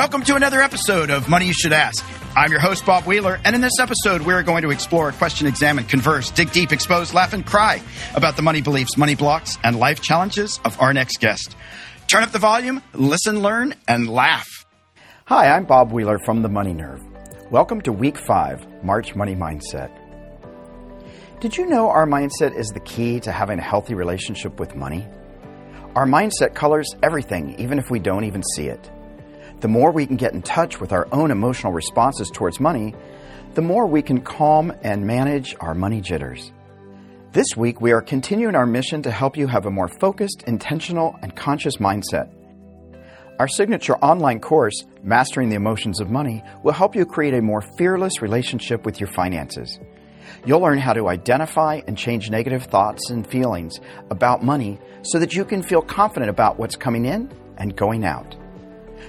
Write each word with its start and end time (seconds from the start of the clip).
Welcome 0.00 0.22
to 0.22 0.34
another 0.34 0.62
episode 0.62 1.10
of 1.10 1.28
Money 1.28 1.48
You 1.48 1.52
Should 1.52 1.74
Ask. 1.74 2.02
I'm 2.34 2.50
your 2.50 2.58
host, 2.58 2.86
Bob 2.86 3.04
Wheeler, 3.04 3.38
and 3.44 3.54
in 3.54 3.60
this 3.60 3.78
episode, 3.78 4.22
we're 4.22 4.42
going 4.42 4.62
to 4.62 4.70
explore, 4.70 5.12
question, 5.12 5.46
examine, 5.46 5.84
converse, 5.84 6.30
dig 6.30 6.50
deep, 6.52 6.72
expose, 6.72 7.12
laugh, 7.12 7.34
and 7.34 7.44
cry 7.44 7.82
about 8.14 8.34
the 8.34 8.40
money 8.40 8.62
beliefs, 8.62 8.96
money 8.96 9.14
blocks, 9.14 9.58
and 9.62 9.78
life 9.78 10.00
challenges 10.00 10.58
of 10.64 10.80
our 10.80 10.94
next 10.94 11.20
guest. 11.20 11.54
Turn 12.06 12.22
up 12.22 12.30
the 12.30 12.38
volume, 12.38 12.82
listen, 12.94 13.42
learn, 13.42 13.74
and 13.86 14.08
laugh. 14.08 14.48
Hi, 15.26 15.54
I'm 15.54 15.66
Bob 15.66 15.92
Wheeler 15.92 16.18
from 16.24 16.40
The 16.40 16.48
Money 16.48 16.72
Nerve. 16.72 17.02
Welcome 17.50 17.82
to 17.82 17.92
Week 17.92 18.16
5, 18.16 18.82
March 18.82 19.14
Money 19.14 19.34
Mindset. 19.36 19.90
Did 21.40 21.58
you 21.58 21.66
know 21.66 21.90
our 21.90 22.06
mindset 22.06 22.56
is 22.56 22.68
the 22.68 22.80
key 22.80 23.20
to 23.20 23.32
having 23.32 23.58
a 23.58 23.62
healthy 23.62 23.92
relationship 23.92 24.58
with 24.58 24.74
money? 24.74 25.06
Our 25.94 26.06
mindset 26.06 26.54
colors 26.54 26.88
everything, 27.02 27.54
even 27.60 27.78
if 27.78 27.90
we 27.90 27.98
don't 27.98 28.24
even 28.24 28.42
see 28.56 28.68
it. 28.68 28.90
The 29.60 29.68
more 29.68 29.90
we 29.92 30.06
can 30.06 30.16
get 30.16 30.32
in 30.32 30.40
touch 30.40 30.80
with 30.80 30.90
our 30.90 31.06
own 31.12 31.30
emotional 31.30 31.72
responses 31.72 32.30
towards 32.30 32.60
money, 32.60 32.94
the 33.54 33.62
more 33.62 33.86
we 33.86 34.00
can 34.00 34.22
calm 34.22 34.72
and 34.82 35.06
manage 35.06 35.54
our 35.60 35.74
money 35.74 36.00
jitters. 36.00 36.52
This 37.32 37.56
week, 37.56 37.80
we 37.80 37.92
are 37.92 38.00
continuing 38.00 38.54
our 38.54 38.64
mission 38.64 39.02
to 39.02 39.10
help 39.10 39.36
you 39.36 39.46
have 39.46 39.66
a 39.66 39.70
more 39.70 39.86
focused, 39.86 40.44
intentional, 40.46 41.14
and 41.20 41.36
conscious 41.36 41.76
mindset. 41.76 42.32
Our 43.38 43.48
signature 43.48 43.96
online 43.96 44.40
course, 44.40 44.84
Mastering 45.02 45.50
the 45.50 45.56
Emotions 45.56 46.00
of 46.00 46.10
Money, 46.10 46.42
will 46.62 46.72
help 46.72 46.96
you 46.96 47.04
create 47.04 47.34
a 47.34 47.42
more 47.42 47.60
fearless 47.60 48.22
relationship 48.22 48.86
with 48.86 48.98
your 48.98 49.08
finances. 49.08 49.78
You'll 50.46 50.60
learn 50.60 50.78
how 50.78 50.94
to 50.94 51.08
identify 51.08 51.82
and 51.86 51.98
change 51.98 52.30
negative 52.30 52.64
thoughts 52.64 53.10
and 53.10 53.26
feelings 53.26 53.78
about 54.10 54.42
money 54.42 54.78
so 55.02 55.18
that 55.18 55.34
you 55.34 55.44
can 55.44 55.62
feel 55.62 55.82
confident 55.82 56.30
about 56.30 56.58
what's 56.58 56.76
coming 56.76 57.04
in 57.04 57.30
and 57.58 57.76
going 57.76 58.04
out. 58.06 58.36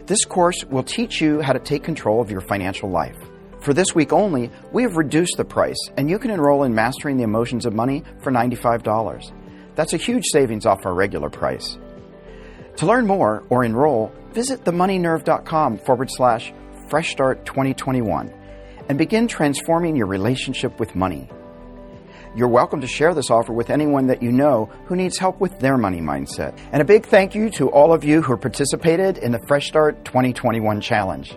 This 0.05 0.25
course 0.25 0.63
will 0.65 0.83
teach 0.83 1.21
you 1.21 1.41
how 1.41 1.53
to 1.53 1.59
take 1.59 1.83
control 1.83 2.21
of 2.21 2.31
your 2.31 2.41
financial 2.41 2.89
life. 2.89 3.17
For 3.61 3.73
this 3.73 3.93
week 3.93 4.11
only, 4.11 4.49
we 4.71 4.83
have 4.83 4.97
reduced 4.97 5.37
the 5.37 5.45
price, 5.45 5.77
and 5.95 6.09
you 6.09 6.17
can 6.17 6.31
enroll 6.31 6.63
in 6.63 6.73
Mastering 6.73 7.17
the 7.17 7.23
Emotions 7.23 7.65
of 7.65 7.73
Money 7.73 8.03
for 8.23 8.31
$95. 8.31 9.31
That's 9.75 9.93
a 9.93 9.97
huge 9.97 10.25
savings 10.31 10.65
off 10.65 10.85
our 10.85 10.93
regular 10.93 11.29
price. 11.29 11.77
To 12.77 12.85
learn 12.85 13.05
more 13.05 13.43
or 13.49 13.63
enroll, 13.63 14.11
visit 14.33 14.63
themoneynerve.com 14.63 15.77
forward 15.79 16.09
slash 16.09 16.51
fresh 16.89 17.11
start 17.11 17.45
2021 17.45 18.33
and 18.89 18.97
begin 18.97 19.27
transforming 19.27 19.95
your 19.95 20.07
relationship 20.07 20.79
with 20.79 20.95
money. 20.95 21.29
You're 22.33 22.47
welcome 22.47 22.79
to 22.79 22.87
share 22.87 23.13
this 23.13 23.29
offer 23.29 23.51
with 23.51 23.69
anyone 23.69 24.07
that 24.07 24.23
you 24.23 24.31
know 24.31 24.69
who 24.85 24.95
needs 24.95 25.17
help 25.17 25.41
with 25.41 25.59
their 25.59 25.77
money 25.77 25.99
mindset. 25.99 26.57
And 26.71 26.81
a 26.81 26.85
big 26.85 27.05
thank 27.05 27.35
you 27.35 27.49
to 27.51 27.69
all 27.69 27.91
of 27.91 28.05
you 28.05 28.21
who 28.21 28.37
participated 28.37 29.17
in 29.17 29.33
the 29.33 29.39
Fresh 29.47 29.67
Start 29.67 30.05
2021 30.05 30.79
Challenge. 30.79 31.35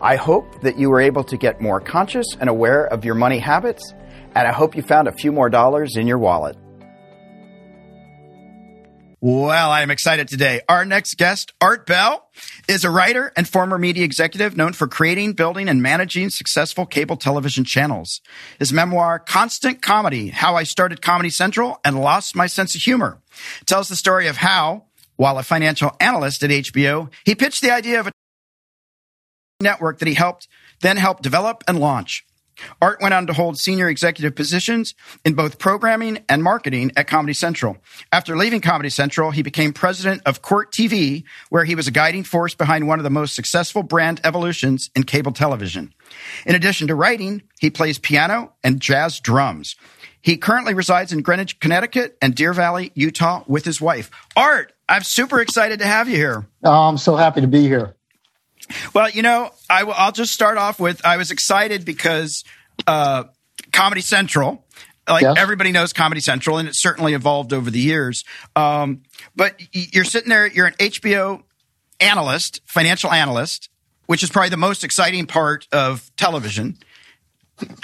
I 0.00 0.16
hope 0.16 0.62
that 0.62 0.78
you 0.78 0.88
were 0.88 1.02
able 1.02 1.22
to 1.24 1.36
get 1.36 1.60
more 1.60 1.80
conscious 1.80 2.26
and 2.40 2.48
aware 2.48 2.86
of 2.86 3.04
your 3.04 3.14
money 3.14 3.40
habits, 3.40 3.92
and 4.34 4.48
I 4.48 4.52
hope 4.52 4.74
you 4.74 4.80
found 4.80 5.06
a 5.06 5.12
few 5.12 5.32
more 5.32 5.50
dollars 5.50 5.96
in 5.96 6.06
your 6.06 6.18
wallet. 6.18 6.56
Well, 9.20 9.70
I 9.70 9.82
am 9.82 9.90
excited 9.90 10.28
today. 10.28 10.62
Our 10.66 10.86
next 10.86 11.16
guest, 11.18 11.52
Art 11.60 11.86
Bell, 11.86 12.26
is 12.68 12.84
a 12.84 12.90
writer 12.90 13.32
and 13.36 13.48
former 13.48 13.78
media 13.78 14.04
executive 14.04 14.56
known 14.56 14.72
for 14.72 14.86
creating, 14.86 15.32
building, 15.32 15.68
and 15.68 15.82
managing 15.82 16.30
successful 16.30 16.86
cable 16.86 17.16
television 17.16 17.64
channels. 17.64 18.20
His 18.58 18.72
memoir, 18.72 19.18
Constant 19.18 19.82
Comedy 19.82 20.28
How 20.28 20.54
I 20.54 20.62
Started 20.62 21.02
Comedy 21.02 21.30
Central 21.30 21.80
and 21.84 22.00
Lost 22.00 22.36
My 22.36 22.46
Sense 22.46 22.74
of 22.74 22.82
Humor, 22.82 23.20
tells 23.66 23.88
the 23.88 23.96
story 23.96 24.26
of 24.28 24.36
how, 24.38 24.84
while 25.16 25.38
a 25.38 25.42
financial 25.42 25.96
analyst 26.00 26.42
at 26.42 26.50
HBO, 26.50 27.10
he 27.24 27.34
pitched 27.34 27.62
the 27.62 27.70
idea 27.70 28.00
of 28.00 28.06
a 28.06 28.12
network 29.60 29.98
that 29.98 30.08
he 30.08 30.14
helped, 30.14 30.48
then 30.80 30.96
helped 30.96 31.22
develop 31.22 31.64
and 31.66 31.78
launch. 31.78 32.24
Art 32.80 33.00
went 33.00 33.14
on 33.14 33.26
to 33.26 33.32
hold 33.32 33.58
senior 33.58 33.88
executive 33.88 34.34
positions 34.34 34.94
in 35.24 35.34
both 35.34 35.58
programming 35.58 36.24
and 36.28 36.42
marketing 36.42 36.92
at 36.96 37.06
Comedy 37.06 37.34
Central. 37.34 37.76
After 38.12 38.36
leaving 38.36 38.60
Comedy 38.60 38.90
Central, 38.90 39.30
he 39.30 39.42
became 39.42 39.72
president 39.72 40.22
of 40.26 40.42
Court 40.42 40.72
TV, 40.72 41.24
where 41.50 41.64
he 41.64 41.74
was 41.74 41.86
a 41.86 41.92
guiding 41.92 42.24
force 42.24 42.54
behind 42.54 42.86
one 42.86 42.98
of 42.98 43.04
the 43.04 43.10
most 43.10 43.34
successful 43.34 43.82
brand 43.82 44.20
evolutions 44.24 44.90
in 44.94 45.04
cable 45.04 45.32
television. 45.32 45.92
In 46.46 46.54
addition 46.54 46.88
to 46.88 46.94
writing, 46.94 47.42
he 47.60 47.70
plays 47.70 47.98
piano 47.98 48.52
and 48.62 48.80
jazz 48.80 49.20
drums. 49.20 49.76
He 50.20 50.36
currently 50.36 50.72
resides 50.72 51.12
in 51.12 51.22
Greenwich, 51.22 51.58
Connecticut 51.58 52.16
and 52.22 52.34
Deer 52.34 52.52
Valley, 52.52 52.92
Utah 52.94 53.42
with 53.48 53.64
his 53.64 53.80
wife. 53.80 54.10
Art, 54.36 54.72
I'm 54.88 55.02
super 55.02 55.40
excited 55.40 55.80
to 55.80 55.86
have 55.86 56.08
you 56.08 56.16
here. 56.16 56.46
Oh, 56.62 56.70
I'm 56.70 56.98
so 56.98 57.16
happy 57.16 57.40
to 57.40 57.48
be 57.48 57.62
here. 57.62 57.96
Well, 58.94 59.10
you 59.10 59.22
know, 59.22 59.50
I 59.68 59.84
will, 59.84 59.94
I'll 59.94 60.12
just 60.12 60.32
start 60.32 60.58
off 60.58 60.80
with 60.80 61.04
I 61.04 61.16
was 61.16 61.30
excited 61.30 61.84
because 61.84 62.44
uh, 62.86 63.24
Comedy 63.72 64.00
Central, 64.00 64.64
like 65.08 65.22
yes. 65.22 65.36
everybody 65.38 65.72
knows 65.72 65.92
Comedy 65.92 66.20
Central, 66.20 66.58
and 66.58 66.68
it's 66.68 66.80
certainly 66.80 67.14
evolved 67.14 67.52
over 67.52 67.70
the 67.70 67.80
years. 67.80 68.24
Um, 68.56 69.02
but 69.34 69.60
you're 69.72 70.04
sitting 70.04 70.28
there, 70.28 70.46
you're 70.46 70.66
an 70.66 70.74
HBO 70.74 71.42
analyst, 72.00 72.60
financial 72.64 73.10
analyst, 73.10 73.68
which 74.06 74.22
is 74.22 74.30
probably 74.30 74.50
the 74.50 74.56
most 74.56 74.84
exciting 74.84 75.26
part 75.26 75.66
of 75.72 76.10
television. 76.16 76.78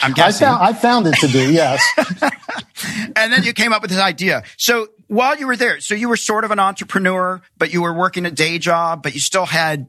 I'm 0.01 0.13
guessing. 0.13 0.49
I 0.49 0.51
found, 0.51 0.63
I 0.63 0.73
found 0.73 1.07
it 1.07 1.15
to 1.21 1.29
be, 1.29 1.53
yes. 1.53 1.85
and 3.17 3.33
then 3.33 3.45
you 3.45 3.53
came 3.53 3.73
up 3.73 3.83
with 3.83 3.91
this 3.91 4.01
idea. 4.01 4.43
So 4.57 4.89
while 5.07 5.37
you 5.37 5.47
were 5.47 5.57
there, 5.57 5.81
so 5.81 5.95
you 5.95 6.09
were 6.09 6.17
sort 6.17 6.45
of 6.45 6.51
an 6.51 6.59
entrepreneur, 6.59 7.41
but 7.57 7.73
you 7.73 7.83
were 7.83 7.93
working 7.93 8.27
a 8.27 8.31
day 8.31 8.59
job, 8.59 9.03
but 9.03 9.15
you 9.15 9.21
still 9.21 9.47
had 9.47 9.87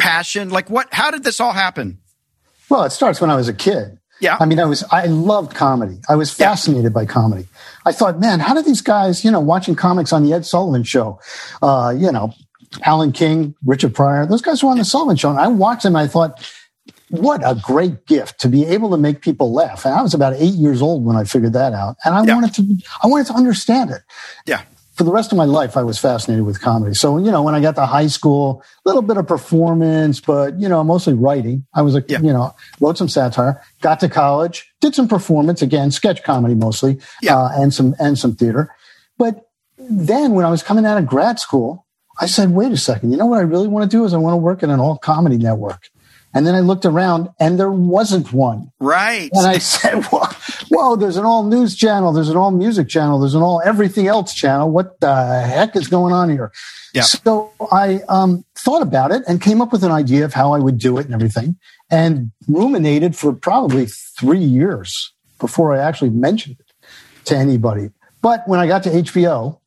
passion? 0.00 0.50
Like 0.50 0.70
what, 0.70 0.92
how 0.92 1.10
did 1.10 1.24
this 1.24 1.40
all 1.40 1.52
happen? 1.52 1.98
Well, 2.68 2.84
it 2.84 2.90
starts 2.90 3.20
when 3.20 3.30
I 3.30 3.36
was 3.36 3.48
a 3.48 3.54
kid. 3.54 3.98
Yeah. 4.20 4.36
I 4.38 4.44
mean, 4.44 4.60
I 4.60 4.64
was, 4.64 4.84
I 4.90 5.06
loved 5.06 5.54
comedy. 5.54 5.98
I 6.08 6.14
was 6.14 6.32
fascinated 6.32 6.84
yeah. 6.84 6.90
by 6.90 7.06
comedy. 7.06 7.46
I 7.86 7.92
thought, 7.92 8.20
man, 8.20 8.38
how 8.38 8.54
do 8.54 8.62
these 8.62 8.82
guys, 8.82 9.24
you 9.24 9.30
know, 9.30 9.40
watching 9.40 9.74
comics 9.74 10.12
on 10.12 10.24
the 10.24 10.32
Ed 10.34 10.44
Sullivan 10.44 10.84
show, 10.84 11.18
uh, 11.62 11.94
you 11.96 12.12
know, 12.12 12.32
Alan 12.84 13.12
King, 13.12 13.54
Richard 13.64 13.94
Pryor, 13.94 14.26
those 14.26 14.42
guys 14.42 14.62
were 14.62 14.70
on 14.70 14.78
the 14.78 14.84
Sullivan 14.84 15.16
show. 15.16 15.30
And 15.30 15.38
I 15.38 15.48
watched 15.48 15.84
them. 15.84 15.96
I 15.96 16.06
thought, 16.06 16.46
what 17.08 17.40
a 17.44 17.58
great 17.60 18.06
gift 18.06 18.40
to 18.40 18.48
be 18.48 18.66
able 18.66 18.90
to 18.90 18.98
make 18.98 19.22
people 19.22 19.52
laugh. 19.52 19.84
And 19.84 19.94
I 19.94 20.02
was 20.02 20.14
about 20.14 20.34
eight 20.34 20.54
years 20.54 20.82
old 20.82 21.04
when 21.04 21.16
I 21.16 21.24
figured 21.24 21.54
that 21.54 21.72
out. 21.72 21.96
And 22.04 22.14
I 22.14 22.22
yeah. 22.22 22.34
wanted 22.34 22.54
to, 22.54 22.76
I 23.02 23.06
wanted 23.06 23.26
to 23.28 23.34
understand 23.34 23.90
it. 23.90 24.02
Yeah 24.46 24.62
for 25.00 25.04
the 25.04 25.12
rest 25.12 25.32
of 25.32 25.38
my 25.38 25.46
life, 25.46 25.78
I 25.78 25.82
was 25.82 25.98
fascinated 25.98 26.44
with 26.44 26.60
comedy. 26.60 26.92
So, 26.92 27.16
you 27.16 27.30
know, 27.30 27.42
when 27.42 27.54
I 27.54 27.60
got 27.62 27.74
to 27.76 27.86
high 27.86 28.08
school, 28.08 28.62
a 28.84 28.88
little 28.90 29.00
bit 29.00 29.16
of 29.16 29.26
performance, 29.26 30.20
but, 30.20 30.60
you 30.60 30.68
know, 30.68 30.84
mostly 30.84 31.14
writing. 31.14 31.64
I 31.72 31.80
was 31.80 31.96
a, 31.96 32.04
yeah. 32.06 32.20
you 32.20 32.34
know, 32.34 32.54
wrote 32.80 32.98
some 32.98 33.08
satire, 33.08 33.64
got 33.80 33.98
to 34.00 34.10
college, 34.10 34.70
did 34.82 34.94
some 34.94 35.08
performance, 35.08 35.62
again, 35.62 35.90
sketch 35.90 36.22
comedy 36.22 36.54
mostly, 36.54 37.00
yeah. 37.22 37.38
uh, 37.38 37.48
and 37.54 37.72
some, 37.72 37.94
and 37.98 38.18
some 38.18 38.36
theater. 38.36 38.74
But 39.16 39.48
then 39.78 40.32
when 40.32 40.44
I 40.44 40.50
was 40.50 40.62
coming 40.62 40.84
out 40.84 40.98
of 40.98 41.06
grad 41.06 41.38
school, 41.38 41.86
I 42.20 42.26
said, 42.26 42.50
wait 42.50 42.70
a 42.70 42.76
second, 42.76 43.10
you 43.10 43.16
know 43.16 43.24
what 43.24 43.38
I 43.38 43.42
really 43.42 43.68
want 43.68 43.90
to 43.90 43.96
do 43.96 44.04
is 44.04 44.12
I 44.12 44.18
want 44.18 44.34
to 44.34 44.36
work 44.36 44.62
in 44.62 44.68
an 44.68 44.80
all 44.80 44.98
comedy 44.98 45.38
network. 45.38 45.88
And 46.32 46.46
then 46.46 46.54
I 46.54 46.60
looked 46.60 46.84
around 46.84 47.28
and 47.40 47.58
there 47.58 47.72
wasn't 47.72 48.32
one. 48.32 48.70
Right. 48.78 49.30
And 49.32 49.46
I 49.46 49.58
said, 49.58 50.04
whoa, 50.10 50.26
whoa, 50.68 50.96
there's 50.96 51.16
an 51.16 51.24
all 51.24 51.42
news 51.42 51.74
channel. 51.74 52.12
There's 52.12 52.28
an 52.28 52.36
all 52.36 52.52
music 52.52 52.88
channel. 52.88 53.18
There's 53.18 53.34
an 53.34 53.42
all 53.42 53.60
everything 53.64 54.06
else 54.06 54.32
channel. 54.32 54.70
What 54.70 55.00
the 55.00 55.42
heck 55.42 55.74
is 55.74 55.88
going 55.88 56.12
on 56.12 56.28
here? 56.30 56.52
Yeah. 56.94 57.02
So 57.02 57.52
I 57.72 58.00
um, 58.08 58.44
thought 58.56 58.82
about 58.82 59.10
it 59.10 59.22
and 59.26 59.40
came 59.40 59.60
up 59.60 59.72
with 59.72 59.84
an 59.84 59.92
idea 59.92 60.24
of 60.24 60.34
how 60.34 60.52
I 60.52 60.58
would 60.58 60.78
do 60.78 60.98
it 60.98 61.06
and 61.06 61.14
everything 61.14 61.56
and 61.90 62.30
ruminated 62.48 63.16
for 63.16 63.32
probably 63.32 63.86
three 63.86 64.38
years 64.38 65.12
before 65.38 65.74
I 65.74 65.78
actually 65.78 66.10
mentioned 66.10 66.56
it 66.60 66.66
to 67.26 67.36
anybody. 67.36 67.90
But 68.22 68.46
when 68.46 68.60
I 68.60 68.66
got 68.66 68.82
to 68.84 68.90
HBO, 68.90 69.59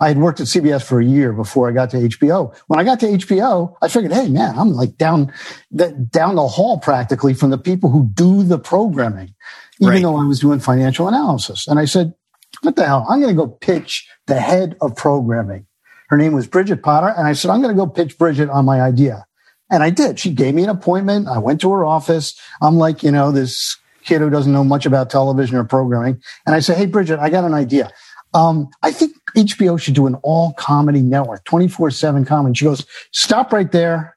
I 0.00 0.08
had 0.08 0.18
worked 0.18 0.40
at 0.40 0.46
CBS 0.46 0.82
for 0.82 0.98
a 0.98 1.04
year 1.04 1.32
before 1.32 1.68
I 1.68 1.72
got 1.72 1.90
to 1.90 1.98
HBO. 1.98 2.56
When 2.68 2.80
I 2.80 2.84
got 2.84 3.00
to 3.00 3.06
HBO, 3.06 3.76
I 3.82 3.88
figured, 3.88 4.12
hey 4.12 4.28
man, 4.28 4.58
I'm 4.58 4.72
like 4.72 4.96
down 4.96 5.32
the, 5.70 5.90
down 5.92 6.36
the 6.36 6.48
hall 6.48 6.78
practically 6.78 7.34
from 7.34 7.50
the 7.50 7.58
people 7.58 7.90
who 7.90 8.08
do 8.14 8.42
the 8.42 8.58
programming, 8.58 9.34
even 9.78 9.92
right. 9.92 10.02
though 10.02 10.16
I 10.16 10.24
was 10.24 10.40
doing 10.40 10.58
financial 10.58 11.06
analysis. 11.06 11.68
And 11.68 11.78
I 11.78 11.84
said, 11.84 12.14
what 12.62 12.76
the 12.76 12.86
hell? 12.86 13.06
I'm 13.08 13.20
going 13.20 13.34
to 13.34 13.40
go 13.40 13.46
pitch 13.46 14.08
the 14.26 14.40
head 14.40 14.76
of 14.80 14.96
programming. 14.96 15.66
Her 16.08 16.16
name 16.16 16.32
was 16.32 16.46
Bridget 16.46 16.82
Potter, 16.82 17.14
and 17.16 17.26
I 17.26 17.34
said, 17.34 17.50
I'm 17.50 17.62
going 17.62 17.74
to 17.74 17.80
go 17.80 17.86
pitch 17.86 18.18
Bridget 18.18 18.48
on 18.48 18.64
my 18.64 18.80
idea. 18.80 19.26
And 19.70 19.82
I 19.82 19.90
did. 19.90 20.18
She 20.18 20.32
gave 20.32 20.54
me 20.54 20.64
an 20.64 20.70
appointment. 20.70 21.28
I 21.28 21.38
went 21.38 21.60
to 21.60 21.70
her 21.72 21.84
office. 21.84 22.38
I'm 22.60 22.76
like, 22.76 23.04
you 23.04 23.12
know, 23.12 23.30
this 23.30 23.76
kid 24.04 24.20
who 24.20 24.30
doesn't 24.30 24.52
know 24.52 24.64
much 24.64 24.86
about 24.86 25.10
television 25.10 25.56
or 25.56 25.64
programming. 25.64 26.20
And 26.46 26.54
I 26.54 26.60
said, 26.60 26.76
Hey, 26.76 26.86
Bridget, 26.86 27.20
I 27.20 27.30
got 27.30 27.44
an 27.44 27.54
idea. 27.54 27.90
Um, 28.32 28.68
I 28.82 28.92
think 28.92 29.14
HBO 29.36 29.80
should 29.80 29.94
do 29.94 30.06
an 30.06 30.14
all 30.22 30.52
comedy 30.54 31.02
network, 31.02 31.44
24 31.44 31.90
7 31.90 32.24
comedy. 32.24 32.54
She 32.54 32.64
goes, 32.64 32.86
Stop 33.12 33.52
right 33.52 33.70
there. 33.70 34.16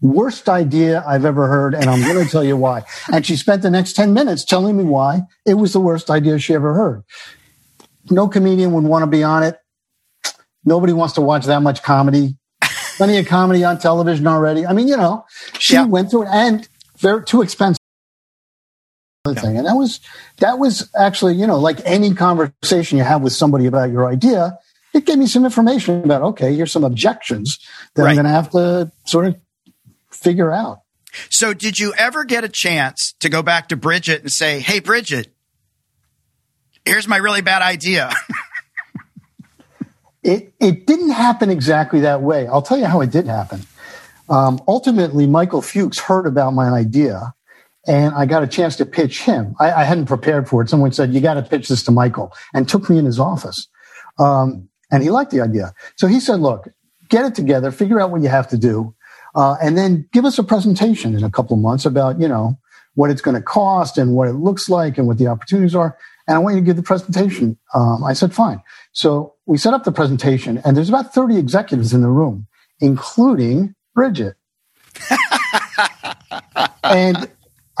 Worst 0.00 0.48
idea 0.48 1.02
I've 1.06 1.24
ever 1.24 1.48
heard. 1.48 1.74
And 1.74 1.86
I'm 1.86 2.00
going 2.02 2.24
to 2.24 2.30
tell 2.30 2.44
you 2.44 2.56
why. 2.56 2.84
And 3.12 3.26
she 3.26 3.36
spent 3.36 3.62
the 3.62 3.70
next 3.70 3.94
10 3.94 4.12
minutes 4.12 4.44
telling 4.44 4.76
me 4.76 4.84
why 4.84 5.22
it 5.44 5.54
was 5.54 5.72
the 5.72 5.80
worst 5.80 6.08
idea 6.08 6.38
she 6.38 6.54
ever 6.54 6.72
heard. 6.74 7.02
No 8.08 8.28
comedian 8.28 8.72
would 8.72 8.84
want 8.84 9.02
to 9.02 9.06
be 9.08 9.24
on 9.24 9.42
it. 9.42 9.58
Nobody 10.64 10.92
wants 10.92 11.14
to 11.14 11.20
watch 11.20 11.46
that 11.46 11.62
much 11.62 11.82
comedy. 11.82 12.36
plenty 12.96 13.18
of 13.18 13.26
comedy 13.26 13.64
on 13.64 13.78
television 13.78 14.26
already. 14.26 14.66
I 14.66 14.72
mean, 14.72 14.86
you 14.86 14.96
know, 14.96 15.24
she 15.58 15.74
yeah. 15.74 15.84
went 15.84 16.10
through 16.10 16.22
it 16.22 16.28
and 16.28 16.68
very 16.98 17.24
too 17.24 17.42
expensive 17.42 17.77
yeah. 19.36 19.42
thing. 19.42 19.56
And 19.58 19.66
that 19.66 19.74
was 19.74 20.00
that 20.38 20.58
was 20.58 20.90
actually, 20.96 21.34
you 21.34 21.46
know, 21.46 21.58
like 21.58 21.80
any 21.84 22.14
conversation 22.14 22.98
you 22.98 23.04
have 23.04 23.22
with 23.22 23.32
somebody 23.32 23.66
about 23.66 23.90
your 23.90 24.06
idea, 24.06 24.58
it 24.94 25.04
gave 25.04 25.18
me 25.18 25.26
some 25.26 25.44
information 25.44 26.02
about 26.04 26.22
okay, 26.22 26.54
here's 26.54 26.72
some 26.72 26.84
objections 26.84 27.58
that 27.94 28.02
right. 28.02 28.10
I'm 28.10 28.16
going 28.16 28.26
to 28.26 28.30
have 28.30 28.50
to 28.50 28.92
sort 29.06 29.26
of 29.26 29.36
figure 30.10 30.52
out. 30.52 30.82
So, 31.30 31.54
did 31.54 31.78
you 31.78 31.94
ever 31.96 32.24
get 32.24 32.44
a 32.44 32.48
chance 32.48 33.14
to 33.20 33.28
go 33.28 33.42
back 33.42 33.68
to 33.68 33.76
Bridget 33.76 34.20
and 34.22 34.32
say, 34.32 34.60
"Hey, 34.60 34.78
Bridget, 34.78 35.32
here's 36.84 37.08
my 37.08 37.16
really 37.16 37.40
bad 37.40 37.62
idea"? 37.62 38.12
it 40.22 40.52
it 40.60 40.86
didn't 40.86 41.10
happen 41.10 41.50
exactly 41.50 42.00
that 42.00 42.20
way. 42.20 42.46
I'll 42.46 42.62
tell 42.62 42.78
you 42.78 42.86
how 42.86 43.00
it 43.00 43.10
did 43.10 43.26
happen. 43.26 43.62
Um, 44.28 44.60
ultimately, 44.68 45.26
Michael 45.26 45.62
Fuchs 45.62 45.98
heard 45.98 46.26
about 46.26 46.52
my 46.52 46.68
idea 46.68 47.34
and 47.88 48.14
I 48.14 48.26
got 48.26 48.42
a 48.42 48.46
chance 48.46 48.76
to 48.76 48.86
pitch 48.86 49.22
him. 49.22 49.56
I, 49.58 49.72
I 49.72 49.84
hadn't 49.84 50.06
prepared 50.06 50.46
for 50.46 50.60
it. 50.62 50.68
Someone 50.68 50.92
said, 50.92 51.14
you 51.14 51.20
got 51.20 51.34
to 51.34 51.42
pitch 51.42 51.68
this 51.68 51.82
to 51.84 51.90
Michael 51.90 52.32
and 52.52 52.68
took 52.68 52.88
me 52.90 52.98
in 52.98 53.06
his 53.06 53.18
office. 53.18 53.66
Um, 54.18 54.68
and 54.92 55.02
he 55.02 55.10
liked 55.10 55.30
the 55.30 55.40
idea. 55.40 55.72
So 55.96 56.06
he 56.06 56.20
said, 56.20 56.40
look, 56.40 56.68
get 57.08 57.24
it 57.24 57.34
together, 57.34 57.70
figure 57.70 57.98
out 57.98 58.10
what 58.10 58.20
you 58.20 58.28
have 58.28 58.46
to 58.48 58.58
do, 58.58 58.94
uh, 59.34 59.56
and 59.62 59.76
then 59.76 60.06
give 60.12 60.26
us 60.26 60.38
a 60.38 60.44
presentation 60.44 61.16
in 61.16 61.24
a 61.24 61.30
couple 61.30 61.56
of 61.56 61.62
months 61.62 61.86
about, 61.86 62.20
you 62.20 62.28
know, 62.28 62.58
what 62.94 63.10
it's 63.10 63.22
going 63.22 63.36
to 63.36 63.42
cost 63.42 63.96
and 63.96 64.14
what 64.14 64.28
it 64.28 64.34
looks 64.34 64.68
like 64.68 64.98
and 64.98 65.06
what 65.06 65.16
the 65.16 65.26
opportunities 65.26 65.74
are. 65.74 65.96
And 66.26 66.36
I 66.36 66.40
want 66.40 66.56
you 66.56 66.60
to 66.60 66.66
give 66.66 66.76
the 66.76 66.82
presentation. 66.82 67.56
Um, 67.72 68.04
I 68.04 68.12
said, 68.12 68.34
fine. 68.34 68.62
So 68.92 69.34
we 69.46 69.56
set 69.56 69.72
up 69.72 69.84
the 69.84 69.92
presentation 69.92 70.60
and 70.64 70.76
there's 70.76 70.90
about 70.90 71.14
30 71.14 71.38
executives 71.38 71.94
in 71.94 72.02
the 72.02 72.10
room, 72.10 72.48
including 72.80 73.74
Bridget. 73.94 74.34
and 76.82 77.30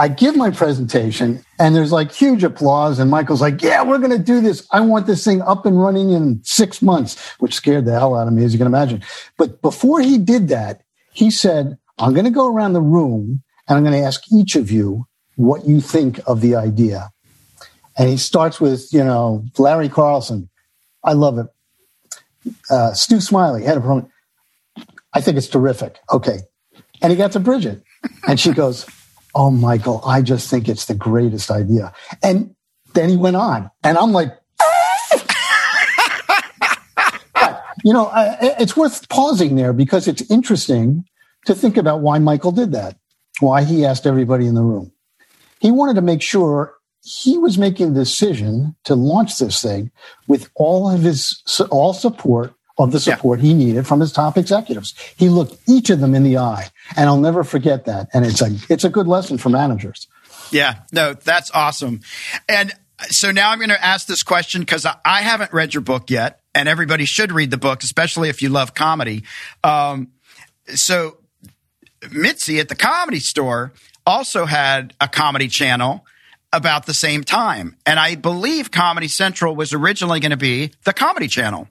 I 0.00 0.06
give 0.06 0.36
my 0.36 0.50
presentation 0.50 1.44
and 1.58 1.74
there's 1.74 1.90
like 1.90 2.12
huge 2.12 2.44
applause. 2.44 3.00
And 3.00 3.10
Michael's 3.10 3.40
like, 3.40 3.62
yeah, 3.62 3.82
we're 3.82 3.98
going 3.98 4.16
to 4.16 4.18
do 4.18 4.40
this. 4.40 4.66
I 4.70 4.80
want 4.80 5.06
this 5.06 5.24
thing 5.24 5.42
up 5.42 5.66
and 5.66 5.80
running 5.80 6.10
in 6.10 6.40
six 6.44 6.80
months, 6.80 7.18
which 7.40 7.54
scared 7.54 7.84
the 7.84 7.92
hell 7.92 8.14
out 8.14 8.28
of 8.28 8.32
me, 8.32 8.44
as 8.44 8.52
you 8.52 8.58
can 8.58 8.68
imagine. 8.68 9.02
But 9.36 9.60
before 9.60 10.00
he 10.00 10.16
did 10.16 10.48
that, 10.48 10.82
he 11.12 11.32
said, 11.32 11.76
I'm 11.98 12.12
going 12.12 12.26
to 12.26 12.30
go 12.30 12.46
around 12.46 12.74
the 12.74 12.80
room 12.80 13.42
and 13.66 13.76
I'm 13.76 13.82
going 13.82 14.00
to 14.00 14.06
ask 14.06 14.22
each 14.32 14.54
of 14.54 14.70
you 14.70 15.06
what 15.34 15.66
you 15.66 15.80
think 15.80 16.20
of 16.28 16.40
the 16.40 16.54
idea. 16.54 17.10
And 17.98 18.08
he 18.08 18.16
starts 18.16 18.60
with, 18.60 18.92
you 18.92 19.02
know, 19.02 19.44
Larry 19.58 19.88
Carlson. 19.88 20.48
I 21.02 21.14
love 21.14 21.38
it. 21.38 21.46
Uh, 22.70 22.92
Stu 22.92 23.20
Smiley, 23.20 23.64
head 23.64 23.76
of 23.76 23.82
promotion. 23.82 24.10
I 25.12 25.20
think 25.20 25.36
it's 25.36 25.48
terrific. 25.48 25.98
Okay. 26.12 26.38
And 27.02 27.10
he 27.10 27.16
got 27.16 27.32
to 27.32 27.40
Bridget 27.40 27.82
and 28.28 28.38
she 28.38 28.52
goes, 28.52 28.86
Oh, 29.34 29.50
Michael, 29.50 30.00
I 30.04 30.22
just 30.22 30.50
think 30.50 30.68
it's 30.68 30.86
the 30.86 30.94
greatest 30.94 31.50
idea. 31.50 31.92
And 32.22 32.54
then 32.94 33.08
he 33.08 33.16
went 33.16 33.36
on, 33.36 33.70
and 33.84 33.98
I'm 33.98 34.12
like, 34.12 34.32
you 37.84 37.92
know, 37.92 38.10
it's 38.14 38.76
worth 38.76 39.08
pausing 39.08 39.56
there 39.56 39.72
because 39.72 40.08
it's 40.08 40.28
interesting 40.30 41.04
to 41.46 41.54
think 41.54 41.76
about 41.76 42.00
why 42.00 42.18
Michael 42.18 42.52
did 42.52 42.72
that, 42.72 42.96
why 43.40 43.64
he 43.64 43.84
asked 43.84 44.06
everybody 44.06 44.46
in 44.46 44.54
the 44.54 44.62
room. 44.62 44.92
He 45.60 45.70
wanted 45.70 45.94
to 45.94 46.02
make 46.02 46.22
sure 46.22 46.74
he 47.02 47.38
was 47.38 47.58
making 47.58 47.94
the 47.94 48.00
decision 48.00 48.76
to 48.84 48.94
launch 48.94 49.38
this 49.38 49.62
thing 49.62 49.90
with 50.26 50.50
all 50.54 50.90
of 50.90 51.02
his 51.02 51.42
all 51.70 51.92
support 51.92 52.54
of 52.78 52.92
the 52.92 53.00
support 53.00 53.40
yeah. 53.40 53.46
he 53.46 53.54
needed 53.54 53.86
from 53.86 54.00
his 54.00 54.12
top 54.12 54.36
executives. 54.36 54.94
He 55.16 55.28
looked 55.28 55.56
each 55.68 55.90
of 55.90 56.00
them 56.00 56.14
in 56.14 56.22
the 56.22 56.38
eye, 56.38 56.68
and 56.96 57.08
I'll 57.08 57.20
never 57.20 57.44
forget 57.44 57.86
that. 57.86 58.08
And 58.14 58.24
it's 58.24 58.40
a 58.40 58.50
it's 58.68 58.84
a 58.84 58.90
good 58.90 59.06
lesson 59.06 59.38
for 59.38 59.48
managers. 59.48 60.06
Yeah, 60.50 60.76
no, 60.92 61.14
that's 61.14 61.50
awesome. 61.52 62.00
And 62.48 62.72
so 63.02 63.30
now 63.30 63.50
I'm 63.50 63.58
going 63.58 63.68
to 63.68 63.84
ask 63.84 64.06
this 64.06 64.22
question 64.22 64.62
because 64.62 64.86
I 65.04 65.22
haven't 65.22 65.52
read 65.52 65.74
your 65.74 65.82
book 65.82 66.10
yet, 66.10 66.40
and 66.54 66.68
everybody 66.68 67.04
should 67.04 67.32
read 67.32 67.50
the 67.50 67.58
book, 67.58 67.82
especially 67.82 68.28
if 68.28 68.42
you 68.42 68.48
love 68.48 68.74
comedy. 68.74 69.24
Um, 69.62 70.12
so 70.68 71.18
Mitzi 72.10 72.60
at 72.60 72.68
the 72.68 72.74
comedy 72.74 73.20
store 73.20 73.72
also 74.06 74.46
had 74.46 74.94
a 75.00 75.08
comedy 75.08 75.48
channel 75.48 76.04
about 76.52 76.86
the 76.86 76.94
same 76.94 77.24
time. 77.24 77.76
And 77.84 78.00
I 78.00 78.14
believe 78.14 78.70
Comedy 78.70 79.08
Central 79.08 79.54
was 79.54 79.72
originally 79.72 80.20
going 80.20 80.30
to 80.30 80.36
be 80.36 80.72
the 80.84 80.92
comedy 80.92 81.28
channel. 81.28 81.68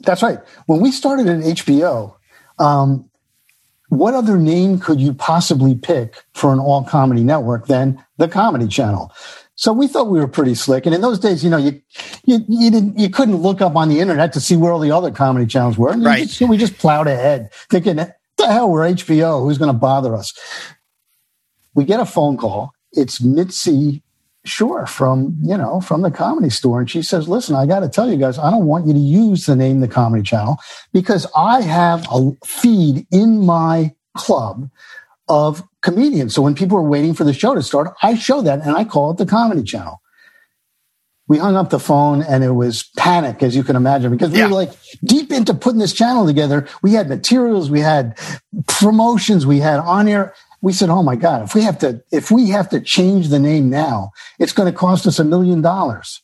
That's 0.00 0.22
right. 0.22 0.38
When 0.66 0.80
we 0.80 0.90
started 0.92 1.28
at 1.28 1.40
HBO, 1.40 2.14
um, 2.58 3.10
what 3.88 4.14
other 4.14 4.38
name 4.38 4.78
could 4.78 5.00
you 5.00 5.12
possibly 5.12 5.74
pick 5.74 6.22
for 6.34 6.52
an 6.52 6.60
all 6.60 6.84
comedy 6.84 7.24
network 7.24 7.66
than 7.66 8.02
the 8.18 8.28
Comedy 8.28 8.68
Channel? 8.68 9.12
So 9.56 9.72
we 9.72 9.88
thought 9.88 10.08
we 10.08 10.20
were 10.20 10.28
pretty 10.28 10.54
slick. 10.54 10.86
And 10.86 10.94
in 10.94 11.00
those 11.00 11.18
days, 11.18 11.44
you 11.44 11.50
know, 11.50 11.58
you 11.58 11.82
you 12.24 12.38
you 12.48 12.70
didn't 12.70 12.98
you 12.98 13.10
couldn't 13.10 13.36
look 13.36 13.60
up 13.60 13.76
on 13.76 13.88
the 13.88 14.00
internet 14.00 14.32
to 14.32 14.40
see 14.40 14.56
where 14.56 14.72
all 14.72 14.78
the 14.78 14.92
other 14.92 15.10
comedy 15.10 15.44
channels 15.44 15.76
were. 15.76 15.90
And 15.90 16.04
right. 16.04 16.26
Just, 16.28 16.40
we 16.40 16.56
just 16.56 16.78
plowed 16.78 17.08
ahead, 17.08 17.52
thinking, 17.68 17.96
"The 17.96 18.46
hell, 18.46 18.70
we're 18.70 18.88
HBO. 18.88 19.42
Who's 19.42 19.58
going 19.58 19.72
to 19.72 19.78
bother 19.78 20.14
us?" 20.14 20.32
We 21.74 21.84
get 21.84 22.00
a 22.00 22.06
phone 22.06 22.36
call. 22.36 22.72
It's 22.92 23.20
Mitzi 23.20 24.02
Shore 24.44 24.86
from, 24.86 25.38
you 25.42 25.56
know, 25.56 25.80
from 25.80 26.00
the 26.00 26.10
comedy 26.10 26.48
store. 26.48 26.80
And 26.80 26.90
she 26.90 27.02
says, 27.02 27.28
listen, 27.28 27.54
I 27.54 27.66
got 27.66 27.80
to 27.80 27.88
tell 27.88 28.10
you 28.10 28.16
guys, 28.16 28.38
I 28.38 28.50
don't 28.50 28.66
want 28.66 28.86
you 28.86 28.94
to 28.94 28.98
use 28.98 29.44
the 29.44 29.54
name 29.54 29.80
the 29.80 29.88
comedy 29.88 30.22
channel 30.22 30.58
because 30.92 31.26
I 31.36 31.60
have 31.60 32.06
a 32.10 32.32
feed 32.44 33.06
in 33.10 33.44
my 33.44 33.94
club 34.16 34.70
of 35.28 35.62
comedians. 35.82 36.34
So 36.34 36.42
when 36.42 36.54
people 36.54 36.78
are 36.78 36.82
waiting 36.82 37.14
for 37.14 37.24
the 37.24 37.34
show 37.34 37.54
to 37.54 37.62
start, 37.62 37.94
I 38.02 38.14
show 38.14 38.40
that 38.42 38.60
and 38.60 38.76
I 38.76 38.84
call 38.84 39.10
it 39.10 39.18
the 39.18 39.26
comedy 39.26 39.62
channel. 39.62 40.00
We 41.28 41.38
hung 41.38 41.54
up 41.54 41.70
the 41.70 41.78
phone 41.78 42.22
and 42.22 42.42
it 42.42 42.50
was 42.50 42.90
panic, 42.96 43.42
as 43.42 43.54
you 43.54 43.62
can 43.62 43.76
imagine, 43.76 44.10
because 44.10 44.32
we 44.32 44.38
yeah. 44.38 44.48
were 44.48 44.54
like 44.54 44.72
deep 45.04 45.30
into 45.30 45.54
putting 45.54 45.78
this 45.78 45.92
channel 45.92 46.26
together. 46.26 46.66
We 46.82 46.94
had 46.94 47.08
materials, 47.08 47.70
we 47.70 47.80
had 47.80 48.18
promotions, 48.66 49.46
we 49.46 49.60
had 49.60 49.78
on 49.78 50.08
air 50.08 50.34
we 50.62 50.72
said, 50.72 50.90
"Oh 50.90 51.02
my 51.02 51.16
God, 51.16 51.42
if 51.42 51.54
we 51.54 51.62
have 51.62 51.78
to 51.78 52.02
if 52.10 52.30
we 52.30 52.50
have 52.50 52.68
to 52.70 52.80
change 52.80 53.28
the 53.28 53.38
name 53.38 53.70
now, 53.70 54.10
it's 54.38 54.52
going 54.52 54.70
to 54.70 54.76
cost 54.76 55.06
us 55.06 55.18
a 55.18 55.24
million 55.24 55.62
dollars." 55.62 56.22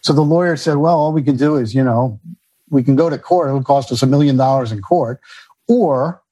So 0.00 0.12
the 0.12 0.22
lawyer 0.22 0.56
said, 0.56 0.76
"Well, 0.76 0.96
all 0.96 1.12
we 1.12 1.22
can 1.22 1.36
do 1.36 1.56
is, 1.56 1.74
you 1.74 1.84
know, 1.84 2.20
we 2.68 2.82
can 2.82 2.96
go 2.96 3.10
to 3.10 3.18
court. 3.18 3.48
It'll 3.48 3.62
cost 3.62 3.92
us 3.92 4.02
a 4.02 4.06
million 4.06 4.36
dollars 4.36 4.72
in 4.72 4.80
court, 4.80 5.20
or 5.68 6.22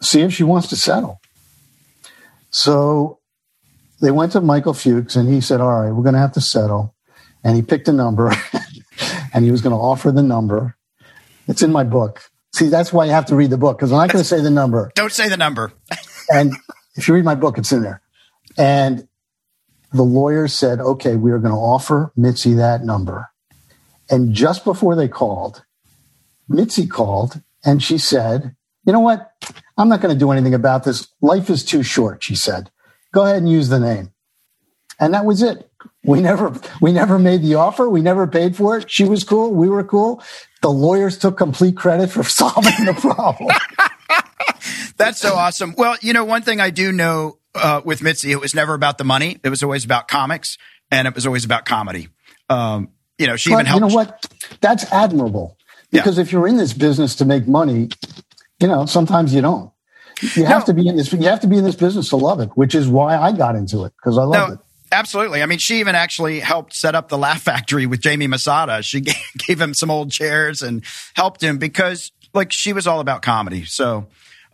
see 0.00 0.22
if 0.22 0.32
she 0.32 0.44
wants 0.44 0.68
to 0.68 0.76
settle." 0.76 1.20
So 2.50 3.18
they 4.00 4.10
went 4.10 4.32
to 4.32 4.40
Michael 4.40 4.74
Fuchs, 4.74 5.16
and 5.16 5.28
he 5.28 5.40
said, 5.40 5.60
"All 5.60 5.82
right, 5.82 5.92
we're 5.92 6.04
going 6.04 6.14
to 6.14 6.20
have 6.20 6.32
to 6.32 6.40
settle." 6.40 6.94
And 7.44 7.54
he 7.54 7.62
picked 7.62 7.86
a 7.88 7.92
number, 7.92 8.32
and 9.34 9.44
he 9.44 9.50
was 9.50 9.60
going 9.60 9.74
to 9.74 9.80
offer 9.80 10.10
the 10.10 10.22
number. 10.22 10.76
It's 11.46 11.62
in 11.62 11.70
my 11.70 11.84
book. 11.84 12.22
See, 12.54 12.68
that's 12.68 12.92
why 12.92 13.04
you 13.04 13.10
have 13.10 13.26
to 13.26 13.36
read 13.36 13.50
the 13.50 13.58
book 13.58 13.76
because 13.76 13.92
I'm 13.92 13.98
not 13.98 14.10
going 14.10 14.22
to 14.22 14.28
say 14.28 14.40
the 14.40 14.50
number. 14.50 14.90
Don't 14.94 15.12
say 15.12 15.28
the 15.28 15.36
number. 15.36 15.72
and 16.30 16.54
if 16.96 17.08
you 17.08 17.14
read 17.14 17.24
my 17.24 17.34
book, 17.34 17.58
it's 17.58 17.72
in 17.72 17.82
there. 17.82 18.02
And 18.58 19.06
the 19.92 20.02
lawyer 20.02 20.48
said, 20.48 20.80
okay, 20.80 21.16
we 21.16 21.30
are 21.30 21.38
going 21.38 21.54
to 21.54 21.58
offer 21.58 22.12
Mitzi 22.16 22.54
that 22.54 22.84
number. 22.84 23.28
And 24.10 24.34
just 24.34 24.64
before 24.64 24.94
they 24.94 25.08
called, 25.08 25.64
Mitzi 26.48 26.86
called 26.86 27.40
and 27.64 27.82
she 27.82 27.98
said, 27.98 28.54
you 28.84 28.92
know 28.92 29.00
what? 29.00 29.32
I'm 29.76 29.88
not 29.88 30.00
going 30.00 30.14
to 30.14 30.18
do 30.18 30.30
anything 30.30 30.54
about 30.54 30.84
this. 30.84 31.08
Life 31.20 31.50
is 31.50 31.64
too 31.64 31.82
short, 31.82 32.22
she 32.22 32.34
said. 32.34 32.70
Go 33.12 33.24
ahead 33.24 33.38
and 33.38 33.50
use 33.50 33.68
the 33.68 33.80
name. 33.80 34.12
And 34.98 35.12
that 35.12 35.24
was 35.24 35.42
it. 35.42 35.70
We 36.04 36.20
never, 36.20 36.54
we 36.80 36.92
never 36.92 37.18
made 37.18 37.42
the 37.42 37.56
offer. 37.56 37.88
We 37.88 38.00
never 38.00 38.26
paid 38.26 38.56
for 38.56 38.78
it. 38.78 38.90
She 38.90 39.04
was 39.04 39.24
cool. 39.24 39.52
We 39.52 39.68
were 39.68 39.84
cool. 39.84 40.22
The 40.62 40.70
lawyers 40.70 41.18
took 41.18 41.36
complete 41.36 41.76
credit 41.76 42.10
for 42.10 42.22
solving 42.24 42.86
the 42.86 42.94
problem. 42.94 43.50
That's 44.96 45.20
so 45.20 45.34
awesome. 45.34 45.74
Well, 45.76 45.96
you 46.00 46.12
know, 46.12 46.24
one 46.24 46.42
thing 46.42 46.60
I 46.60 46.70
do 46.70 46.92
know 46.92 47.38
uh, 47.54 47.80
with 47.84 48.02
Mitzi, 48.02 48.32
it 48.32 48.40
was 48.40 48.54
never 48.54 48.74
about 48.74 48.98
the 48.98 49.04
money. 49.04 49.38
It 49.42 49.48
was 49.48 49.62
always 49.62 49.84
about 49.84 50.08
comics, 50.08 50.58
and 50.90 51.06
it 51.06 51.14
was 51.14 51.26
always 51.26 51.44
about 51.44 51.64
comedy. 51.64 52.08
Um, 52.48 52.90
you 53.18 53.26
know, 53.26 53.36
she 53.36 53.50
but 53.50 53.56
even 53.56 53.66
helped. 53.66 53.82
You 53.82 53.88
know 53.88 53.94
what? 53.94 54.26
That's 54.60 54.90
admirable 54.92 55.56
because 55.90 56.16
yeah. 56.16 56.22
if 56.22 56.32
you're 56.32 56.46
in 56.46 56.56
this 56.56 56.72
business 56.72 57.16
to 57.16 57.24
make 57.24 57.46
money, 57.46 57.88
you 58.60 58.68
know, 58.68 58.86
sometimes 58.86 59.34
you 59.34 59.40
don't. 59.40 59.70
You 60.34 60.46
have 60.46 60.62
no. 60.62 60.66
to 60.66 60.74
be 60.74 60.88
in 60.88 60.96
this. 60.96 61.12
You 61.12 61.28
have 61.28 61.40
to 61.40 61.46
be 61.46 61.58
in 61.58 61.64
this 61.64 61.76
business 61.76 62.08
to 62.10 62.16
love 62.16 62.40
it, 62.40 62.50
which 62.54 62.74
is 62.74 62.88
why 62.88 63.16
I 63.16 63.32
got 63.32 63.54
into 63.54 63.84
it 63.84 63.92
because 63.96 64.16
I 64.16 64.22
love 64.22 64.48
no, 64.48 64.54
it. 64.54 64.60
Absolutely. 64.92 65.42
I 65.42 65.46
mean, 65.46 65.58
she 65.58 65.80
even 65.80 65.94
actually 65.94 66.40
helped 66.40 66.74
set 66.74 66.94
up 66.94 67.08
the 67.08 67.18
Laugh 67.18 67.42
Factory 67.42 67.86
with 67.86 68.00
Jamie 68.00 68.26
Masada. 68.26 68.82
She 68.82 69.00
gave 69.46 69.60
him 69.60 69.74
some 69.74 69.90
old 69.90 70.10
chairs 70.10 70.62
and 70.62 70.84
helped 71.14 71.42
him 71.42 71.58
because, 71.58 72.12
like, 72.32 72.52
she 72.52 72.72
was 72.72 72.86
all 72.86 73.00
about 73.00 73.22
comedy. 73.22 73.64
So, 73.64 74.06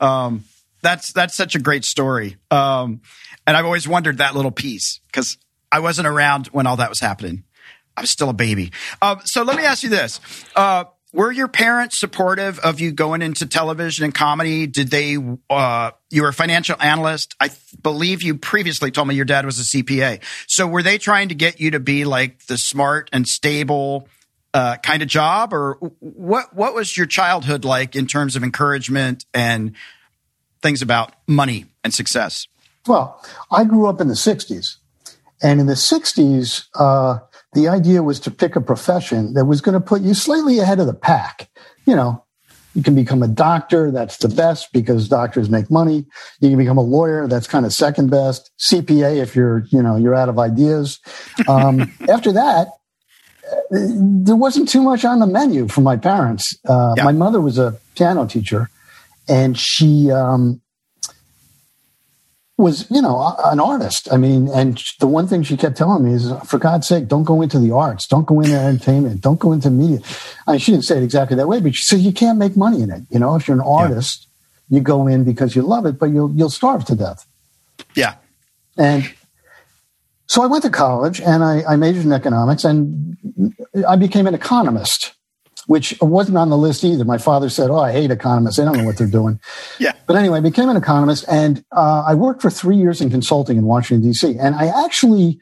um, 0.02 0.44
that's 0.82 1.12
that's 1.12 1.34
such 1.34 1.54
a 1.54 1.58
great 1.58 1.84
story. 1.84 2.36
Um, 2.50 3.00
and 3.46 3.56
I've 3.56 3.64
always 3.64 3.88
wondered 3.88 4.18
that 4.18 4.34
little 4.34 4.50
piece 4.50 5.00
because 5.06 5.38
I 5.70 5.80
wasn't 5.80 6.08
around 6.08 6.48
when 6.48 6.66
all 6.66 6.76
that 6.76 6.90
was 6.90 7.00
happening. 7.00 7.44
I 7.96 8.02
was 8.02 8.10
still 8.10 8.28
a 8.28 8.34
baby. 8.34 8.72
Uh, 9.00 9.16
so 9.24 9.42
let 9.42 9.56
me 9.56 9.64
ask 9.64 9.82
you 9.82 9.88
this: 9.88 10.20
uh, 10.56 10.84
were 11.12 11.30
your 11.30 11.48
parents 11.48 12.00
supportive 12.00 12.58
of 12.60 12.80
you 12.80 12.90
going 12.90 13.22
into 13.22 13.46
television 13.46 14.04
and 14.04 14.14
comedy? 14.14 14.66
Did 14.66 14.88
they? 14.90 15.18
Uh, 15.48 15.92
you 16.10 16.22
were 16.22 16.28
a 16.28 16.34
financial 16.34 16.76
analyst. 16.80 17.34
I 17.38 17.48
th- 17.48 17.60
believe 17.80 18.22
you 18.22 18.36
previously 18.36 18.90
told 18.90 19.08
me 19.08 19.14
your 19.14 19.24
dad 19.24 19.44
was 19.44 19.60
a 19.60 19.62
CPA. 19.64 20.22
So 20.48 20.66
were 20.66 20.82
they 20.82 20.98
trying 20.98 21.28
to 21.28 21.34
get 21.34 21.60
you 21.60 21.72
to 21.72 21.80
be 21.80 22.04
like 22.04 22.46
the 22.46 22.58
smart 22.58 23.08
and 23.12 23.28
stable 23.28 24.08
uh, 24.54 24.76
kind 24.78 25.02
of 25.02 25.08
job, 25.08 25.52
or 25.52 25.74
what? 26.00 26.54
What 26.54 26.74
was 26.74 26.96
your 26.96 27.06
childhood 27.06 27.64
like 27.64 27.96
in 27.96 28.06
terms 28.06 28.36
of 28.36 28.42
encouragement 28.42 29.24
and 29.32 29.74
things 30.60 30.82
about 30.82 31.14
money 31.26 31.66
and 31.82 31.92
success? 31.92 32.46
Well, 32.86 33.24
I 33.50 33.64
grew 33.64 33.86
up 33.86 34.00
in 34.00 34.08
the 34.08 34.14
'60s, 34.14 34.76
and 35.42 35.60
in 35.60 35.66
the 35.66 35.74
'60s. 35.74 36.66
Uh, 36.74 37.20
the 37.54 37.68
idea 37.68 38.02
was 38.02 38.18
to 38.20 38.30
pick 38.30 38.56
a 38.56 38.62
profession 38.62 39.34
that 39.34 39.44
was 39.44 39.60
going 39.60 39.74
to 39.74 39.80
put 39.80 40.00
you 40.00 40.14
slightly 40.14 40.58
ahead 40.58 40.80
of 40.80 40.86
the 40.86 40.94
pack. 40.94 41.50
You 41.84 41.94
know, 41.94 42.24
you 42.74 42.82
can 42.82 42.94
become 42.94 43.22
a 43.22 43.28
doctor. 43.28 43.90
That's 43.90 44.16
the 44.16 44.28
best 44.28 44.72
because 44.72 45.08
doctors 45.08 45.50
make 45.50 45.70
money. 45.70 46.06
You 46.40 46.48
can 46.48 46.58
become 46.58 46.78
a 46.78 46.82
lawyer. 46.82 47.28
That's 47.28 47.46
kind 47.46 47.66
of 47.66 47.72
second 47.72 48.10
best. 48.10 48.50
CPA 48.58 49.20
if 49.20 49.36
you're, 49.36 49.64
you 49.70 49.82
know, 49.82 49.96
you're 49.96 50.14
out 50.14 50.28
of 50.28 50.38
ideas. 50.38 51.00
Um, 51.48 51.92
after 52.08 52.32
that, 52.32 52.68
there 53.70 54.36
wasn't 54.36 54.68
too 54.68 54.82
much 54.82 55.04
on 55.04 55.18
the 55.18 55.26
menu 55.26 55.68
for 55.68 55.80
my 55.80 55.96
parents. 55.96 56.56
Uh, 56.68 56.94
yeah. 56.96 57.04
My 57.04 57.12
mother 57.12 57.40
was 57.40 57.58
a 57.58 57.78
piano 57.94 58.26
teacher, 58.26 58.70
and 59.28 59.58
she 59.58 60.10
um, 60.10 60.60
was, 62.56 62.90
you 62.90 63.02
know, 63.02 63.34
an 63.44 63.60
artist. 63.60 64.12
I 64.12 64.16
mean, 64.16 64.48
and 64.48 64.82
the 65.00 65.06
one 65.06 65.26
thing 65.26 65.42
she 65.42 65.56
kept 65.56 65.76
telling 65.76 66.04
me 66.04 66.14
is, 66.14 66.32
for 66.46 66.58
God's 66.58 66.86
sake, 66.86 67.08
don't 67.08 67.24
go 67.24 67.42
into 67.42 67.58
the 67.58 67.72
arts, 67.72 68.06
don't 68.06 68.26
go 68.26 68.40
into 68.40 68.58
entertainment, 68.58 69.20
don't 69.20 69.40
go 69.40 69.52
into 69.52 69.70
media. 69.70 70.00
I 70.46 70.52
mean, 70.52 70.60
she 70.60 70.72
didn't 70.72 70.84
say 70.84 70.98
it 70.98 71.02
exactly 71.02 71.36
that 71.36 71.48
way, 71.48 71.60
but 71.60 71.74
she 71.74 71.84
said 71.84 72.00
you 72.00 72.12
can't 72.12 72.38
make 72.38 72.56
money 72.56 72.82
in 72.82 72.90
it. 72.90 73.02
You 73.10 73.18
know, 73.18 73.34
if 73.36 73.48
you're 73.48 73.56
an 73.56 73.66
artist, 73.66 74.26
yeah. 74.68 74.78
you 74.78 74.82
go 74.82 75.06
in 75.06 75.24
because 75.24 75.56
you 75.56 75.62
love 75.62 75.86
it, 75.86 75.98
but 75.98 76.06
you'll 76.06 76.30
you'll 76.32 76.50
starve 76.50 76.84
to 76.86 76.94
death. 76.94 77.26
Yeah. 77.94 78.14
And 78.76 79.12
so 80.26 80.42
I 80.42 80.46
went 80.46 80.62
to 80.64 80.70
college 80.70 81.20
and 81.20 81.44
I, 81.44 81.62
I 81.68 81.76
majored 81.76 82.04
in 82.04 82.12
economics 82.12 82.64
and 82.64 83.16
I 83.86 83.96
became 83.96 84.26
an 84.26 84.34
economist 84.34 85.14
which 85.66 85.96
wasn't 86.00 86.36
on 86.36 86.50
the 86.50 86.56
list 86.56 86.84
either. 86.84 87.04
My 87.04 87.18
father 87.18 87.48
said, 87.48 87.70
"Oh, 87.70 87.78
I 87.78 87.92
hate 87.92 88.10
economists. 88.10 88.56
They 88.56 88.64
don't 88.64 88.76
know 88.76 88.84
what 88.84 88.98
they're 88.98 89.06
doing." 89.06 89.40
yeah. 89.78 89.92
But 90.06 90.16
anyway, 90.16 90.38
I 90.38 90.40
became 90.40 90.68
an 90.68 90.76
economist, 90.76 91.24
and 91.28 91.64
uh, 91.72 92.04
I 92.06 92.14
worked 92.14 92.42
for 92.42 92.50
three 92.50 92.76
years 92.76 93.00
in 93.00 93.10
consulting 93.10 93.56
in 93.56 93.64
Washington 93.64 94.08
D.C. 94.08 94.36
And 94.38 94.54
I 94.54 94.66
actually 94.84 95.40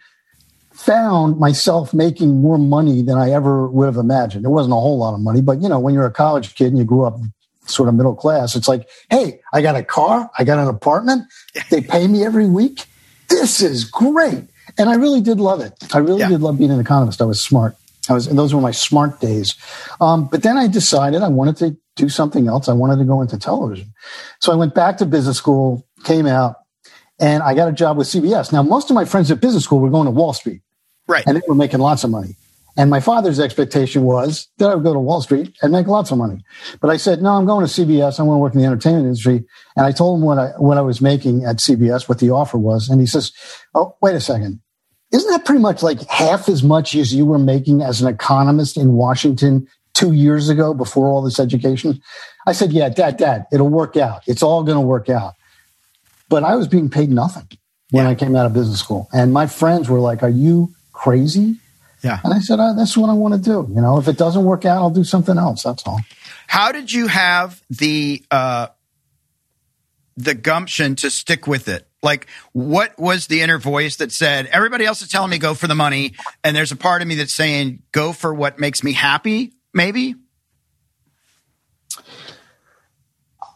found 0.72 1.38
myself 1.38 1.92
making 1.92 2.40
more 2.40 2.58
money 2.58 3.02
than 3.02 3.18
I 3.18 3.30
ever 3.30 3.68
would 3.68 3.86
have 3.86 3.96
imagined. 3.96 4.44
It 4.44 4.50
wasn't 4.50 4.72
a 4.72 4.76
whole 4.76 4.98
lot 4.98 5.14
of 5.14 5.20
money, 5.20 5.40
but 5.42 5.60
you 5.62 5.68
know, 5.68 5.78
when 5.78 5.94
you're 5.94 6.06
a 6.06 6.12
college 6.12 6.54
kid 6.54 6.68
and 6.68 6.78
you 6.78 6.84
grew 6.84 7.04
up 7.04 7.18
sort 7.66 7.88
of 7.88 7.94
middle 7.94 8.14
class, 8.14 8.54
it's 8.56 8.68
like, 8.68 8.88
"Hey, 9.10 9.40
I 9.52 9.62
got 9.62 9.76
a 9.76 9.82
car, 9.82 10.30
I 10.38 10.44
got 10.44 10.58
an 10.58 10.68
apartment, 10.68 11.24
they 11.70 11.80
pay 11.80 12.06
me 12.06 12.24
every 12.24 12.46
week. 12.46 12.84
This 13.28 13.62
is 13.62 13.84
great." 13.84 14.49
And 14.78 14.88
I 14.88 14.94
really 14.94 15.20
did 15.20 15.40
love 15.40 15.60
it. 15.60 15.72
I 15.94 15.98
really 15.98 16.20
yeah. 16.20 16.28
did 16.28 16.40
love 16.40 16.58
being 16.58 16.70
an 16.70 16.80
economist. 16.80 17.20
I 17.20 17.24
was 17.24 17.40
smart. 17.40 17.76
I 18.08 18.14
was, 18.14 18.26
and 18.26 18.38
those 18.38 18.54
were 18.54 18.60
my 18.60 18.70
smart 18.70 19.20
days. 19.20 19.54
Um, 20.00 20.26
but 20.26 20.42
then 20.42 20.56
I 20.56 20.66
decided 20.66 21.22
I 21.22 21.28
wanted 21.28 21.56
to 21.58 21.76
do 21.96 22.08
something 22.08 22.48
else. 22.48 22.68
I 22.68 22.72
wanted 22.72 22.96
to 22.96 23.04
go 23.04 23.20
into 23.20 23.38
television. 23.38 23.92
So 24.40 24.52
I 24.52 24.56
went 24.56 24.74
back 24.74 24.98
to 24.98 25.06
business 25.06 25.36
school, 25.36 25.86
came 26.04 26.26
out, 26.26 26.56
and 27.20 27.42
I 27.42 27.54
got 27.54 27.68
a 27.68 27.72
job 27.72 27.98
with 27.98 28.08
CBS. 28.08 28.52
Now, 28.52 28.62
most 28.62 28.90
of 28.90 28.94
my 28.94 29.04
friends 29.04 29.30
at 29.30 29.40
business 29.40 29.64
school 29.64 29.80
were 29.80 29.90
going 29.90 30.06
to 30.06 30.10
Wall 30.10 30.32
Street. 30.32 30.62
Right. 31.06 31.24
And 31.26 31.36
they 31.36 31.42
were 31.46 31.54
making 31.54 31.80
lots 31.80 32.04
of 32.04 32.10
money. 32.10 32.36
And 32.80 32.88
my 32.88 33.00
father's 33.00 33.38
expectation 33.38 34.04
was 34.04 34.48
that 34.58 34.70
I 34.70 34.74
would 34.74 34.84
go 34.84 34.94
to 34.94 34.98
Wall 34.98 35.20
Street 35.20 35.56
and 35.60 35.70
make 35.70 35.86
lots 35.86 36.10
of 36.10 36.18
money. 36.18 36.42
But 36.80 36.90
I 36.90 36.96
said, 36.96 37.20
no, 37.20 37.30
I'm 37.30 37.44
going 37.44 37.66
to 37.66 37.70
CBS. 37.70 38.18
I'm 38.18 38.26
going 38.26 38.36
to 38.36 38.40
work 38.40 38.54
in 38.54 38.60
the 38.60 38.66
entertainment 38.66 39.04
industry. 39.04 39.44
And 39.76 39.86
I 39.86 39.92
told 39.92 40.18
him 40.18 40.24
what 40.24 40.38
I, 40.38 40.46
what 40.56 40.78
I 40.78 40.80
was 40.80 41.00
making 41.00 41.44
at 41.44 41.56
CBS, 41.56 42.08
what 42.08 42.20
the 42.20 42.30
offer 42.30 42.56
was. 42.56 42.88
And 42.88 43.00
he 43.00 43.06
says, 43.06 43.32
oh, 43.74 43.96
wait 44.00 44.16
a 44.16 44.20
second 44.20 44.60
isn't 45.12 45.30
that 45.30 45.44
pretty 45.44 45.60
much 45.60 45.82
like 45.82 46.02
half 46.08 46.48
as 46.48 46.62
much 46.62 46.94
as 46.94 47.12
you 47.12 47.26
were 47.26 47.38
making 47.38 47.82
as 47.82 48.00
an 48.00 48.08
economist 48.08 48.76
in 48.76 48.92
Washington 48.92 49.66
two 49.92 50.12
years 50.12 50.48
ago 50.48 50.72
before 50.72 51.08
all 51.08 51.22
this 51.22 51.40
education? 51.40 52.00
I 52.46 52.52
said, 52.52 52.72
Yeah, 52.72 52.88
dad, 52.88 53.16
dad, 53.16 53.46
it'll 53.52 53.68
work 53.68 53.96
out. 53.96 54.22
It's 54.26 54.42
all 54.42 54.62
going 54.62 54.76
to 54.76 54.86
work 54.86 55.08
out. 55.08 55.34
But 56.28 56.44
I 56.44 56.54
was 56.54 56.68
being 56.68 56.90
paid 56.90 57.10
nothing 57.10 57.48
when 57.90 58.04
yeah. 58.04 58.10
I 58.10 58.14
came 58.14 58.36
out 58.36 58.46
of 58.46 58.52
business 58.52 58.78
school. 58.78 59.08
And 59.12 59.32
my 59.32 59.46
friends 59.46 59.88
were 59.88 59.98
like, 59.98 60.22
Are 60.22 60.28
you 60.28 60.72
crazy? 60.92 61.56
Yeah. 62.02 62.20
And 62.24 62.32
I 62.32 62.38
said, 62.38 62.58
oh, 62.60 62.74
That's 62.76 62.96
what 62.96 63.10
I 63.10 63.12
want 63.12 63.34
to 63.34 63.40
do. 63.40 63.66
You 63.74 63.80
know, 63.80 63.98
if 63.98 64.08
it 64.08 64.16
doesn't 64.16 64.44
work 64.44 64.64
out, 64.64 64.78
I'll 64.78 64.90
do 64.90 65.04
something 65.04 65.36
else. 65.36 65.62
That's 65.62 65.82
all. 65.86 66.00
How 66.46 66.72
did 66.72 66.90
you 66.92 67.06
have 67.06 67.62
the, 67.70 68.24
uh, 68.30 68.68
the 70.16 70.34
gumption 70.34 70.96
to 70.96 71.10
stick 71.10 71.46
with 71.46 71.68
it? 71.68 71.86
Like, 72.02 72.26
what 72.52 72.98
was 72.98 73.26
the 73.26 73.42
inner 73.42 73.58
voice 73.58 73.96
that 73.96 74.10
said, 74.10 74.46
everybody 74.46 74.86
else 74.86 75.02
is 75.02 75.08
telling 75.08 75.30
me 75.30 75.38
go 75.38 75.54
for 75.54 75.66
the 75.66 75.74
money, 75.74 76.14
and 76.42 76.56
there's 76.56 76.72
a 76.72 76.76
part 76.76 77.02
of 77.02 77.08
me 77.08 77.16
that's 77.16 77.34
saying 77.34 77.82
go 77.92 78.12
for 78.12 78.32
what 78.32 78.58
makes 78.58 78.82
me 78.82 78.92
happy, 78.92 79.52
maybe? 79.74 80.14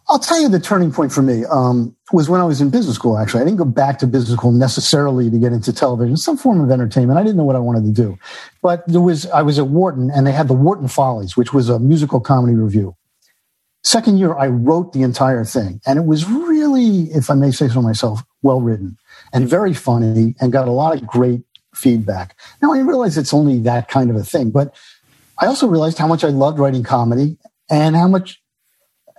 I'll 0.09 0.19
tell 0.19 0.41
you 0.41 0.49
the 0.49 0.61
turning 0.61 0.93
point 0.93 1.13
for 1.13 1.23
me 1.23 1.45
um, 1.47 1.97
was 2.13 2.29
when 2.29 2.41
I 2.41 2.45
was 2.45 2.61
in 2.61 2.69
business 2.69 2.97
school, 2.97 3.17
actually. 3.17 3.41
I 3.41 3.45
didn't 3.45 3.57
go 3.57 3.65
back 3.65 3.99
to 4.01 4.07
business 4.07 4.37
school 4.37 4.53
necessarily 4.53 5.31
to 5.31 5.39
get 5.39 5.53
into 5.53 5.73
television, 5.73 6.17
some 6.17 6.37
form 6.37 6.61
of 6.61 6.71
entertainment. 6.71 7.19
I 7.19 7.23
didn't 7.23 7.37
know 7.37 7.45
what 7.45 7.57
I 7.57 7.61
wanted 7.61 7.85
to 7.85 8.03
do. 8.03 8.19
But 8.61 8.87
there 8.87 9.01
was, 9.01 9.27
I 9.31 9.41
was 9.41 9.59
at 9.59 9.69
Wharton 9.69 10.11
and 10.11 10.27
they 10.27 10.33
had 10.33 10.49
the 10.49 10.55
Wharton 10.55 10.89
Follies, 10.89 11.37
which 11.37 11.55
was 11.55 11.71
a 11.71 11.79
musical 11.79 12.21
comedy 12.21 12.55
revue. 12.55 12.95
Second 13.83 14.19
year, 14.19 14.35
I 14.35 14.49
wrote 14.49 14.93
the 14.93 15.03
entire 15.03 15.45
thing, 15.45 15.81
and 15.87 15.99
it 15.99 16.07
was 16.07 16.25
really, 16.25 17.13
if 17.13 17.29
I 17.29 17.35
may 17.35 17.51
say 17.51 17.69
so 17.69 17.83
myself, 17.83 18.23
well 18.41 18.61
written 18.61 18.97
and 19.33 19.49
very 19.49 19.75
funny, 19.75 20.35
and 20.41 20.53
got 20.53 20.69
a 20.69 20.73
lot 20.73 20.95
of 20.95 21.07
great 21.07 21.43
feedback. 21.75 22.37
Now 22.63 22.73
I 22.73 22.79
realize 22.79 23.19
it's 23.19 23.35
only 23.35 23.59
that 23.61 23.89
kind 23.89 24.11
of 24.11 24.17
a 24.17 24.25
thing, 24.25 24.51
but 24.51 24.75
I 25.39 25.47
also 25.47 25.67
realized 25.67 25.99
how 25.99 26.07
much 26.07 26.25
I 26.25 26.29
loved 26.29 26.59
writing 26.59 26.83
comedy 26.83 27.37
and 27.69 27.95
how 27.97 28.09
much 28.09 28.41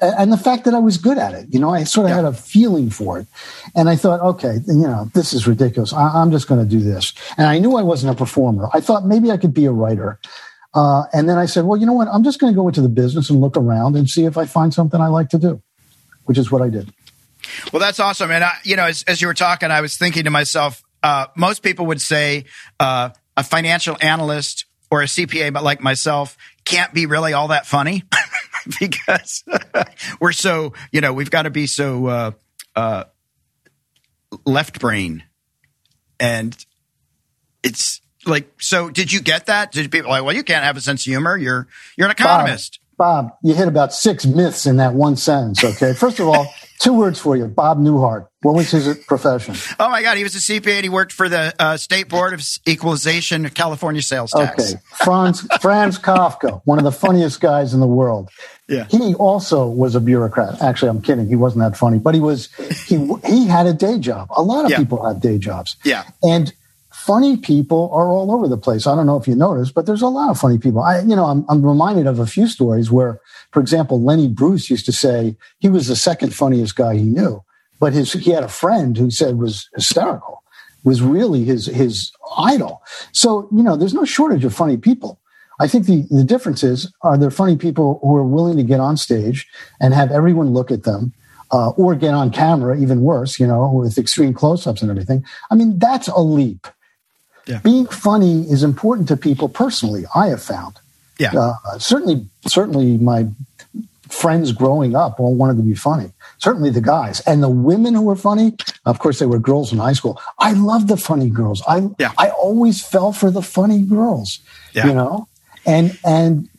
and 0.02 0.32
the 0.32 0.38
fact 0.38 0.66
that 0.66 0.74
I 0.74 0.80
was 0.80 0.98
good 0.98 1.18
at 1.18 1.34
it. 1.34 1.54
You 1.54 1.60
know, 1.60 1.70
I 1.70 1.84
sort 1.84 2.06
of 2.06 2.10
yeah. 2.10 2.16
had 2.18 2.25
a 2.25 2.34
feeling 2.34 2.90
for 2.90 3.20
it. 3.20 3.28
And 3.75 3.90
I 3.90 3.96
thought, 3.96 4.20
okay, 4.22 4.60
you 4.68 4.88
know, 4.88 5.10
this 5.14 5.34
is 5.34 5.48
ridiculous. 5.48 5.94
I, 5.94 6.22
am 6.22 6.32
just 6.32 6.48
going 6.48 6.62
to 6.62 6.70
do 6.70 6.82
this. 6.82 7.14
And 7.38 7.48
I 7.48 7.60
knew 7.60 7.78
I 7.78 7.82
wasn't 7.82 8.14
a 8.14 8.18
performer. 8.18 8.70
I 8.74 8.82
thought 8.82 9.06
maybe 9.06 9.32
I 9.32 9.38
could 9.38 9.54
be 9.54 9.66
a 9.66 9.72
writer. 9.72 10.20
Uh, 10.74 11.04
and 11.14 11.30
then 11.30 11.38
I 11.38 11.46
said, 11.46 11.64
well, 11.64 11.80
you 11.80 11.86
know 11.86 11.94
what? 11.94 12.10
I'm 12.10 12.24
just 12.24 12.40
going 12.40 12.52
to 12.52 12.56
go 12.56 12.68
into 12.68 12.82
the 12.82 12.90
business 12.90 13.30
and 13.30 13.40
look 13.40 13.56
around 13.56 13.96
and 13.96 14.10
see 14.10 14.25
if 14.25 14.38
I 14.38 14.46
find 14.46 14.74
something 14.74 15.00
I 15.00 15.08
like 15.08 15.30
to 15.30 15.38
do, 15.38 15.62
which 16.25 16.38
is 16.38 16.52
what 16.52 16.62
I 16.62 16.70
did. 16.70 16.94
Well, 17.72 17.80
that's 17.80 18.00
awesome. 18.00 18.32
And, 18.32 18.44
I, 18.44 18.56
you 18.64 18.75
know, 18.75 18.86
as, 18.86 19.04
as 19.04 19.22
you 19.22 19.28
were 19.28 19.34
talking, 19.34 19.72
I 19.72 19.80
was 19.80 19.96
thinking 19.96 20.25
to 20.25 20.32
myself, 20.32 20.84
uh, 21.04 21.28
most 21.38 21.64
people 21.64 21.86
would 21.86 22.02
say 22.02 22.46
uh, 22.80 23.12
a 23.38 23.44
financial 23.44 23.96
analyst 24.02 24.66
or 24.92 25.02
a 25.02 25.06
CPA, 25.06 25.54
but 25.54 25.64
like 25.64 25.82
myself, 25.82 26.38
can't 26.66 26.94
be 26.94 27.06
really 27.06 27.32
all 27.32 27.50
that 27.50 27.66
funny 27.66 28.04
because 28.79 29.43
we're 30.19 30.31
so, 30.31 30.74
you 30.91 31.01
know, 31.01 31.13
we've 31.13 31.31
got 31.31 31.43
to 31.43 31.50
be 31.50 31.67
so 31.67 32.07
uh, 32.07 32.31
uh, 32.75 33.03
left 34.45 34.79
brain. 34.79 35.24
And 36.19 36.55
it's, 37.63 38.01
like 38.27 38.50
so 38.60 38.89
did 38.89 39.12
you 39.12 39.22
get 39.22 39.45
that? 39.48 39.72
Did 39.72 39.91
people 39.91 40.10
like 40.10 40.24
well 40.24 40.36
you 40.36 40.43
can't 40.43 40.63
have 40.63 40.77
a 40.77 40.81
sense 40.81 41.01
of 41.01 41.12
humor. 41.12 41.38
You're 41.38 41.67
you're 41.95 42.07
an 42.07 42.12
economist. 42.12 42.79
Bob, 42.98 43.27
bob 43.27 43.38
you 43.43 43.53
hit 43.53 43.67
about 43.67 43.93
six 43.93 44.25
myths 44.25 44.65
in 44.65 44.77
that 44.77 44.93
one 44.93 45.15
sentence 45.15 45.63
okay? 45.63 45.93
First 45.93 46.19
of 46.19 46.27
all 46.27 46.48
two 46.79 46.94
words 46.94 47.20
for 47.20 47.36
you 47.36 47.46
bob 47.46 47.79
newhart 47.79 48.27
what 48.41 48.55
was 48.55 48.72
his 48.72 48.98
profession 49.05 49.55
oh 49.79 49.89
my 49.89 50.01
god 50.01 50.17
he 50.17 50.24
was 50.24 50.36
a 50.36 50.39
cpa 50.39 50.75
and 50.75 50.84
he 50.84 50.89
worked 50.89 51.12
for 51.12 51.29
the 51.29 51.53
uh, 51.60 51.77
state 51.77 52.08
board 52.10 52.34
of 52.34 52.41
equalization 52.67 53.46
of 53.46 53.53
california 53.53 54.01
sales 54.01 54.32
tax 54.32 54.74
okay 54.74 54.82
franz 55.03 55.41
franz 55.62 55.98
kafka 56.00 56.62
one 56.65 56.77
of 56.77 56.84
the 56.84 56.91
funniest 56.91 57.39
guys 57.39 57.74
in 57.74 57.79
the 57.79 57.88
world 57.88 58.29
yeah. 58.67 58.88
He 58.89 59.13
also 59.15 59.67
was 59.67 59.96
a 59.96 60.01
bureaucrat. 60.01 60.62
Actually, 60.62 60.89
I'm 60.89 61.01
kidding. 61.01 61.27
He 61.27 61.36
wasn't 61.36 61.63
that 61.63 61.77
funny, 61.77 62.00
but 62.00 62.15
he 62.15 62.20
was. 62.20 62.51
He 62.88 62.98
he 63.25 63.46
had 63.46 63.67
a 63.67 63.74
day 63.74 64.00
job. 64.00 64.29
A 64.36 64.41
lot 64.41 64.65
of 64.65 64.72
yeah. 64.72 64.77
people 64.77 65.05
have 65.05 65.22
day 65.22 65.38
jobs. 65.38 65.75
Yeah. 65.84 66.03
And 66.24 66.51
funny 67.06 67.38
people 67.38 67.92
are 67.94 68.08
all 68.08 68.32
over 68.32 68.48
the 68.48 68.58
place. 68.58 68.88
I 68.88 68.96
don't 68.96 69.06
know 69.06 69.18
if 69.18 69.28
you 69.28 69.36
noticed, 69.36 69.76
but 69.76 69.86
there's 69.86 70.02
a 70.02 70.08
lot 70.08 70.32
of 70.32 70.40
funny 70.40 70.58
people. 70.58 70.82
I, 70.82 71.02
you 71.02 71.16
know, 71.16 71.26
I'm, 71.26 71.46
I'm 71.50 71.64
reminded 71.64 72.08
of 72.08 72.18
a 72.18 72.26
few 72.26 72.48
stories 72.48 72.90
where, 72.90 73.22
for 73.52 73.60
example, 73.60 74.02
Lenny 74.02 74.28
Bruce 74.28 74.72
used 74.72 74.86
to 74.88 74.92
say 74.92 75.38
he 75.60 75.70
was 75.70 75.88
the 75.88 75.96
second 75.96 76.34
funniest 76.34 76.76
guy 76.76 76.96
he 76.96 77.04
knew, 77.04 77.44
but 77.80 77.94
his, 77.94 78.14
he 78.14 78.32
had 78.32 78.44
a 78.44 78.48
friend 78.48 78.98
who 78.98 79.12
said 79.12 79.38
was 79.38 79.70
hysterical, 79.76 80.44
was 80.84 81.04
really 81.04 81.44
his, 81.44 81.68
his 81.68 82.12
idol. 82.38 82.82
So, 83.12 83.48
you 83.52 83.62
know, 83.62 83.76
there's 83.76 83.94
no 83.94 84.06
shortage 84.06 84.44
of 84.44 84.56
funny 84.56 84.78
people. 84.78 85.20
I 85.60 85.68
think 85.68 85.86
the, 85.86 86.08
the 86.10 86.24
difference 86.24 86.64
is, 86.64 86.92
are 87.04 87.18
there 87.18 87.32
funny 87.32 87.56
people 87.56 88.00
who 88.02 88.16
are 88.16 88.28
willing 88.28 88.58
to 88.58 88.64
get 88.64 88.80
on 88.80 88.98
stage 88.98 89.48
and 89.80 89.94
have 89.94 90.12
everyone 90.12 90.54
look 90.54 90.72
at 90.72 90.84
them 90.84 91.14
uh, 91.52 91.70
or 91.70 91.94
get 91.94 92.16
on 92.16 92.32
camera, 92.32 92.78
even 92.80 93.02
worse, 93.02 93.40
you 93.40 93.46
know, 93.46 93.72
with 93.72 93.98
extreme 94.00 94.34
close 94.34 94.66
ups 94.66 94.82
and 94.82 94.90
everything. 94.90 95.24
I 95.52 95.56
mean, 95.56 95.78
that's 95.78 96.08
a 96.08 96.20
leap. 96.20 96.68
Yeah. 97.48 97.60
Being 97.60 97.86
funny 97.88 98.42
is 98.50 98.64
important 98.64 99.08
to 99.10 99.18
people 99.18 99.50
personally, 99.50 100.06
I 100.16 100.28
have 100.28 100.42
found. 100.42 100.80
Yeah. 101.20 101.32
Uh, 101.34 101.78
certainly, 101.78 102.25
certainly 102.48 102.98
my 102.98 103.28
friends 104.10 104.52
growing 104.52 104.96
up 104.96 105.20
all 105.20 105.36
wanted 105.36 105.58
to 105.58 105.64
be 105.64 105.75
funny. 105.75 106.12
Certainly 106.40 106.72
the 106.72 106.82
guys 106.82 107.22
and 107.22 107.42
the 107.42 107.50
women 107.50 107.94
who 107.94 108.02
were 108.02 108.16
funny. 108.16 108.56
Of 108.86 109.00
course, 109.00 109.20
they 109.20 109.25
were 109.25 109.40
girls 109.40 109.72
in 109.72 109.80
high 109.80 109.94
school. 109.94 110.20
I 110.40 110.54
love 110.54 110.88
the 110.88 110.98
funny 110.98 111.30
girls. 111.30 111.62
I 111.68 111.88
yeah. 111.98 112.12
I 112.18 112.30
always 112.30 112.86
fell 112.86 113.12
for 113.14 113.32
the 113.32 113.42
funny 113.42 113.82
girls. 113.82 114.40
Yeah. 114.74 114.88
You 114.88 114.94
know, 114.94 115.28
and 115.66 115.98
and 116.06 116.50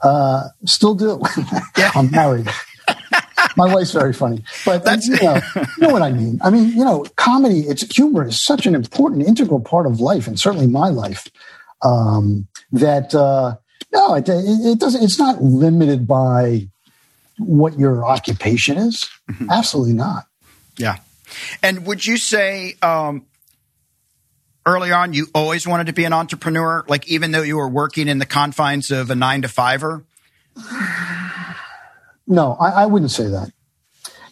uh, 0.00 0.48
still 0.64 0.94
do. 0.94 1.22
Yeah. 1.76 1.92
I'm 1.94 2.10
married. 2.10 2.48
My 3.56 3.72
wife's 3.72 3.92
very 3.92 4.12
funny, 4.12 4.42
but 4.68 4.84
that's 4.84 5.06
you 5.08 5.16
know, 5.16 5.40
you 5.56 5.86
know 5.86 5.92
what 5.92 6.02
I 6.02 6.12
mean. 6.12 6.38
I 6.42 6.50
mean, 6.50 6.68
you 6.68 6.84
know, 6.84 7.06
comedy. 7.16 7.60
It's 7.60 7.82
humor 7.94 8.26
is 8.26 8.42
such 8.42 8.66
an 8.66 8.74
important, 8.74 9.26
integral 9.26 9.60
part 9.60 9.86
of 9.86 10.00
life, 10.00 10.26
and 10.26 10.38
certainly 10.38 10.66
my 10.66 10.88
life. 10.88 11.26
Um, 11.82 12.48
that 12.72 13.14
uh, 13.14 13.56
no, 13.92 14.14
it, 14.14 14.28
it 14.28 14.78
doesn't. 14.78 15.02
It's 15.02 15.18
not 15.18 15.42
limited 15.42 16.06
by 16.06 16.68
what 17.38 17.78
your 17.78 18.04
occupation 18.04 18.76
is. 18.76 19.08
Mm-hmm. 19.30 19.50
Absolutely 19.50 19.94
not. 19.94 20.26
Yeah. 20.76 20.96
And 21.62 21.86
would 21.86 22.04
you 22.04 22.16
say 22.16 22.74
um, 22.82 23.26
early 24.66 24.92
on 24.92 25.12
you 25.12 25.28
always 25.34 25.66
wanted 25.66 25.86
to 25.86 25.92
be 25.92 26.04
an 26.04 26.12
entrepreneur, 26.12 26.84
like 26.88 27.08
even 27.08 27.30
though 27.30 27.42
you 27.42 27.56
were 27.56 27.68
working 27.68 28.08
in 28.08 28.18
the 28.18 28.26
confines 28.26 28.90
of 28.90 29.10
a 29.10 29.14
nine 29.14 29.42
to 29.42 29.48
fiver? 29.48 30.04
No, 32.30 32.58
I, 32.60 32.82
I 32.82 32.86
wouldn't 32.86 33.10
say 33.10 33.26
that. 33.28 33.50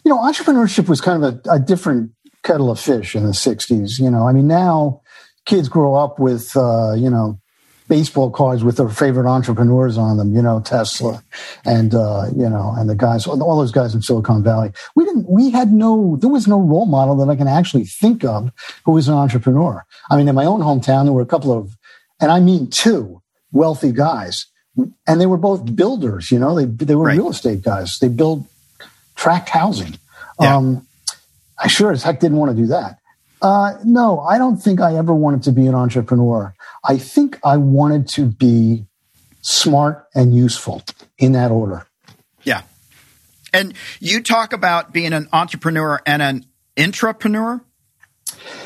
You 0.07 0.13
know, 0.13 0.19
entrepreneurship 0.19 0.87
was 0.87 1.01
kind 1.01 1.21
of 1.21 1.41
a, 1.45 1.55
a, 1.55 1.59
different 1.59 2.11
kettle 2.41 2.71
of 2.71 2.79
fish 2.79 3.13
in 3.13 3.23
the 3.23 3.33
'60s. 3.33 3.99
You 3.99 4.09
know, 4.09 4.25
I 4.25 4.31
mean, 4.31 4.47
now 4.47 5.01
kids 5.43 5.67
grow 5.67 5.95
up 5.95 6.17
with 6.17 6.55
uh, 6.55 6.93
you 6.93 7.09
know 7.09 7.41
baseball 7.89 8.31
cards 8.31 8.63
with 8.63 8.77
their 8.77 8.87
favorite 8.87 9.29
entrepreneurs 9.29 9.97
on 9.97 10.15
them, 10.15 10.33
you 10.33 10.41
know, 10.41 10.61
Tesla 10.61 11.21
and, 11.65 11.93
uh, 11.93 12.27
you 12.35 12.49
know, 12.49 12.73
and 12.77 12.89
the 12.89 12.95
guys, 12.95 13.27
all 13.27 13.57
those 13.57 13.71
guys 13.71 13.95
in 13.95 14.01
Silicon 14.01 14.43
Valley. 14.43 14.71
We 14.95 15.05
didn't, 15.05 15.29
we 15.29 15.51
had 15.51 15.71
no, 15.71 16.17
there 16.19 16.29
was 16.29 16.49
no 16.49 16.59
role 16.59 16.85
model 16.85 17.15
that 17.15 17.29
I 17.29 17.37
can 17.37 17.47
actually 17.47 17.85
think 17.85 18.25
of 18.25 18.51
who 18.83 18.91
was 18.91 19.07
an 19.07 19.13
entrepreneur. 19.13 19.85
I 20.11 20.17
mean, 20.17 20.27
in 20.27 20.35
my 20.35 20.43
own 20.43 20.59
hometown, 20.59 21.05
there 21.05 21.13
were 21.13 21.21
a 21.21 21.25
couple 21.25 21.53
of, 21.53 21.77
and 22.19 22.29
I 22.29 22.41
mean 22.41 22.69
two 22.69 23.21
wealthy 23.53 23.93
guys 23.93 24.47
and 25.07 25.19
they 25.19 25.25
were 25.25 25.37
both 25.37 25.75
builders, 25.75 26.31
you 26.31 26.39
know, 26.39 26.55
they, 26.55 26.65
they 26.65 26.95
were 26.95 27.05
right. 27.05 27.17
real 27.17 27.29
estate 27.29 27.61
guys. 27.61 27.99
They 27.99 28.09
build 28.09 28.45
tract 29.17 29.49
housing. 29.49 29.97
Yeah. 30.39 30.55
Um, 30.55 30.87
I 31.59 31.67
sure 31.67 31.91
as 31.91 32.03
heck 32.03 32.21
didn't 32.21 32.37
want 32.37 32.55
to 32.55 32.61
do 32.61 32.67
that. 32.67 32.99
Uh, 33.41 33.73
no, 33.83 34.19
I 34.19 34.37
don't 34.37 34.57
think 34.57 34.79
I 34.79 34.95
ever 34.95 35.13
wanted 35.13 35.43
to 35.43 35.51
be 35.51 35.67
an 35.67 35.75
entrepreneur. 35.75 36.55
I 36.83 36.97
think 36.97 37.39
I 37.43 37.57
wanted 37.57 38.07
to 38.09 38.25
be 38.25 38.85
smart 39.41 40.07
and 40.15 40.35
useful 40.35 40.83
in 41.17 41.33
that 41.33 41.51
order. 41.51 41.85
Yeah. 42.43 42.61
And 43.53 43.73
you 43.99 44.21
talk 44.21 44.53
about 44.53 44.93
being 44.93 45.13
an 45.13 45.27
entrepreneur 45.33 46.01
and 46.05 46.21
an 46.21 46.45
intrapreneur? 46.75 47.61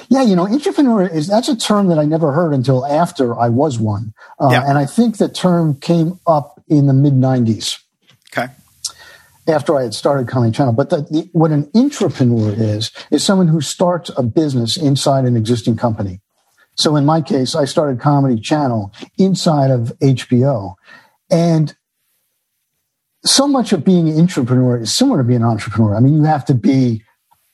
Yeah, 0.09 0.23
you 0.23 0.35
know, 0.35 0.47
entrepreneur 0.47 1.07
is 1.07 1.27
that's 1.27 1.47
a 1.47 1.55
term 1.55 1.87
that 1.87 1.99
I 1.99 2.05
never 2.05 2.31
heard 2.33 2.53
until 2.53 2.85
after 2.85 3.37
I 3.37 3.49
was 3.49 3.79
one. 3.79 4.13
Uh, 4.39 4.49
yeah. 4.51 4.63
And 4.67 4.77
I 4.77 4.85
think 4.85 5.17
the 5.17 5.29
term 5.29 5.79
came 5.79 6.19
up 6.27 6.61
in 6.67 6.87
the 6.87 6.93
mid 6.93 7.13
90s. 7.13 7.79
Okay 8.33 8.51
after 9.51 9.77
I 9.77 9.83
had 9.83 9.93
started 9.93 10.27
Comedy 10.27 10.51
Channel. 10.51 10.73
But 10.73 10.89
the, 10.89 10.97
the, 11.01 11.29
what 11.33 11.51
an 11.51 11.65
intrapreneur 11.75 12.57
is, 12.57 12.91
is 13.11 13.23
someone 13.23 13.47
who 13.47 13.61
starts 13.61 14.09
a 14.17 14.23
business 14.23 14.77
inside 14.77 15.25
an 15.25 15.35
existing 15.35 15.77
company. 15.77 16.21
So 16.75 16.95
in 16.95 17.05
my 17.05 17.21
case, 17.21 17.55
I 17.55 17.65
started 17.65 17.99
Comedy 17.99 18.39
Channel 18.39 18.93
inside 19.17 19.71
of 19.71 19.93
HBO. 20.01 20.75
And 21.29 21.75
so 23.23 23.47
much 23.47 23.71
of 23.73 23.85
being 23.85 24.09
an 24.09 24.15
intrapreneur 24.15 24.81
is 24.81 24.93
similar 24.93 25.19
to 25.19 25.23
being 25.23 25.41
an 25.41 25.47
entrepreneur. 25.47 25.95
I 25.95 25.99
mean, 25.99 26.15
you 26.15 26.23
have 26.23 26.45
to 26.45 26.55
be 26.55 27.03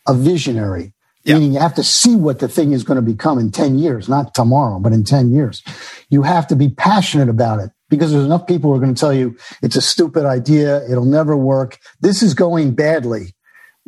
a 0.07 0.13
visionary, 0.13 0.93
yeah. 1.23 1.33
meaning 1.33 1.53
you 1.53 1.59
have 1.59 1.75
to 1.75 1.83
see 1.83 2.15
what 2.15 2.39
the 2.39 2.47
thing 2.47 2.71
is 2.71 2.83
going 2.83 2.95
to 2.95 3.01
become 3.01 3.37
in 3.37 3.51
10 3.51 3.77
years, 3.77 4.07
not 4.07 4.33
tomorrow, 4.33 4.79
but 4.79 4.93
in 4.93 5.03
10 5.03 5.31
years. 5.31 5.61
You 6.09 6.21
have 6.21 6.47
to 6.47 6.55
be 6.55 6.69
passionate 6.69 7.27
about 7.27 7.59
it 7.59 7.71
because 7.89 8.11
there's 8.11 8.25
enough 8.25 8.47
people 8.47 8.69
who 8.69 8.75
are 8.75 8.79
going 8.79 8.93
to 8.93 8.99
tell 8.99 9.13
you 9.13 9.37
it's 9.61 9.75
a 9.75 9.81
stupid 9.81 10.25
idea. 10.25 10.87
It'll 10.89 11.05
never 11.05 11.35
work. 11.35 11.77
This 12.01 12.21
is 12.21 12.33
going 12.33 12.73
badly. 12.73 13.33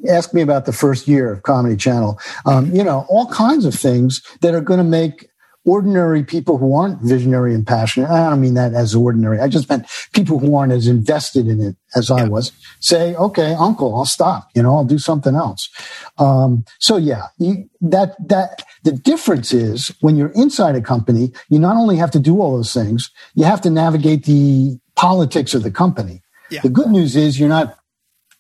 Ask 0.07 0.33
me 0.33 0.41
about 0.41 0.65
the 0.65 0.71
first 0.73 1.07
year 1.07 1.31
of 1.31 1.43
Comedy 1.43 1.75
Channel. 1.75 2.19
Um, 2.45 2.73
you 2.73 2.83
know, 2.83 3.05
all 3.09 3.27
kinds 3.27 3.65
of 3.65 3.75
things 3.75 4.21
that 4.41 4.55
are 4.55 4.62
going 4.62 4.77
to 4.77 4.83
make 4.83 5.29
ordinary 5.69 6.23
people 6.23 6.58
who 6.58 6.75
aren't 6.75 6.99
visionary 7.01 7.53
and 7.53 7.65
passionate. 7.65 8.10
I 8.10 8.29
don't 8.29 8.41
mean 8.41 8.55
that 8.55 8.73
as 8.73 8.95
ordinary. 8.95 9.39
I 9.39 9.47
just 9.47 9.69
meant 9.69 9.86
people 10.13 10.39
who 10.39 10.55
aren't 10.55 10.73
as 10.73 10.88
invested 10.88 11.47
in 11.47 11.62
it 11.62 11.75
as 11.95 12.10
yeah. 12.10 12.15
I 12.15 12.27
was 12.27 12.51
say, 12.79 13.15
okay, 13.15 13.53
uncle, 13.53 13.95
I'll 13.95 14.05
stop. 14.05 14.49
You 14.55 14.63
know, 14.63 14.75
I'll 14.75 14.86
do 14.86 14.97
something 14.97 15.36
else. 15.36 15.69
Um, 16.17 16.65
so 16.79 16.97
yeah, 16.97 17.27
you, 17.38 17.69
that, 17.82 18.15
that, 18.27 18.63
the 18.84 18.93
difference 18.93 19.53
is 19.53 19.95
when 20.01 20.15
you're 20.15 20.34
inside 20.34 20.75
a 20.75 20.82
company, 20.82 21.32
you 21.49 21.60
not 21.60 21.75
only 21.75 21.97
have 21.97 22.12
to 22.12 22.19
do 22.19 22.41
all 22.41 22.55
those 22.55 22.73
things, 22.73 23.12
you 23.36 23.45
have 23.45 23.62
to 23.62 23.69
navigate 23.69 24.25
the 24.25 24.79
politics 24.95 25.53
of 25.53 25.63
the 25.63 25.71
company. 25.71 26.21
Yeah. 26.49 26.62
The 26.62 26.69
good 26.69 26.88
news 26.89 27.15
is 27.15 27.39
you're 27.39 27.49
not 27.49 27.77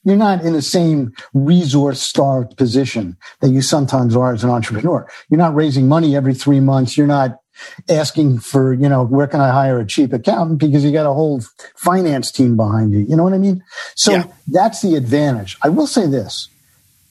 you're 0.03 0.15
not 0.15 0.43
in 0.43 0.53
the 0.53 0.61
same 0.61 1.13
resource 1.33 2.01
starved 2.01 2.57
position 2.57 3.17
that 3.41 3.49
you 3.49 3.61
sometimes 3.61 4.15
are 4.15 4.33
as 4.33 4.43
an 4.43 4.49
entrepreneur. 4.49 5.07
You're 5.29 5.37
not 5.37 5.55
raising 5.55 5.87
money 5.87 6.15
every 6.15 6.33
three 6.33 6.59
months. 6.59 6.97
You're 6.97 7.07
not 7.07 7.39
asking 7.89 8.39
for, 8.39 8.73
you 8.73 8.87
know, 8.87 9.03
where 9.03 9.27
can 9.27 9.41
I 9.41 9.49
hire 9.49 9.79
a 9.79 9.85
cheap 9.85 10.13
accountant 10.13 10.59
because 10.59 10.83
you 10.83 10.91
got 10.91 11.05
a 11.05 11.13
whole 11.13 11.41
finance 11.75 12.31
team 12.31 12.55
behind 12.55 12.93
you. 12.93 12.99
You 12.99 13.15
know 13.15 13.23
what 13.23 13.33
I 13.33 13.37
mean? 13.37 13.63
So 13.95 14.11
yeah. 14.11 14.23
that's 14.47 14.81
the 14.81 14.95
advantage. 14.95 15.57
I 15.61 15.69
will 15.69 15.87
say 15.87 16.07
this. 16.07 16.47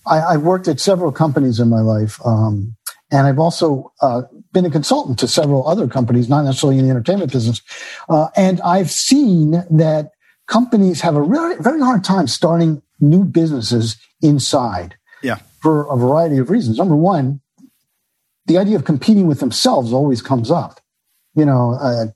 I, 0.06 0.32
have 0.32 0.42
worked 0.42 0.68
at 0.68 0.80
several 0.80 1.12
companies 1.12 1.60
in 1.60 1.68
my 1.68 1.80
life. 1.80 2.18
Um, 2.24 2.76
and 3.10 3.26
I've 3.26 3.38
also 3.38 3.92
uh, 4.00 4.22
been 4.52 4.64
a 4.64 4.70
consultant 4.70 5.18
to 5.18 5.28
several 5.28 5.68
other 5.68 5.86
companies, 5.86 6.28
not 6.28 6.42
necessarily 6.42 6.78
in 6.78 6.84
the 6.84 6.90
entertainment 6.90 7.32
business. 7.32 7.60
Uh, 8.08 8.28
and 8.36 8.60
I've 8.62 8.90
seen 8.90 9.64
that 9.70 10.12
companies 10.48 11.00
have 11.02 11.14
a 11.14 11.22
really, 11.22 11.56
very 11.60 11.80
hard 11.80 12.02
time 12.02 12.26
starting 12.26 12.82
new 13.00 13.24
businesses 13.24 13.96
inside. 14.20 14.96
Yeah. 15.22 15.38
For 15.60 15.88
a 15.92 15.96
variety 15.96 16.38
of 16.38 16.50
reasons. 16.50 16.78
Number 16.78 16.96
one, 16.96 17.40
the 18.46 18.58
idea 18.58 18.76
of 18.76 18.84
competing 18.84 19.26
with 19.26 19.40
themselves 19.40 19.92
always 19.92 20.22
comes 20.22 20.50
up. 20.50 20.80
You 21.34 21.44
know, 21.44 21.76
uh, 21.80 22.06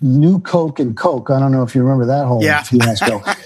new 0.00 0.40
Coke 0.40 0.80
and 0.80 0.96
Coke. 0.96 1.30
I 1.30 1.38
don't 1.38 1.52
know 1.52 1.62
if 1.62 1.74
you 1.74 1.82
remember 1.82 2.06
that 2.06 2.26
whole 2.26 2.42
yeah. 2.42 2.62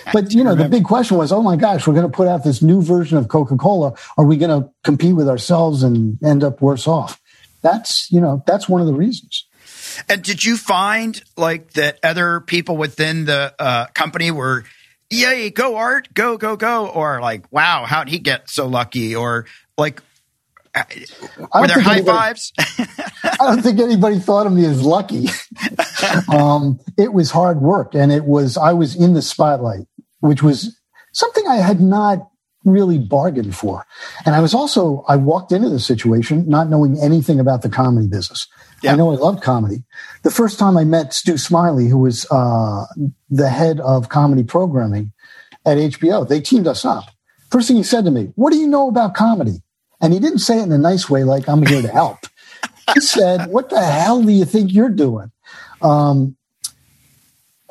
but 0.12 0.32
you 0.32 0.44
know, 0.44 0.54
the 0.54 0.68
big 0.68 0.84
question 0.84 1.16
was, 1.16 1.32
oh 1.32 1.42
my 1.42 1.56
gosh, 1.56 1.86
we're 1.86 1.94
going 1.94 2.10
to 2.10 2.14
put 2.14 2.28
out 2.28 2.44
this 2.44 2.62
new 2.62 2.82
version 2.82 3.18
of 3.18 3.28
Coca 3.28 3.56
Cola. 3.56 3.94
Are 4.16 4.24
we 4.24 4.36
going 4.36 4.62
to 4.62 4.70
compete 4.84 5.16
with 5.16 5.28
ourselves 5.28 5.82
and 5.82 6.22
end 6.22 6.44
up 6.44 6.62
worse 6.62 6.86
off? 6.86 7.20
That's 7.62 8.10
you 8.12 8.20
know, 8.20 8.42
that's 8.46 8.68
one 8.68 8.80
of 8.80 8.86
the 8.86 8.94
reasons. 8.94 9.46
And 10.08 10.22
did 10.22 10.44
you 10.44 10.56
find 10.56 11.20
like 11.36 11.72
that 11.72 11.98
other 12.02 12.40
people 12.40 12.76
within 12.76 13.24
the 13.24 13.54
uh, 13.58 13.86
company 13.86 14.30
were, 14.30 14.64
yay, 15.10 15.50
go 15.50 15.76
art, 15.76 16.12
go, 16.14 16.36
go, 16.36 16.56
go, 16.56 16.86
or 16.86 17.20
like, 17.20 17.50
wow, 17.52 17.84
how'd 17.86 18.08
he 18.08 18.18
get 18.18 18.50
so 18.50 18.66
lucky? 18.66 19.14
Or 19.14 19.46
like, 19.78 20.02
uh, 20.74 20.84
were 21.54 21.66
there 21.66 21.80
high 21.80 21.96
anybody, 21.96 22.18
fives? 22.18 22.52
I 23.22 23.36
don't 23.40 23.62
think 23.62 23.80
anybody 23.80 24.18
thought 24.18 24.46
of 24.46 24.52
me 24.52 24.64
as 24.66 24.82
lucky. 24.82 25.28
um, 26.32 26.78
it 26.98 27.12
was 27.12 27.30
hard 27.30 27.60
work, 27.60 27.94
and 27.94 28.12
it 28.12 28.24
was 28.24 28.56
I 28.56 28.72
was 28.72 28.94
in 28.94 29.14
the 29.14 29.22
spotlight, 29.22 29.86
which 30.20 30.42
was 30.42 30.78
something 31.12 31.46
I 31.48 31.56
had 31.56 31.80
not 31.80 32.28
really 32.66 32.98
bargained 32.98 33.56
for. 33.56 33.86
And 34.26 34.34
I 34.34 34.40
was 34.40 34.52
also 34.52 35.04
I 35.08 35.16
walked 35.16 35.52
into 35.52 35.70
the 35.70 35.80
situation 35.80 36.46
not 36.48 36.68
knowing 36.68 36.98
anything 37.00 37.40
about 37.40 37.62
the 37.62 37.70
comedy 37.70 38.08
business. 38.08 38.46
Yeah. 38.82 38.92
I 38.92 38.96
know 38.96 39.10
I 39.10 39.14
loved 39.14 39.42
comedy. 39.42 39.84
The 40.22 40.30
first 40.30 40.58
time 40.58 40.76
I 40.76 40.84
met 40.84 41.14
Stu 41.14 41.38
Smiley, 41.38 41.88
who 41.88 41.98
was 41.98 42.26
uh, 42.30 42.84
the 43.30 43.48
head 43.48 43.80
of 43.80 44.10
comedy 44.10 44.44
programming 44.44 45.12
at 45.64 45.78
HBO, 45.78 46.28
they 46.28 46.40
teamed 46.40 46.66
us 46.66 46.84
up. 46.84 47.04
First 47.50 47.68
thing 47.68 47.76
he 47.76 47.82
said 47.82 48.04
to 48.04 48.10
me, 48.10 48.32
What 48.34 48.52
do 48.52 48.58
you 48.58 48.66
know 48.66 48.88
about 48.88 49.14
comedy? 49.14 49.62
And 50.00 50.12
he 50.12 50.20
didn't 50.20 50.40
say 50.40 50.58
it 50.58 50.64
in 50.64 50.72
a 50.72 50.78
nice 50.78 51.08
way, 51.08 51.24
like, 51.24 51.48
I'm 51.48 51.64
here 51.64 51.80
to 51.80 51.88
help. 51.88 52.18
he 52.94 53.00
said, 53.00 53.46
What 53.46 53.70
the 53.70 53.82
hell 53.82 54.22
do 54.22 54.32
you 54.32 54.44
think 54.44 54.72
you're 54.72 54.90
doing? 54.90 55.30
Um, 55.80 56.36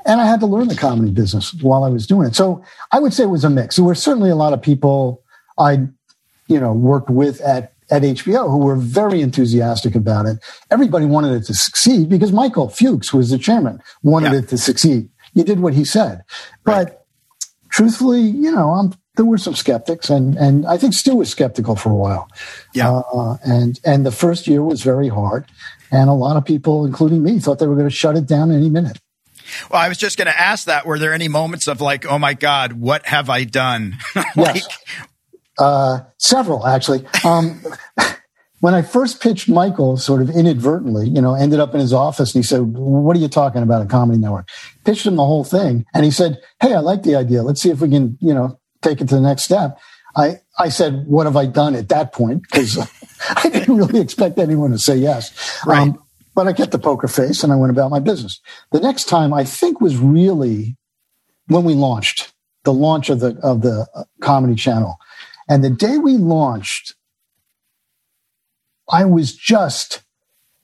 and 0.06 0.22
I 0.22 0.26
had 0.26 0.40
to 0.42 0.46
learn 0.46 0.68
the 0.68 0.76
comedy 0.76 1.12
business 1.12 1.54
while 1.56 1.84
I 1.84 1.90
was 1.90 2.06
doing 2.06 2.28
it. 2.28 2.36
So 2.36 2.64
I 2.92 3.00
would 3.00 3.14
say 3.14 3.24
it 3.24 3.28
was 3.28 3.44
a 3.44 3.50
mix. 3.50 3.76
There 3.76 3.86
were 3.86 3.96
certainly 3.96 4.30
a 4.30 4.36
lot 4.36 4.54
of 4.54 4.62
people 4.62 5.24
I, 5.58 5.88
you 6.48 6.60
know, 6.60 6.74
worked 6.74 7.10
with 7.10 7.42
at 7.42 7.74
at 7.92 8.02
HBO 8.02 8.50
who 8.50 8.58
were 8.58 8.76
very 8.76 9.22
enthusiastic 9.22 9.96
about 9.96 10.26
it. 10.26 10.40
Everybody 10.72 11.06
wanted 11.06 11.34
it 11.34 11.46
to 11.46 11.54
succeed 11.54 12.10
because 12.10 12.32
Michael 12.32 12.70
Fuchs 12.70 13.14
was 13.14 13.30
the 13.30 13.38
chairman, 13.38 13.80
wanted 14.02 14.32
yeah. 14.32 14.40
it 14.40 14.50
to 14.50 14.58
succeed. 14.58 15.10
He 15.34 15.44
did 15.44 15.60
what 15.60 15.74
he 15.74 15.86
said. 15.86 16.24
Right. 16.66 16.88
But 16.88 17.06
truthfully, 17.70 18.22
you 18.22 18.52
know, 18.52 18.72
I'm, 18.72 18.94
there 19.18 19.26
were 19.26 19.38
some 19.38 19.54
skeptics 19.54 20.10
and, 20.10 20.36
and 20.36 20.66
I 20.66 20.78
think 20.78 20.94
Stu 20.94 21.16
was 21.16 21.30
skeptical 21.30 21.76
for 21.76 21.92
a 21.92 21.96
while. 21.96 22.28
Yeah. 22.74 22.92
Uh, 22.92 23.38
and, 23.46 23.80
and 23.86 24.06
the 24.06 24.12
first 24.12 24.48
year 24.48 24.64
was 24.64 24.82
very 24.82 25.08
hard. 25.08 25.46
And 25.92 26.10
a 26.10 26.14
lot 26.14 26.38
of 26.38 26.44
people, 26.46 26.86
including 26.86 27.22
me, 27.22 27.40
thought 27.40 27.60
they 27.60 27.68
were 27.68 27.76
going 27.76 27.88
to 27.88 27.96
shut 27.96 28.18
it 28.18 28.26
down 28.26 28.52
any 28.52 28.70
minute. 28.70 28.98
Well, 29.70 29.82
I 29.82 29.88
was 29.88 29.98
just 29.98 30.18
going 30.18 30.28
to 30.28 30.40
ask 30.40 30.66
that. 30.66 30.86
Were 30.86 31.00
there 31.00 31.14
any 31.14 31.28
moments 31.28 31.68
of 31.68 31.82
like, 31.82 32.06
oh 32.06 32.20
my 32.20 32.34
God, 32.34 32.74
what 32.74 33.06
have 33.08 33.30
I 33.30 33.44
done? 33.44 33.98
like, 34.36 34.56
yes. 34.56 34.68
Uh, 35.58 36.00
several, 36.18 36.68
actually. 36.68 37.06
Um, 37.24 37.62
when 38.60 38.74
I 38.74 38.82
first 38.82 39.22
pitched 39.22 39.48
Michael, 39.48 39.98
sort 39.98 40.22
of 40.22 40.30
inadvertently, 40.30 41.08
you 41.08 41.22
know, 41.22 41.36
ended 41.36 41.60
up 41.60 41.74
in 41.74 41.80
his 41.80 41.94
office 41.94 42.34
and 42.34 42.44
he 42.44 42.48
said, 42.48 42.62
What 42.62 43.16
are 43.16 43.20
you 43.20 43.28
talking 43.28 43.62
about 43.62 43.82
at 43.82 43.90
Comedy 43.90 44.20
Network? 44.20 44.50
Pitched 44.84 45.06
him 45.06 45.16
the 45.16 45.26
whole 45.26 45.44
thing. 45.44 45.86
And 45.94 46.04
he 46.04 46.12
said, 46.12 46.42
Hey, 46.62 46.74
I 46.74 46.80
like 46.80 47.04
the 47.04 47.16
idea. 47.16 47.44
Let's 47.44 47.62
see 47.62 47.70
if 47.70 47.82
we 47.82 47.90
can, 47.90 48.18
you 48.22 48.34
know, 48.34 48.60
take 48.82 49.02
it 49.02 49.10
to 49.10 49.16
the 49.16 49.22
next 49.22 49.44
step. 49.44 49.78
I, 50.16 50.40
I 50.58 50.70
said, 50.70 51.06
What 51.08 51.26
have 51.26 51.38
I 51.38 51.46
done 51.46 51.76
at 51.76 51.90
that 51.90 52.14
point? 52.14 52.42
Because 52.42 52.78
I 53.30 53.50
didn't 53.50 53.78
really 53.78 54.00
expect 54.00 54.40
anyone 54.40 54.72
to 54.72 54.80
say 54.80 54.96
yes. 54.96 55.62
Right. 55.66 55.90
Um, 55.90 56.02
but 56.36 56.48
I 56.48 56.54
kept 56.54 56.72
the 56.72 56.80
poker 56.80 57.08
face 57.08 57.44
and 57.44 57.52
I 57.52 57.56
went 57.56 57.72
about 57.72 57.90
my 57.90 58.00
business. 58.00 58.42
The 58.72 58.82
next 58.82 59.06
time 59.06 59.34
I 59.34 59.46
think 59.46 59.82
was 59.82 59.98
really 59.98 60.76
when 61.48 61.64
we 61.64 61.74
launched 61.74 62.34
the 62.66 62.74
launch 62.74 63.10
of 63.10 63.22
the 63.22 63.38
of 63.42 63.62
the 63.62 63.88
uh, 63.96 64.04
comedy 64.22 64.56
channel. 64.56 64.98
And 65.48 65.64
the 65.64 65.70
day 65.70 65.98
we 65.98 66.18
launched, 66.18 66.96
I 68.90 69.06
was 69.06 69.34
just 69.34 70.02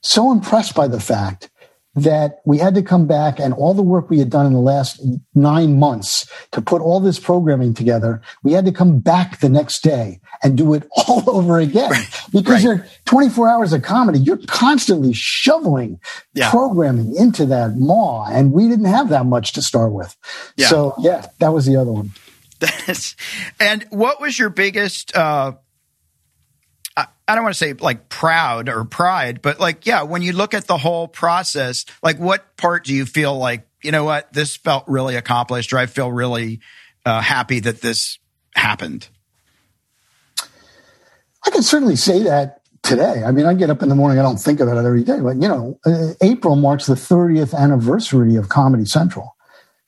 so 0.01 0.31
impressed 0.31 0.75
by 0.75 0.87
the 0.87 0.99
fact 0.99 1.50
that 1.95 2.41
we 2.45 2.57
had 2.57 2.75
to 2.75 2.81
come 2.81 3.05
back 3.05 3.39
and 3.39 3.53
all 3.53 3.73
the 3.73 3.81
work 3.81 4.09
we 4.09 4.19
had 4.19 4.29
done 4.29 4.45
in 4.45 4.53
the 4.53 4.59
last 4.59 5.01
nine 5.35 5.77
months 5.77 6.29
to 6.51 6.61
put 6.61 6.81
all 6.81 6.99
this 6.99 7.19
programming 7.19 7.73
together, 7.73 8.21
we 8.43 8.53
had 8.53 8.65
to 8.65 8.71
come 8.71 8.99
back 8.99 9.39
the 9.39 9.49
next 9.49 9.83
day 9.83 10.21
and 10.41 10.57
do 10.57 10.73
it 10.73 10.87
all 11.07 11.29
over 11.29 11.59
again. 11.59 11.91
Because 12.31 12.63
right. 12.65 12.77
you're 12.77 12.87
24 13.05 13.49
hours 13.49 13.73
of 13.73 13.81
comedy, 13.81 14.19
you're 14.19 14.39
constantly 14.47 15.13
shoveling 15.13 15.99
yeah. 16.33 16.49
programming 16.49 17.15
into 17.15 17.45
that 17.47 17.75
maw. 17.75 18.25
And 18.25 18.53
we 18.53 18.69
didn't 18.69 18.85
have 18.85 19.09
that 19.09 19.25
much 19.25 19.51
to 19.53 19.61
start 19.61 19.91
with. 19.91 20.15
Yeah. 20.55 20.67
So 20.67 20.95
yeah, 20.99 21.27
that 21.39 21.49
was 21.49 21.65
the 21.65 21.75
other 21.75 21.91
one. 21.91 22.11
and 23.59 23.85
what 23.89 24.21
was 24.21 24.37
your 24.39 24.49
biggest, 24.49 25.15
uh, 25.15 25.53
I 27.31 27.35
don't 27.35 27.45
want 27.45 27.55
to 27.55 27.59
say 27.59 27.71
like 27.71 28.09
proud 28.09 28.67
or 28.67 28.83
pride, 28.83 29.41
but 29.41 29.57
like, 29.57 29.85
yeah, 29.85 30.03
when 30.03 30.21
you 30.21 30.33
look 30.33 30.53
at 30.53 30.67
the 30.67 30.77
whole 30.77 31.07
process, 31.07 31.85
like 32.03 32.19
what 32.19 32.57
part 32.57 32.83
do 32.83 32.93
you 32.93 33.05
feel 33.05 33.37
like, 33.37 33.65
you 33.81 33.93
know 33.93 34.03
what, 34.03 34.33
this 34.33 34.57
felt 34.57 34.83
really 34.85 35.15
accomplished 35.15 35.71
or 35.71 35.77
I 35.77 35.85
feel 35.85 36.11
really 36.11 36.59
uh, 37.05 37.21
happy 37.21 37.61
that 37.61 37.79
this 37.79 38.19
happened? 38.53 39.07
I 41.47 41.51
can 41.51 41.63
certainly 41.63 41.95
say 41.95 42.23
that 42.23 42.63
today. 42.83 43.23
I 43.23 43.31
mean, 43.31 43.45
I 43.45 43.53
get 43.53 43.69
up 43.69 43.81
in 43.81 43.87
the 43.87 43.95
morning, 43.95 44.19
I 44.19 44.23
don't 44.23 44.35
think 44.35 44.59
about 44.59 44.75
it 44.75 44.85
every 44.85 45.05
day, 45.05 45.21
but 45.21 45.37
you 45.37 45.47
know, 45.47 45.79
uh, 45.85 46.13
April 46.21 46.57
marks 46.57 46.85
the 46.85 46.95
30th 46.95 47.53
anniversary 47.53 48.35
of 48.35 48.49
Comedy 48.49 48.83
Central 48.83 49.37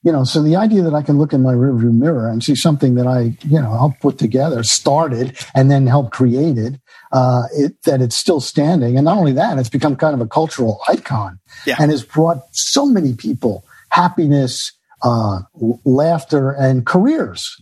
you 0.03 0.11
know, 0.11 0.25
so 0.25 0.43
the 0.43 0.57
idea 0.57 0.81
that 0.83 0.93
I 0.93 1.01
can 1.01 1.17
look 1.17 1.31
in 1.31 1.41
my 1.41 1.53
rearview 1.53 1.93
mirror 1.93 2.27
and 2.27 2.43
see 2.43 2.55
something 2.55 2.95
that 2.95 3.07
I, 3.07 3.37
you 3.41 3.61
know, 3.61 3.71
helped 3.71 4.01
put 4.01 4.17
together, 4.17 4.61
started, 4.61 5.37
and 5.55 5.71
then 5.71 5.87
helped 5.87 6.11
created, 6.11 6.81
uh, 7.13 7.43
it, 7.53 7.81
that 7.83 8.01
it's 8.01 8.15
still 8.15 8.41
standing. 8.41 8.97
And 8.97 9.05
not 9.05 9.17
only 9.17 9.31
that, 9.33 9.57
it's 9.57 9.69
become 9.69 9.95
kind 9.95 10.13
of 10.13 10.19
a 10.19 10.27
cultural 10.27 10.81
icon 10.89 11.39
yeah. 11.65 11.77
and 11.79 11.91
has 11.91 12.03
brought 12.03 12.43
so 12.51 12.85
many 12.85 13.13
people 13.13 13.63
happiness, 13.89 14.73
uh, 15.03 15.41
laughter, 15.85 16.51
and 16.51 16.85
careers. 16.85 17.61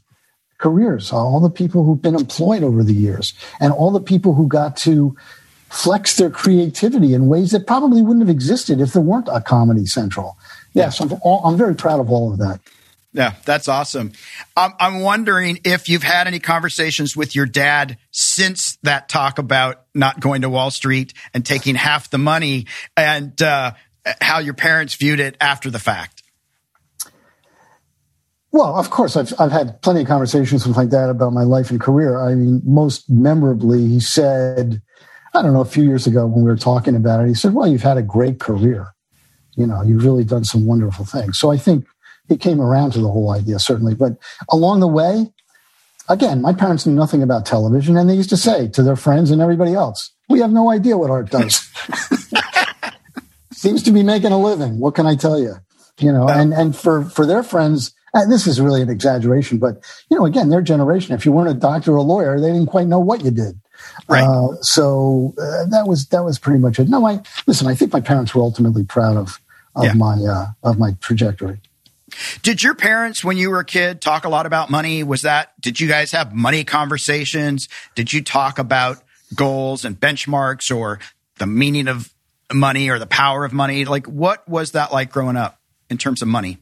Careers, 0.58 1.12
all 1.12 1.40
the 1.40 1.50
people 1.50 1.84
who've 1.84 2.02
been 2.02 2.16
employed 2.16 2.64
over 2.64 2.84
the 2.84 2.94
years, 2.94 3.34
and 3.60 3.74
all 3.74 3.92
the 3.92 4.00
people 4.00 4.34
who 4.34 4.48
got 4.48 4.78
to 4.78 5.16
flex 5.70 6.18
their 6.18 6.30
creativity 6.30 7.14
in 7.14 7.28
ways 7.28 7.52
that 7.52 7.66
probably 7.66 8.02
wouldn't 8.02 8.22
have 8.22 8.30
existed 8.30 8.80
if 8.80 8.94
there 8.94 9.02
weren't 9.02 9.28
a 9.32 9.42
Comedy 9.42 9.86
Central 9.86 10.38
yes, 10.74 11.00
I'm, 11.00 11.12
all, 11.22 11.42
I'm 11.46 11.58
very 11.58 11.76
proud 11.76 12.00
of 12.00 12.10
all 12.10 12.32
of 12.32 12.40
that. 12.40 12.60
Yeah, 13.14 13.34
that's 13.46 13.68
awesome. 13.68 14.14
I'm, 14.56 14.72
I'm 14.80 15.00
wondering 15.02 15.60
if 15.66 15.90
you've 15.90 16.04
had 16.04 16.28
any 16.28 16.40
conversations 16.40 17.16
with 17.16 17.36
your 17.36 17.46
dad 17.46 17.98
since 18.12 18.78
that 18.84 19.10
talk 19.10 19.38
about 19.38 19.84
not 19.94 20.22
going 20.22 20.44
to 20.44 20.50
Wall 20.50 20.72
Street 20.72 21.14
and 21.34 21.46
taking 21.46 21.76
half 21.76 22.10
the 22.10 22.18
money 22.18 22.68
and 22.96 23.40
uh, 23.42 23.74
how 24.22 24.40
your 24.40 24.54
parents 24.54 24.96
viewed 24.96 25.20
it 25.20 25.36
after 25.42 25.70
the 25.70 25.80
fact. 25.80 26.24
Well, 28.54 28.76
of 28.78 28.90
course, 28.90 29.18
I've, 29.18 29.34
I've 29.40 29.52
had 29.52 29.82
plenty 29.82 30.02
of 30.02 30.08
conversations 30.08 30.66
with 30.66 30.76
my 30.76 30.86
dad 30.86 31.10
about 31.10 31.34
my 31.34 31.44
life 31.44 31.70
and 31.70 31.82
career. 31.82 32.20
I 32.20 32.36
mean, 32.36 32.62
most 32.66 33.10
memorably, 33.10 33.88
he 33.88 34.00
said, 34.00 34.82
I 35.34 35.42
don't 35.42 35.54
know, 35.54 35.62
a 35.62 35.66
few 35.66 35.84
years 35.84 36.08
ago 36.08 36.28
when 36.28 36.44
we 36.44 36.50
were 36.50 36.58
talking 36.58 36.96
about 36.96 37.24
it, 37.24 37.28
he 37.30 37.34
said, 37.34 37.54
Well, 37.54 37.68
you've 37.68 37.84
had 37.84 37.98
a 37.98 38.02
great 38.02 38.40
career 38.40 38.94
you 39.56 39.68
know, 39.68 39.82
you've 39.84 40.04
really 40.04 40.24
done 40.24 40.44
some 40.44 40.66
wonderful 40.66 41.06
things. 41.06 41.38
So 41.38 41.52
I 41.52 41.58
think 41.58 41.86
he 42.32 42.38
came 42.38 42.62
around 42.62 42.92
to 42.92 43.00
the 43.00 43.12
whole 43.12 43.32
idea, 43.32 43.60
certainly. 43.60 43.94
But 43.94 44.14
along 44.50 44.80
the 44.80 44.88
way, 44.88 45.32
again, 46.10 46.42
my 46.42 46.54
parents 46.54 46.86
knew 46.86 46.96
nothing 46.96 47.22
about 47.22 47.46
television, 47.46 47.98
and 47.98 48.10
they 48.10 48.16
used 48.16 48.30
to 48.30 48.38
say 48.38 48.70
to 48.70 48.82
their 48.82 48.96
friends 48.96 49.32
and 49.32 49.42
everybody 49.42 49.74
else, 49.74 50.12
we 50.30 50.40
have 50.40 50.52
no 50.52 50.70
idea 50.70 50.98
what 50.98 51.10
art 51.10 51.30
does. 51.30 51.70
Seems 53.52 53.84
to 53.84 53.92
be 53.92 54.02
making 54.02 54.32
a 54.32 54.42
living. 54.42 54.80
What 54.80 54.96
can 54.96 55.06
I 55.06 55.16
tell 55.16 55.40
you? 55.40 55.56
You 56.00 56.12
know, 56.12 56.28
and, 56.28 56.54
and 56.54 56.76
for, 56.76 57.04
for 57.04 57.26
their 57.26 57.44
friends, 57.44 57.94
and 58.14 58.32
this 58.32 58.48
is 58.48 58.60
really 58.60 58.82
an 58.82 58.90
exaggeration, 58.90 59.60
but 59.60 59.84
you 60.10 60.18
know, 60.18 60.26
again, 60.26 60.50
their 60.50 60.62
generation, 60.62 61.14
if 61.14 61.26
you 61.26 61.32
weren't 61.32 61.50
a 61.50 61.60
doctor 61.60 61.92
or 61.92 61.98
a 61.98 62.02
lawyer, 62.02 62.40
they 62.40 62.52
didn't 62.52 62.68
quite 62.68 62.88
know 62.88 63.00
what 63.00 63.24
you 63.24 63.32
did. 63.32 63.60
Right. 64.08 64.24
Uh, 64.24 64.56
so 64.62 65.34
uh, 65.38 65.66
that 65.70 65.86
was 65.88 66.08
that 66.08 66.24
was 66.24 66.38
pretty 66.38 66.60
much 66.60 66.80
it. 66.80 66.88
No, 66.88 67.06
I 67.06 67.22
listen. 67.48 67.68
I 67.68 67.76
think 67.76 67.94
my 67.94 68.02
parents 68.02 68.36
were 68.36 68.42
ultimately 68.42 68.84
proud 68.84 69.18
of 69.18 69.42
of 69.76 69.86
yeah. 69.86 69.94
my 69.94 70.16
uh, 70.16 70.48
of 70.64 70.78
my 70.78 70.96
trajectory. 71.02 71.60
Did 72.42 72.64
your 72.64 72.76
parents, 72.76 73.24
when 73.24 73.38
you 73.38 73.50
were 73.50 73.60
a 73.60 73.66
kid, 73.66 74.02
talk 74.02 74.26
a 74.26 74.30
lot 74.30 74.46
about 74.46 74.70
money? 74.70 75.04
Was 75.04 75.24
that? 75.24 75.60
Did 75.60 75.80
you 75.80 75.88
guys 75.88 76.12
have 76.12 76.34
money 76.34 76.64
conversations? 76.64 77.70
Did 77.96 78.12
you 78.12 78.24
talk 78.24 78.60
about 78.60 79.02
goals 79.36 79.86
and 79.86 80.00
benchmarks 80.00 80.76
or 80.76 81.00
the 81.38 81.48
meaning 81.48 81.88
of 81.88 82.14
money 82.54 82.90
or 82.90 83.00
the 83.00 83.06
power 83.06 83.46
of 83.46 83.54
money? 83.54 83.86
Like, 83.86 84.08
what 84.08 84.48
was 84.48 84.72
that 84.72 84.92
like 84.92 85.12
growing 85.12 85.38
up 85.38 85.60
in 85.90 85.98
terms 85.98 86.22
of 86.22 86.28
money? 86.28 86.58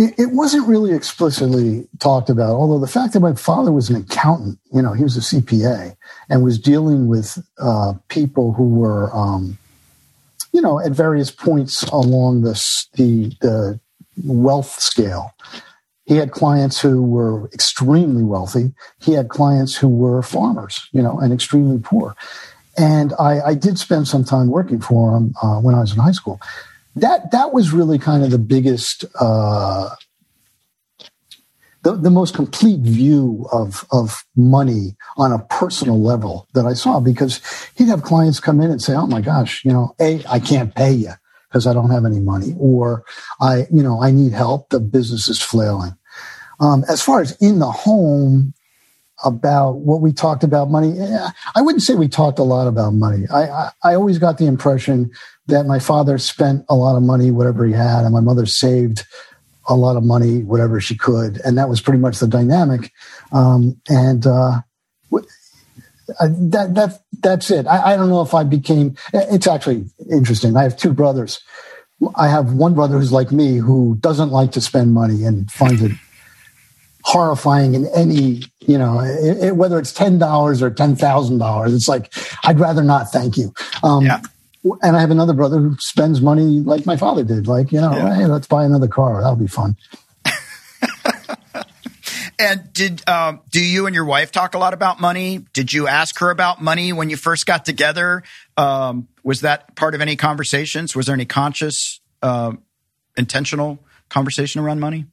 it, 0.00 0.30
wasn't 0.30 0.66
really 0.66 0.94
explicitly 0.94 1.86
talked 1.98 2.30
about, 2.30 2.54
although 2.54 2.78
the 2.78 2.90
fact 2.90 3.12
that 3.12 3.20
my 3.20 3.34
father 3.34 3.70
was 3.70 3.90
an 3.90 3.96
accountant, 3.96 4.58
you 4.72 4.80
know, 4.80 4.92
he 4.92 5.02
was 5.02 5.16
a 5.16 5.20
CPA 5.20 5.96
and 6.28 6.42
was 6.42 6.58
dealing 6.58 7.06
with 7.06 7.38
uh, 7.58 7.94
people 8.08 8.52
who 8.52 8.68
were, 8.68 9.14
um, 9.14 9.58
you 10.52 10.60
know, 10.60 10.80
at 10.80 10.92
various 10.92 11.30
points 11.30 11.82
along 11.84 12.42
this, 12.42 12.88
the, 12.94 13.32
the 13.40 13.80
wealth 14.24 14.80
scale. 14.80 15.32
He 16.04 16.16
had 16.16 16.32
clients 16.32 16.80
who 16.80 17.02
were 17.02 17.46
extremely 17.52 18.24
wealthy. 18.24 18.72
He 19.00 19.12
had 19.12 19.28
clients 19.28 19.76
who 19.76 19.88
were 19.88 20.22
farmers, 20.22 20.88
you 20.92 21.02
know, 21.02 21.20
and 21.20 21.32
extremely 21.32 21.78
poor. 21.78 22.16
And 22.76 23.12
I, 23.18 23.40
I 23.40 23.54
did 23.54 23.78
spend 23.78 24.08
some 24.08 24.24
time 24.24 24.48
working 24.48 24.80
for 24.80 25.16
him 25.16 25.34
uh, 25.40 25.60
when 25.60 25.74
I 25.74 25.80
was 25.80 25.92
in 25.92 25.98
high 25.98 26.12
school 26.12 26.40
that 26.96 27.30
that 27.30 27.52
was 27.52 27.72
really 27.72 27.98
kind 27.98 28.24
of 28.24 28.30
the 28.30 28.38
biggest 28.38 29.04
uh, 29.18 29.90
the, 31.82 31.96
the 31.96 32.10
most 32.10 32.34
complete 32.34 32.80
view 32.80 33.46
of 33.52 33.86
of 33.90 34.24
money 34.36 34.96
on 35.16 35.32
a 35.32 35.38
personal 35.38 36.00
level 36.00 36.46
that 36.54 36.66
I 36.66 36.74
saw 36.74 37.00
because 37.00 37.40
he'd 37.74 37.88
have 37.88 38.02
clients 38.02 38.40
come 38.40 38.60
in 38.60 38.70
and 38.70 38.82
say, 38.82 38.94
"Oh 38.94 39.06
my 39.06 39.20
gosh, 39.20 39.64
you 39.64 39.72
know, 39.72 39.94
a 40.00 40.22
I 40.28 40.40
can't 40.40 40.74
pay 40.74 40.92
you 40.92 41.12
because 41.48 41.66
I 41.66 41.72
don't 41.72 41.90
have 41.90 42.04
any 42.04 42.20
money," 42.20 42.54
or 42.58 43.04
"I 43.40 43.66
you 43.70 43.82
know 43.82 44.02
I 44.02 44.10
need 44.10 44.32
help. 44.32 44.70
The 44.70 44.80
business 44.80 45.28
is 45.28 45.40
flailing." 45.40 45.96
Um, 46.60 46.84
as 46.88 47.00
far 47.00 47.22
as 47.22 47.32
in 47.40 47.58
the 47.58 47.70
home, 47.70 48.52
about 49.24 49.78
what 49.78 50.00
we 50.00 50.12
talked 50.12 50.44
about 50.44 50.70
money. 50.70 50.98
I 51.54 51.60
wouldn't 51.60 51.82
say 51.82 51.94
we 51.94 52.08
talked 52.08 52.38
a 52.38 52.42
lot 52.42 52.66
about 52.66 52.94
money. 52.94 53.26
I, 53.32 53.42
I, 53.42 53.70
I, 53.84 53.94
always 53.94 54.18
got 54.18 54.38
the 54.38 54.46
impression 54.46 55.10
that 55.46 55.66
my 55.66 55.78
father 55.78 56.16
spent 56.18 56.64
a 56.68 56.74
lot 56.74 56.96
of 56.96 57.02
money, 57.02 57.30
whatever 57.30 57.66
he 57.66 57.72
had, 57.72 58.04
and 58.04 58.14
my 58.14 58.20
mother 58.20 58.46
saved 58.46 59.04
a 59.70 59.74
lot 59.74 59.96
of 59.96 60.04
money, 60.04 60.42
whatever 60.42 60.80
she 60.80 60.96
could. 60.96 61.40
And 61.44 61.56
that 61.56 61.68
was 61.68 61.80
pretty 61.80 62.00
much 62.00 62.18
the 62.18 62.26
dynamic. 62.26 62.92
Um, 63.32 63.80
and, 63.88 64.26
uh, 64.26 64.60
that, 66.18 66.74
that, 66.74 67.02
that's 67.22 67.50
it. 67.50 67.66
I, 67.66 67.92
I 67.92 67.96
don't 67.96 68.10
know 68.10 68.22
if 68.22 68.34
I 68.34 68.42
became, 68.42 68.96
it's 69.14 69.46
actually 69.46 69.86
interesting. 70.10 70.56
I 70.56 70.64
have 70.64 70.76
two 70.76 70.92
brothers. 70.92 71.40
I 72.16 72.28
have 72.28 72.52
one 72.52 72.74
brother 72.74 72.98
who's 72.98 73.12
like 73.12 73.30
me 73.30 73.56
who 73.56 73.96
doesn't 74.00 74.30
like 74.30 74.52
to 74.52 74.60
spend 74.60 74.92
money 74.92 75.24
and 75.24 75.50
finds 75.50 75.82
it 75.82 75.92
horrifying 77.04 77.74
in 77.74 77.86
any, 77.94 78.42
you 78.60 78.76
know, 78.76 79.00
it, 79.00 79.44
it, 79.44 79.56
whether 79.56 79.78
it's 79.78 79.92
$10 79.92 80.62
or 80.62 80.70
$10,000. 80.70 81.74
It's 81.74 81.88
like, 81.88 82.12
I'd 82.44 82.58
rather 82.58 82.82
not, 82.82 83.12
thank 83.12 83.36
you. 83.36 83.54
Um, 83.82 84.04
yeah. 84.04 84.20
And 84.62 84.96
I 84.96 85.00
have 85.00 85.10
another 85.10 85.32
brother 85.32 85.58
who 85.58 85.76
spends 85.78 86.20
money 86.20 86.60
like 86.60 86.84
my 86.84 86.96
father 86.96 87.24
did, 87.24 87.46
like, 87.46 87.72
you 87.72 87.80
know, 87.80 87.92
yeah. 87.92 88.14
hey, 88.14 88.26
let's 88.26 88.46
buy 88.46 88.64
another 88.64 88.88
car. 88.88 89.20
That'll 89.20 89.36
be 89.36 89.46
fun. 89.46 89.76
and 92.38 92.70
did 92.72 93.08
um, 93.08 93.40
do 93.50 93.64
you 93.64 93.86
and 93.86 93.94
your 93.94 94.04
wife 94.04 94.32
talk 94.32 94.54
a 94.54 94.58
lot 94.58 94.74
about 94.74 95.00
money? 95.00 95.38
Did 95.54 95.72
you 95.72 95.88
ask 95.88 96.18
her 96.18 96.30
about 96.30 96.60
money 96.60 96.92
when 96.92 97.08
you 97.08 97.16
first 97.16 97.46
got 97.46 97.64
together? 97.64 98.22
Um, 98.58 99.08
was 99.24 99.40
that 99.40 99.76
part 99.76 99.94
of 99.94 100.02
any 100.02 100.16
conversations? 100.16 100.94
Was 100.94 101.06
there 101.06 101.14
any 101.14 101.24
conscious 101.24 102.00
uh, 102.22 102.52
intentional 103.16 103.78
conversation 104.10 104.60
around 104.60 104.80
money? 104.80 105.06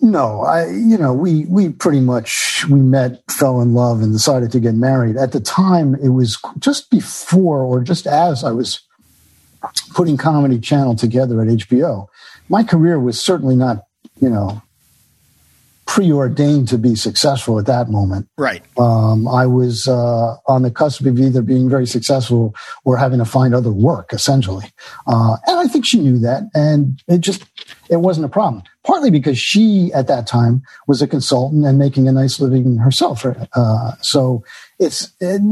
No, 0.00 0.42
I, 0.42 0.68
you 0.68 0.96
know, 0.96 1.12
we, 1.12 1.44
we 1.46 1.70
pretty 1.70 2.00
much, 2.00 2.64
we 2.70 2.80
met, 2.80 3.20
fell 3.30 3.60
in 3.60 3.74
love 3.74 4.00
and 4.00 4.12
decided 4.12 4.52
to 4.52 4.60
get 4.60 4.74
married. 4.74 5.16
At 5.16 5.32
the 5.32 5.40
time, 5.40 5.96
it 5.96 6.10
was 6.10 6.38
just 6.58 6.90
before 6.90 7.62
or 7.62 7.80
just 7.82 8.06
as 8.06 8.44
I 8.44 8.52
was 8.52 8.80
putting 9.94 10.16
Comedy 10.16 10.60
Channel 10.60 10.94
together 10.94 11.40
at 11.42 11.48
HBO. 11.48 12.06
My 12.48 12.62
career 12.62 13.00
was 13.00 13.20
certainly 13.20 13.56
not, 13.56 13.86
you 14.20 14.30
know, 14.30 14.62
preordained 15.98 16.68
to 16.68 16.78
be 16.78 16.94
successful 16.94 17.58
at 17.58 17.66
that 17.66 17.88
moment. 17.88 18.28
Right. 18.38 18.62
Um, 18.78 19.26
I 19.26 19.46
was 19.46 19.88
uh, 19.88 20.36
on 20.46 20.62
the 20.62 20.70
cusp 20.70 21.04
of 21.04 21.18
either 21.18 21.42
being 21.42 21.68
very 21.68 21.88
successful 21.88 22.54
or 22.84 22.96
having 22.96 23.18
to 23.18 23.24
find 23.24 23.52
other 23.52 23.72
work, 23.72 24.12
essentially. 24.12 24.66
Uh, 25.08 25.38
and 25.48 25.58
I 25.58 25.64
think 25.64 25.84
she 25.84 25.98
knew 25.98 26.20
that, 26.20 26.44
and 26.54 27.02
it 27.08 27.18
just 27.18 27.42
it 27.90 27.96
wasn't 27.96 28.26
a 28.26 28.28
problem. 28.28 28.62
Partly 28.86 29.10
because 29.10 29.40
she, 29.40 29.90
at 29.92 30.06
that 30.06 30.28
time, 30.28 30.62
was 30.86 31.02
a 31.02 31.08
consultant 31.08 31.66
and 31.66 31.80
making 31.80 32.06
a 32.06 32.12
nice 32.12 32.38
living 32.38 32.76
herself. 32.76 33.26
Uh, 33.26 33.92
so 34.00 34.44
it's 34.78 35.12
it, 35.18 35.42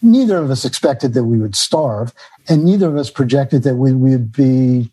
neither 0.00 0.38
of 0.38 0.50
us 0.50 0.64
expected 0.64 1.12
that 1.12 1.24
we 1.24 1.38
would 1.38 1.54
starve, 1.54 2.14
and 2.48 2.64
neither 2.64 2.88
of 2.88 2.96
us 2.96 3.10
projected 3.10 3.64
that 3.64 3.76
we 3.76 3.92
would 3.92 4.32
be 4.32 4.90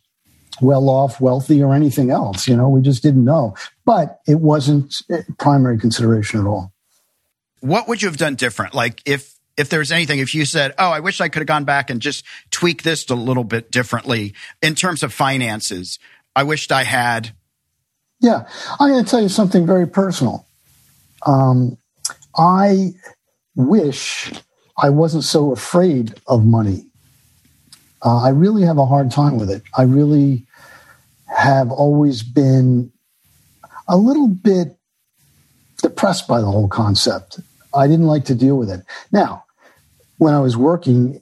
well 0.62 0.90
off, 0.90 1.22
wealthy, 1.22 1.62
or 1.62 1.74
anything 1.74 2.10
else. 2.10 2.48
You 2.48 2.56
know, 2.56 2.70
we 2.70 2.82
just 2.82 3.04
didn't 3.04 3.26
know. 3.26 3.56
But 3.86 4.20
it 4.28 4.40
wasn't 4.40 4.96
primary 5.38 5.78
consideration 5.78 6.40
at 6.40 6.46
all. 6.46 6.74
What 7.60 7.88
would 7.88 8.02
you 8.02 8.08
have 8.08 8.18
done 8.18 8.36
different? 8.36 8.74
Like 8.74 9.02
if 9.06 9.34
if 9.58 9.70
there's 9.70 9.92
anything, 9.92 10.20
if 10.20 10.36
you 10.36 10.46
said, 10.46 10.74
"Oh, 10.78 10.90
I 10.90 11.00
wish 11.00 11.20
I 11.20 11.30
could 11.30 11.40
have 11.42 11.48
gone 11.48 11.66
back 11.66 11.90
and 11.90 12.02
just 12.02 12.24
tweak 12.52 12.84
this 12.84 13.10
a 13.10 13.16
little 13.16 13.44
bit 13.44 13.72
differently 13.72 14.34
in 14.62 14.76
terms 14.76 15.04
of 15.04 15.14
finances," 15.14 16.00
I 16.36 16.44
wished 16.44 16.72
I 16.72 16.84
had. 16.84 17.32
Yeah, 18.20 18.48
I'm 18.80 18.90
going 18.90 19.04
to 19.04 19.10
tell 19.10 19.22
you 19.22 19.30
something 19.30 19.66
very 19.66 19.88
personal. 19.88 20.48
Um, 21.26 21.78
I 22.36 22.94
wish 23.56 24.32
I 24.78 24.90
wasn't 24.90 25.24
so 25.24 25.52
afraid 25.52 26.16
of 26.28 26.46
money. 26.46 26.86
Uh, 28.04 28.24
I 28.24 28.30
really 28.30 28.64
have 28.64 28.78
a 28.78 28.86
hard 28.86 29.12
time 29.12 29.38
with 29.38 29.50
it. 29.50 29.64
I 29.76 29.84
really 29.84 30.47
have 31.28 31.72
always 31.72 32.24
been 32.24 32.92
a 33.88 33.98
little 33.98 34.28
bit 34.28 34.78
depressed 35.82 36.28
by 36.28 36.40
the 36.40 36.48
whole 36.48 36.68
concept. 36.68 37.40
I 37.74 37.88
didn't 37.88 38.08
like 38.08 38.26
to 38.26 38.36
deal 38.36 38.58
with 38.58 38.70
it. 38.70 38.82
Now, 39.12 39.44
when 40.18 40.34
I 40.34 40.40
was 40.40 40.58
working 40.58 41.22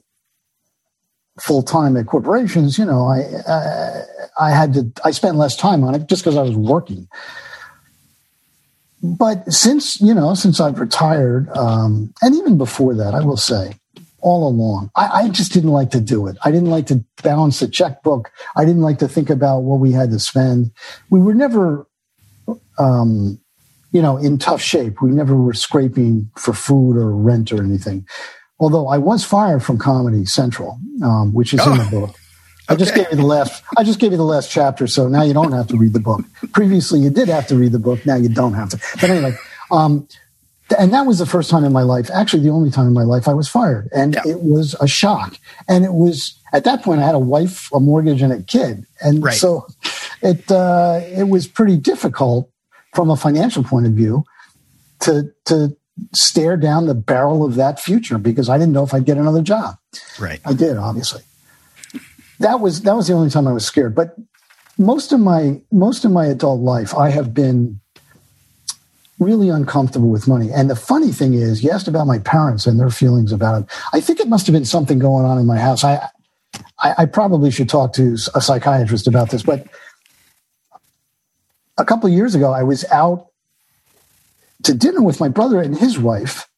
full 1.40 1.62
time 1.62 1.96
at 1.96 2.06
corporations, 2.06 2.78
you 2.78 2.84
know, 2.84 3.06
I, 3.06 3.20
I, 3.48 4.02
I 4.38 4.50
had 4.50 4.74
to 4.74 4.92
I 5.04 5.10
spent 5.10 5.36
less 5.36 5.56
time 5.56 5.84
on 5.84 5.94
it 5.94 6.08
just 6.08 6.22
because 6.24 6.36
I 6.36 6.42
was 6.42 6.56
working. 6.56 7.08
But 9.02 9.52
since 9.52 10.00
you 10.00 10.14
know, 10.14 10.34
since 10.34 10.60
I've 10.60 10.80
retired, 10.80 11.48
um, 11.50 12.12
and 12.22 12.34
even 12.34 12.58
before 12.58 12.94
that, 12.94 13.14
I 13.14 13.22
will 13.22 13.36
say, 13.36 13.74
all 14.20 14.48
along. 14.48 14.90
I, 14.96 15.22
I, 15.22 15.28
just 15.28 15.52
didn't 15.52 15.70
like 15.70 15.90
to 15.90 16.00
do 16.00 16.26
it. 16.26 16.36
I 16.44 16.50
didn't 16.50 16.70
like 16.70 16.86
to 16.86 17.04
balance 17.22 17.60
the 17.60 17.68
checkbook. 17.68 18.30
I 18.56 18.64
didn't 18.64 18.82
like 18.82 18.98
to 18.98 19.08
think 19.08 19.30
about 19.30 19.60
what 19.60 19.78
we 19.78 19.92
had 19.92 20.10
to 20.10 20.18
spend. 20.18 20.72
We 21.10 21.20
were 21.20 21.34
never, 21.34 21.86
um, 22.78 23.38
you 23.92 24.02
know, 24.02 24.16
in 24.16 24.38
tough 24.38 24.62
shape. 24.62 25.02
We 25.02 25.10
never 25.10 25.36
were 25.36 25.54
scraping 25.54 26.30
for 26.36 26.52
food 26.52 26.96
or 26.96 27.14
rent 27.14 27.52
or 27.52 27.62
anything. 27.62 28.06
Although 28.58 28.88
I 28.88 28.98
was 28.98 29.22
fired 29.24 29.62
from 29.62 29.78
Comedy 29.78 30.24
Central, 30.24 30.80
um, 31.02 31.34
which 31.34 31.52
is 31.52 31.60
oh, 31.62 31.72
in 31.72 31.78
the 31.78 31.84
oh, 31.84 32.06
book. 32.06 32.16
I 32.68 32.72
okay. 32.72 32.82
just 32.82 32.94
gave 32.94 33.06
you 33.10 33.16
the 33.16 33.26
last. 33.26 33.62
I 33.76 33.84
just 33.84 34.00
gave 34.00 34.10
you 34.10 34.16
the 34.16 34.24
last 34.24 34.50
chapter, 34.50 34.86
so 34.86 35.08
now 35.08 35.22
you 35.22 35.34
don't 35.34 35.52
have 35.52 35.68
to 35.68 35.76
read 35.76 35.92
the 35.92 36.00
book. 36.00 36.22
Previously, 36.52 37.00
you 37.00 37.10
did 37.10 37.28
have 37.28 37.46
to 37.48 37.54
read 37.54 37.72
the 37.72 37.78
book. 37.78 38.04
Now 38.04 38.16
you 38.16 38.28
don't 38.28 38.54
have 38.54 38.70
to. 38.70 38.80
But 39.00 39.10
anyway, 39.10 39.36
um, 39.70 40.08
and 40.78 40.92
that 40.92 41.06
was 41.06 41.18
the 41.18 41.26
first 41.26 41.50
time 41.50 41.64
in 41.64 41.72
my 41.72 41.82
life, 41.82 42.10
actually 42.12 42.42
the 42.42 42.50
only 42.50 42.70
time 42.70 42.86
in 42.86 42.92
my 42.92 43.04
life 43.04 43.28
I 43.28 43.34
was 43.34 43.48
fired. 43.48 43.88
And 43.94 44.14
yeah. 44.14 44.32
it 44.32 44.40
was 44.40 44.74
a 44.80 44.88
shock. 44.88 45.38
And 45.68 45.84
it 45.84 45.92
was 45.92 46.40
at 46.52 46.64
that 46.64 46.82
point 46.82 47.00
I 47.00 47.06
had 47.06 47.14
a 47.14 47.20
wife, 47.20 47.70
a 47.72 47.80
mortgage, 47.80 48.22
and 48.22 48.32
a 48.32 48.42
kid. 48.42 48.84
And 49.00 49.22
right. 49.22 49.34
so 49.34 49.66
it 50.22 50.50
uh, 50.50 51.00
it 51.04 51.28
was 51.28 51.46
pretty 51.46 51.76
difficult 51.76 52.50
from 52.94 53.10
a 53.10 53.16
financial 53.16 53.62
point 53.62 53.86
of 53.86 53.92
view 53.92 54.24
to 55.00 55.32
to 55.46 55.76
stare 56.14 56.56
down 56.56 56.86
the 56.86 56.94
barrel 56.94 57.44
of 57.44 57.54
that 57.54 57.80
future 57.80 58.18
because 58.18 58.48
I 58.48 58.58
didn't 58.58 58.72
know 58.72 58.84
if 58.84 58.92
I'd 58.92 59.04
get 59.04 59.16
another 59.16 59.42
job. 59.42 59.76
Right. 60.18 60.40
I 60.44 60.52
did, 60.52 60.76
obviously. 60.76 61.22
That 62.40 62.60
was 62.60 62.82
that 62.82 62.94
was 62.94 63.06
the 63.06 63.14
only 63.14 63.30
time 63.30 63.46
I 63.46 63.52
was 63.52 63.64
scared. 63.64 63.94
But 63.94 64.16
most 64.78 65.12
of 65.12 65.20
my 65.20 65.60
most 65.70 66.04
of 66.04 66.10
my 66.10 66.26
adult 66.26 66.60
life 66.60 66.94
I 66.94 67.10
have 67.10 67.32
been 67.32 67.80
really 69.18 69.48
uncomfortable 69.48 70.08
with 70.08 70.28
money. 70.28 70.50
And 70.50 70.68
the 70.68 70.76
funny 70.76 71.10
thing 71.10 71.34
is, 71.34 71.64
you 71.64 71.70
asked 71.70 71.88
about 71.88 72.06
my 72.06 72.18
parents 72.18 72.66
and 72.66 72.78
their 72.78 72.90
feelings 72.90 73.32
about 73.32 73.62
it. 73.62 73.68
I 73.92 74.00
think 74.00 74.20
it 74.20 74.28
must 74.28 74.46
have 74.46 74.52
been 74.52 74.64
something 74.64 74.98
going 74.98 75.24
on 75.24 75.38
in 75.38 75.46
my 75.46 75.58
house. 75.58 75.84
I, 75.84 76.08
I, 76.78 76.94
I 76.98 77.06
probably 77.06 77.50
should 77.50 77.68
talk 77.68 77.92
to 77.94 78.16
a 78.34 78.40
psychiatrist 78.40 79.06
about 79.06 79.30
this, 79.30 79.42
but 79.42 79.66
a 81.78 81.84
couple 81.84 82.08
years 82.08 82.34
ago, 82.34 82.52
I 82.52 82.62
was 82.62 82.84
out 82.90 83.28
to 84.62 84.74
dinner 84.74 85.02
with 85.02 85.20
my 85.20 85.28
brother 85.28 85.60
and 85.60 85.76
his 85.76 85.98
wife, 85.98 86.48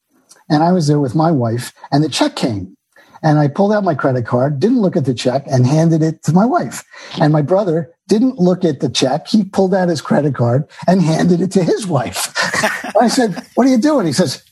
and 0.49 0.63
I 0.63 0.71
was 0.71 0.87
there 0.87 0.99
with 0.99 1.15
my 1.15 1.31
wife, 1.31 1.73
and 1.91 2.03
the 2.03 2.09
check 2.09 2.35
came. 2.35 2.75
And 3.21 3.39
I 3.39 3.47
pulled 3.47 3.73
out 3.73 3.83
my 3.83 3.95
credit 3.95 4.25
card, 4.25 4.59
didn't 4.59 4.81
look 4.81 4.95
at 4.95 5.05
the 5.05 5.13
check, 5.13 5.43
and 5.47 5.65
handed 5.65 6.01
it 6.01 6.23
to 6.23 6.33
my 6.33 6.45
wife. 6.45 6.83
And 7.19 7.33
my 7.33 7.41
brother 7.41 7.91
didn't 8.07 8.39
look 8.39 8.63
at 8.63 8.79
the 8.79 8.89
check. 8.89 9.27
He 9.27 9.43
pulled 9.43 9.73
out 9.73 9.89
his 9.89 10.01
credit 10.01 10.35
card 10.35 10.67
and 10.87 11.01
handed 11.01 11.41
it 11.41 11.51
to 11.51 11.63
his 11.63 11.85
wife. 11.85 12.33
I 12.99 13.07
said, 13.07 13.45
What 13.55 13.67
are 13.67 13.69
you 13.69 13.77
doing? 13.77 14.05
He 14.05 14.13
says, 14.13 14.43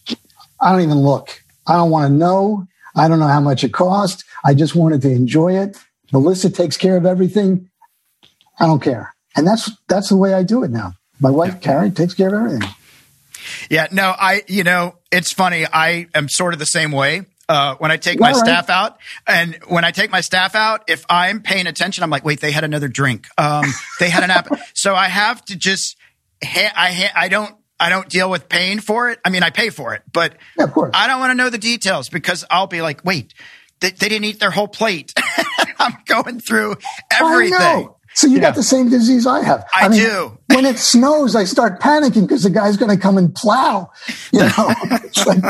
I 0.59 0.71
don't 0.71 0.81
even 0.81 0.99
look. 0.99 1.41
I 1.65 1.73
don't 1.73 1.91
want 1.91 2.09
to 2.09 2.13
know. 2.13 2.67
I 2.95 3.07
don't 3.07 3.19
know 3.19 3.27
how 3.27 3.41
much 3.41 3.63
it 3.63 3.73
cost. 3.73 4.23
I 4.43 4.53
just 4.53 4.75
wanted 4.75 5.01
to 5.03 5.11
enjoy 5.11 5.57
it. 5.57 5.77
Melissa 6.11 6.49
takes 6.49 6.77
care 6.77 6.97
of 6.97 7.05
everything. 7.05 7.69
I 8.59 8.65
don't 8.65 8.81
care. 8.81 9.13
And 9.35 9.45
that's 9.45 9.69
that's 9.87 10.09
the 10.09 10.17
way 10.17 10.33
I 10.33 10.43
do 10.43 10.63
it 10.63 10.71
now. 10.71 10.93
My 11.19 11.29
wife. 11.29 11.61
Carrie, 11.61 11.91
takes 11.91 12.13
care 12.13 12.27
of 12.27 12.33
everything. 12.33 12.69
Yeah, 13.69 13.87
no, 13.91 14.13
I, 14.17 14.43
you 14.47 14.63
know, 14.63 14.95
it's 15.11 15.31
funny. 15.31 15.65
I 15.71 16.07
am 16.13 16.29
sort 16.29 16.53
of 16.53 16.59
the 16.59 16.65
same 16.65 16.91
way 16.91 17.25
uh, 17.49 17.75
when 17.75 17.91
I 17.91 17.97
take 17.97 18.19
my 18.19 18.31
right. 18.31 18.35
staff 18.35 18.69
out. 18.69 18.97
And 19.25 19.57
when 19.67 19.85
I 19.85 19.91
take 19.91 20.11
my 20.11 20.21
staff 20.21 20.55
out, 20.55 20.83
if 20.87 21.05
I'm 21.09 21.41
paying 21.41 21.67
attention, 21.67 22.03
I'm 22.03 22.09
like, 22.09 22.25
wait, 22.25 22.41
they 22.41 22.51
had 22.51 22.63
another 22.63 22.87
drink. 22.87 23.27
Um, 23.37 23.65
they 23.99 24.09
had 24.09 24.23
an 24.23 24.31
app. 24.31 24.49
so 24.73 24.95
I 24.95 25.07
have 25.07 25.43
to 25.45 25.55
just, 25.55 25.97
ha- 26.43 26.73
I, 26.75 26.91
ha- 26.91 27.13
I 27.15 27.29
don't, 27.29 27.55
I 27.79 27.89
don't 27.89 28.09
deal 28.09 28.29
with 28.29 28.49
paying 28.49 28.79
for 28.79 29.09
it. 29.09 29.19
I 29.23 29.29
mean, 29.29 29.43
I 29.43 29.49
pay 29.49 29.69
for 29.69 29.93
it, 29.93 30.01
but 30.11 30.35
yeah. 30.57 30.65
I 30.93 31.07
don't 31.07 31.19
want 31.19 31.31
to 31.31 31.35
know 31.35 31.49
the 31.49 31.59
details 31.59 32.09
because 32.09 32.43
I'll 32.49 32.67
be 32.67 32.81
like, 32.81 33.05
wait, 33.05 33.33
they, 33.79 33.91
they 33.91 34.09
didn't 34.09 34.25
eat 34.25 34.39
their 34.39 34.51
whole 34.51 34.67
plate. 34.67 35.13
I'm 35.79 35.95
going 36.05 36.39
through 36.39 36.77
everything. 37.11 37.89
So 38.17 38.25
you 38.25 38.37
yeah. 38.37 38.41
got 38.41 38.55
the 38.55 38.63
same 38.63 38.89
disease 38.89 39.27
I 39.27 39.43
have. 39.43 39.63
I, 39.75 39.85
I 39.85 39.89
mean, 39.89 39.99
do. 39.99 40.39
when 40.55 40.65
it 40.65 40.79
snows, 40.79 41.35
I 41.35 41.43
start 41.43 41.79
panicking 41.79 42.21
because 42.21 42.41
the 42.41 42.49
guy's 42.49 42.75
going 42.75 42.89
to 42.89 42.99
come 42.99 43.15
and 43.15 43.33
plow. 43.35 43.91
You 44.33 44.39
know, 44.39 44.47
like, 45.27 45.43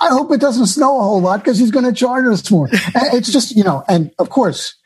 I 0.00 0.08
hope 0.08 0.32
it 0.32 0.40
doesn't 0.40 0.68
snow 0.68 0.98
a 0.98 1.02
whole 1.02 1.20
lot 1.20 1.40
because 1.40 1.58
he's 1.58 1.70
going 1.70 1.84
to 1.84 1.92
charge 1.92 2.24
us 2.24 2.50
more. 2.50 2.70
it's 2.72 3.30
just 3.30 3.54
you 3.54 3.62
know, 3.62 3.84
and 3.88 4.10
of 4.18 4.30
course, 4.30 4.76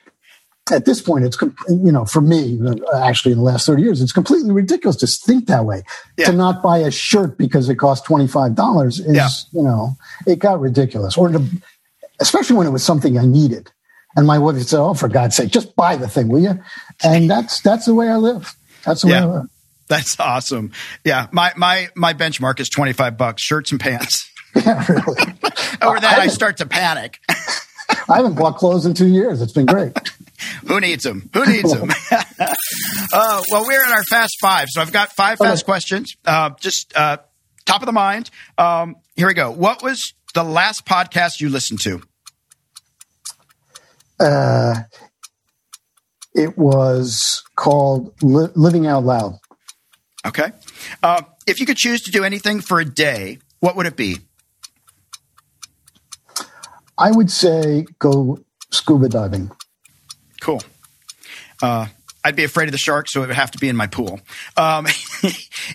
at 0.73 0.85
this 0.85 1.01
point, 1.01 1.25
it's 1.25 1.41
you 1.69 1.93
know, 1.93 2.07
for 2.07 2.21
me, 2.21 2.59
actually, 2.97 3.31
in 3.31 3.39
the 3.39 3.45
last 3.45 3.67
thirty 3.67 3.85
years, 3.85 4.03
it's 4.03 4.11
completely 4.11 4.51
ridiculous 4.51 4.97
to 4.97 5.07
think 5.07 5.47
that 5.47 5.65
way. 5.65 5.85
Yeah. 6.19 6.27
To 6.27 6.33
not 6.33 6.61
buy 6.61 6.79
a 6.79 6.91
shirt 6.91 7.39
because 7.39 7.69
it 7.69 7.77
costs 7.77 8.05
twenty 8.05 8.27
five 8.27 8.57
dollars 8.57 8.99
is, 8.99 9.15
yeah. 9.15 9.29
you 9.53 9.63
know, 9.63 9.97
it 10.27 10.41
got 10.41 10.59
ridiculous. 10.59 11.17
Or 11.17 11.29
to, 11.29 11.47
especially 12.19 12.57
when 12.57 12.67
it 12.67 12.71
was 12.71 12.83
something 12.83 13.17
I 13.17 13.27
needed. 13.27 13.71
And 14.17 14.27
my 14.27 14.39
wife 14.39 14.61
said, 14.63 14.81
"Oh, 14.81 14.95
for 14.95 15.09
God's 15.09 15.37
sake, 15.37 15.51
just 15.51 15.77
buy 15.77 15.97
the 15.97 16.09
thing, 16.09 16.29
will 16.29 16.41
you?" 16.41 16.59
And 17.05 17.31
that's 17.31 17.61
that's 17.61 17.85
the 17.85 17.95
way 17.95 18.09
I 18.09 18.17
live. 18.17 18.55
That's 18.85 19.03
the 19.03 19.09
yeah. 19.09 19.27
way 19.27 19.33
I 19.33 19.37
live. 19.39 19.51
That's 19.89 20.19
awesome. 20.19 20.73
Yeah, 21.05 21.29
my 21.33 21.53
my 21.57 21.89
my 21.95 22.15
benchmark 22.15 22.59
is 22.61 22.69
twenty 22.69 22.93
five 22.93 23.17
bucks, 23.17 23.43
shirts 23.43 23.71
and 23.71 23.81
pants. 23.81 24.31
Yeah, 24.65 24.83
really. 24.89 25.23
Over 25.83 26.01
that, 26.01 26.19
I, 26.19 26.23
I 26.23 26.27
start 26.29 26.57
to 26.59 26.67
panic. 26.67 27.21
I 28.09 28.17
haven't 28.17 28.37
bought 28.37 28.57
clothes 28.57 28.87
in 28.87 28.95
two 28.95 29.07
years. 29.07 29.43
It's 29.43 29.53
been 29.53 29.67
great. 29.67 29.93
Who 30.67 30.81
needs 30.81 31.05
them? 31.05 31.29
Who 31.35 31.45
needs 31.45 31.71
them? 31.73 31.91
uh, 32.11 33.43
well, 33.51 33.67
we're 33.67 33.85
in 33.85 33.93
our 33.93 34.03
fast 34.05 34.39
five, 34.41 34.69
so 34.71 34.81
I've 34.81 34.93
got 34.93 35.13
five 35.13 35.37
fast 35.39 35.65
okay. 35.65 35.67
questions. 35.67 36.17
Uh, 36.25 36.51
just 36.59 36.97
uh, 36.97 37.19
top 37.67 37.83
of 37.83 37.87
the 37.87 37.93
mind. 37.93 38.31
Um, 38.57 38.97
here 39.15 39.27
we 39.27 39.35
go. 39.35 39.51
What 39.51 39.83
was 39.83 40.15
the 40.35 40.43
last 40.43 40.87
podcast 40.87 41.41
you 41.41 41.51
listened 41.51 41.81
to? 41.83 42.03
Uh, 44.19 44.83
it 46.35 46.57
was 46.57 47.43
called 47.57 48.15
Li- 48.23 48.53
Living 48.55 48.87
Out 48.87 49.05
Loud. 49.05 49.39
Okay. 50.27 50.53
Uh, 51.03 51.23
if 51.47 51.61
you 51.61 51.67
could 51.67 51.77
choose 51.77 52.03
to 52.03 52.11
do 52.11 52.25
anything 52.25 52.61
for 52.61 52.81
a 52.81 52.85
day, 52.85 53.39
what 53.61 53.77
would 53.77 53.87
it 53.87 53.97
be? 53.97 54.19
I 56.99 57.11
would 57.11 57.31
say 57.31 57.87
go 57.99 58.39
scuba 58.71 59.09
diving. 59.09 59.51
Cool. 60.41 60.63
Uh, 61.63 61.87
I'd 62.25 62.37
be 62.37 62.45
afraid 62.45 62.67
of 62.67 62.73
the 62.73 62.79
shark, 62.79 63.09
so 63.09 63.23
it 63.23 63.29
would 63.29 63.37
have 63.37 63.53
to 63.53 63.59
be 63.59 63.69
in 63.69 63.77
my 63.77 63.87
pool. 63.87 64.21
Um, 64.57 64.87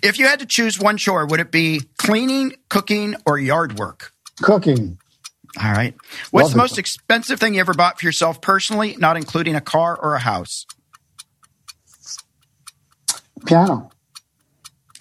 if 0.03 0.19
you 0.19 0.27
had 0.27 0.39
to 0.39 0.45
choose 0.45 0.79
one 0.79 0.97
chore, 0.97 1.25
would 1.25 1.39
it 1.39 1.51
be 1.51 1.81
cleaning, 1.97 2.53
cooking, 2.69 3.15
or 3.25 3.39
yard 3.39 3.79
work? 3.79 4.11
Cooking. 4.41 4.97
All 5.59 5.71
right. 5.71 5.93
What's 6.31 6.45
Love 6.45 6.51
the 6.51 6.57
most 6.57 6.77
expensive 6.77 7.39
thing 7.39 7.55
you 7.55 7.59
ever 7.59 7.73
bought 7.73 7.99
for 7.99 8.05
yourself 8.05 8.41
personally, 8.41 8.95
not 8.97 9.17
including 9.17 9.55
a 9.55 9.61
car 9.61 9.97
or 10.01 10.15
a 10.15 10.19
house? 10.19 10.65
Piano. 13.45 13.91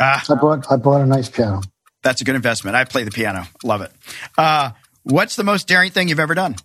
Ah. 0.01 0.25
I 0.29 0.35
bought 0.35 0.67
I 0.71 0.77
bought 0.77 1.03
a 1.03 1.07
nice 1.07 1.29
piano. 1.29 1.61
That's 2.03 2.21
a 2.21 2.25
good 2.25 2.35
investment. 2.35 2.77
I 2.77 2.85
play 2.85 3.05
the 3.05 3.11
piano. 3.11 3.47
Love 3.63 3.83
it. 3.83 3.93
Uh, 4.37 4.71
what's 5.03 5.37
the 5.37 5.45
most 5.45 5.69
daring 5.69 5.91
thing 5.91 6.09
you've 6.09 6.21
ever 6.21 6.35
done? 6.35 6.57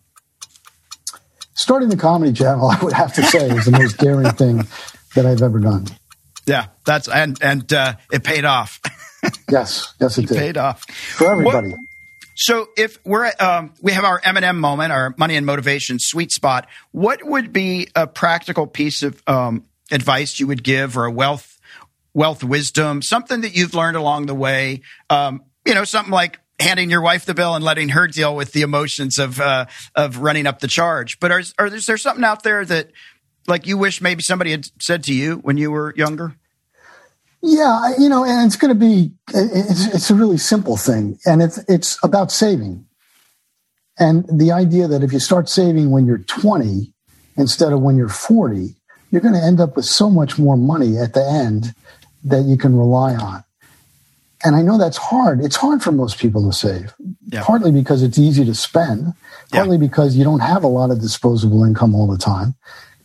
Starting 1.54 1.90
the 1.90 1.98
comedy 1.98 2.34
channel, 2.34 2.70
I 2.72 2.82
would 2.82 2.94
have 2.94 3.14
to 3.14 3.24
say, 3.24 3.50
is 3.50 3.66
the 3.66 3.72
most 3.72 3.98
daring 3.98 4.32
thing 4.32 4.64
that 5.16 5.26
I've 5.26 5.42
ever 5.42 5.60
done. 5.60 5.88
Yeah, 6.48 6.68
that's 6.86 7.08
and 7.08 7.38
and 7.42 7.72
uh, 7.74 7.96
it 8.12 8.24
paid 8.24 8.46
off. 8.46 8.80
yes, 9.50 9.94
yes, 10.00 10.18
it, 10.18 10.30
it 10.30 10.38
paid 10.38 10.58
off 10.58 10.84
for 10.90 11.32
everybody. 11.32 11.70
What, 11.70 11.80
so 12.36 12.68
if 12.78 13.00
we're 13.06 13.32
um, 13.40 13.74
we 13.82 13.94
have 13.94 14.04
our 14.04 14.20
M&M 14.24 14.60
moment, 14.60 14.92
our 14.92 15.16
money 15.18 15.36
and 15.36 15.46
motivation 15.46 15.98
sweet 16.00 16.32
spot, 16.32 16.68
what 16.92 17.20
would 17.24 17.54
be 17.54 17.88
a 17.96 18.08
practical 18.08 18.68
piece 18.68 19.04
of 19.04 19.22
um, 19.26 19.64
advice 19.92 20.40
you 20.40 20.48
would 20.48 20.64
give, 20.64 20.98
or 20.98 21.06
a 21.06 21.12
wealth 21.12 21.60
wealth 22.14 22.44
wisdom, 22.44 23.02
something 23.02 23.42
that 23.42 23.56
you've 23.56 23.74
learned 23.74 23.98
along 23.98 24.26
the 24.26 24.36
way? 24.36 24.82
Um, 25.10 25.44
you 25.66 25.74
know, 25.74 25.86
something 25.86 26.12
like 26.12 26.40
handing 26.60 26.90
your 26.90 27.02
wife 27.02 27.26
the 27.26 27.34
bill 27.34 27.56
and 27.56 27.64
letting 27.64 27.90
her 27.90 28.08
deal 28.08 28.36
with 28.36 28.52
the 28.52 28.62
emotions 28.62 29.18
of 29.18 29.40
uh, 29.40 29.66
of 29.96 30.18
running 30.20 30.46
up 30.46 30.60
the 30.60 30.68
charge. 30.68 31.20
But 31.20 31.32
are, 31.32 31.44
are 31.58 31.68
is 31.68 31.86
there 31.86 31.98
something 31.98 32.24
out 32.24 32.44
there 32.44 32.66
that 32.66 32.92
like 33.48 33.66
you 33.66 33.78
wish 33.78 34.02
maybe 34.02 34.22
somebody 34.22 34.52
had 34.52 34.68
said 34.82 35.04
to 35.06 35.14
you 35.14 35.36
when 35.38 35.58
you 35.58 35.72
were 35.72 35.94
younger? 35.96 36.36
Yeah, 37.48 37.94
you 38.00 38.10
know, 38.10 38.26
and 38.26 38.48
it's 38.48 38.56
going 38.56 38.74
to 38.74 38.80
be 38.80 39.12
it's, 39.32 39.86
it's 39.94 40.10
a 40.10 40.16
really 40.16 40.38
simple 40.38 40.78
thing, 40.78 41.20
and 41.28 41.44
it's 41.44 41.60
it's 41.70 42.00
about 42.04 42.32
saving. 42.32 42.86
And 44.00 44.26
the 44.28 44.52
idea 44.52 44.88
that 44.88 45.04
if 45.04 45.14
you 45.14 45.20
start 45.20 45.48
saving 45.48 45.92
when 45.92 46.08
you're 46.08 46.18
20 46.18 46.92
instead 47.38 47.72
of 47.72 47.82
when 47.82 47.98
you're 47.98 48.10
40, 48.10 48.76
you're 49.12 49.22
going 49.22 49.36
to 49.36 49.44
end 49.44 49.62
up 49.62 49.76
with 49.76 49.86
so 49.86 50.10
much 50.10 50.40
more 50.40 50.58
money 50.58 50.98
at 50.98 51.14
the 51.14 51.26
end 51.26 51.74
that 52.24 52.46
you 52.46 52.58
can 52.58 52.76
rely 52.76 53.14
on. 53.14 53.44
And 54.44 54.56
I 54.56 54.62
know 54.62 54.78
that's 54.78 54.98
hard. 54.98 55.40
It's 55.40 55.56
hard 55.56 55.84
for 55.84 55.92
most 55.92 56.18
people 56.18 56.50
to 56.50 56.56
save, 56.56 56.94
yeah. 57.28 57.44
partly 57.44 57.72
because 57.72 58.02
it's 58.04 58.18
easy 58.18 58.44
to 58.44 58.56
spend, 58.56 59.14
partly 59.52 59.78
yeah. 59.78 59.88
because 59.88 60.18
you 60.18 60.24
don't 60.24 60.42
have 60.42 60.64
a 60.64 60.68
lot 60.68 60.90
of 60.90 61.00
disposable 61.00 61.64
income 61.64 61.94
all 61.94 62.08
the 62.08 62.18
time. 62.18 62.56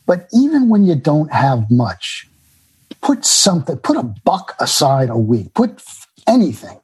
But 0.06 0.28
even 0.32 0.70
when 0.70 0.84
you 0.84 0.96
don't 0.96 1.32
have 1.32 1.70
much, 1.70 2.26
put 3.00 3.24
something, 3.24 3.76
put 3.78 3.96
a 3.96 4.02
buck 4.02 4.54
aside 4.60 5.10
a 5.10 5.16
week, 5.16 5.54
put 5.54 5.82
anything 6.26 6.78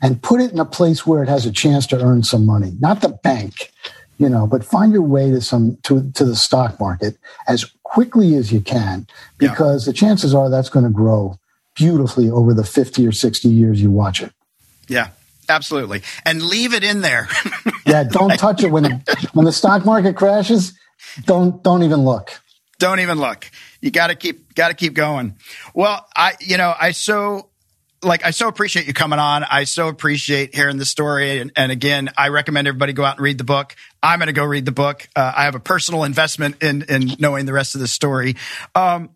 and 0.00 0.22
put 0.22 0.40
it 0.40 0.52
in 0.52 0.58
a 0.58 0.64
place 0.64 1.06
where 1.06 1.22
it 1.22 1.28
has 1.28 1.46
a 1.46 1.52
chance 1.52 1.86
to 1.88 2.00
earn 2.00 2.22
some 2.22 2.44
money, 2.44 2.72
not 2.80 3.00
the 3.00 3.08
bank, 3.08 3.72
you 4.18 4.28
know, 4.28 4.46
but 4.46 4.64
find 4.64 4.92
your 4.92 5.02
way 5.02 5.30
to 5.30 5.40
some, 5.40 5.78
to, 5.84 6.10
to 6.12 6.24
the 6.24 6.36
stock 6.36 6.78
market 6.80 7.16
as 7.46 7.72
quickly 7.82 8.34
as 8.34 8.52
you 8.52 8.60
can, 8.60 9.06
because 9.38 9.86
yeah. 9.86 9.92
the 9.92 9.96
chances 9.96 10.34
are 10.34 10.50
that's 10.50 10.68
going 10.68 10.84
to 10.84 10.90
grow 10.90 11.38
beautifully 11.74 12.28
over 12.28 12.52
the 12.52 12.64
50 12.64 13.06
or 13.06 13.12
60 13.12 13.48
years 13.48 13.80
you 13.80 13.90
watch 13.90 14.22
it. 14.22 14.32
Yeah, 14.88 15.08
absolutely. 15.48 16.02
And 16.24 16.42
leave 16.42 16.74
it 16.74 16.84
in 16.84 17.00
there. 17.00 17.28
yeah, 17.86 18.04
don't 18.04 18.36
touch 18.38 18.62
it 18.62 18.70
when, 18.70 19.02
when 19.32 19.46
the 19.46 19.52
stock 19.52 19.84
market 19.84 20.16
crashes. 20.16 20.74
Don't, 21.24 21.62
don't 21.62 21.82
even 21.82 22.04
look. 22.04 22.40
Don't 22.78 23.00
even 23.00 23.18
look 23.18 23.50
you 23.82 23.90
got 23.90 24.06
to 24.06 24.14
keep 24.14 24.54
got 24.54 24.68
to 24.68 24.74
keep 24.74 24.94
going. 24.94 25.36
Well, 25.74 26.06
I 26.16 26.36
you 26.40 26.56
know 26.56 26.74
I 26.78 26.92
so 26.92 27.50
like 28.02 28.24
I 28.24 28.30
so 28.30 28.48
appreciate 28.48 28.86
you 28.86 28.94
coming 28.94 29.18
on. 29.18 29.44
I 29.44 29.64
so 29.64 29.88
appreciate 29.88 30.54
hearing 30.54 30.76
the 30.76 30.84
story. 30.84 31.40
And, 31.40 31.52
and 31.56 31.70
again, 31.70 32.10
I 32.16 32.28
recommend 32.28 32.66
everybody 32.66 32.92
go 32.92 33.04
out 33.04 33.16
and 33.16 33.24
read 33.24 33.38
the 33.38 33.44
book. 33.44 33.76
I'm 34.02 34.18
going 34.18 34.26
to 34.26 34.32
go 34.32 34.44
read 34.44 34.64
the 34.64 34.72
book. 34.72 35.08
Uh, 35.14 35.32
I 35.36 35.44
have 35.44 35.54
a 35.54 35.60
personal 35.60 36.04
investment 36.04 36.62
in 36.62 36.82
in 36.82 37.12
knowing 37.18 37.44
the 37.44 37.52
rest 37.52 37.74
of 37.74 37.80
the 37.80 37.88
story. 37.88 38.36
Um, 38.74 39.10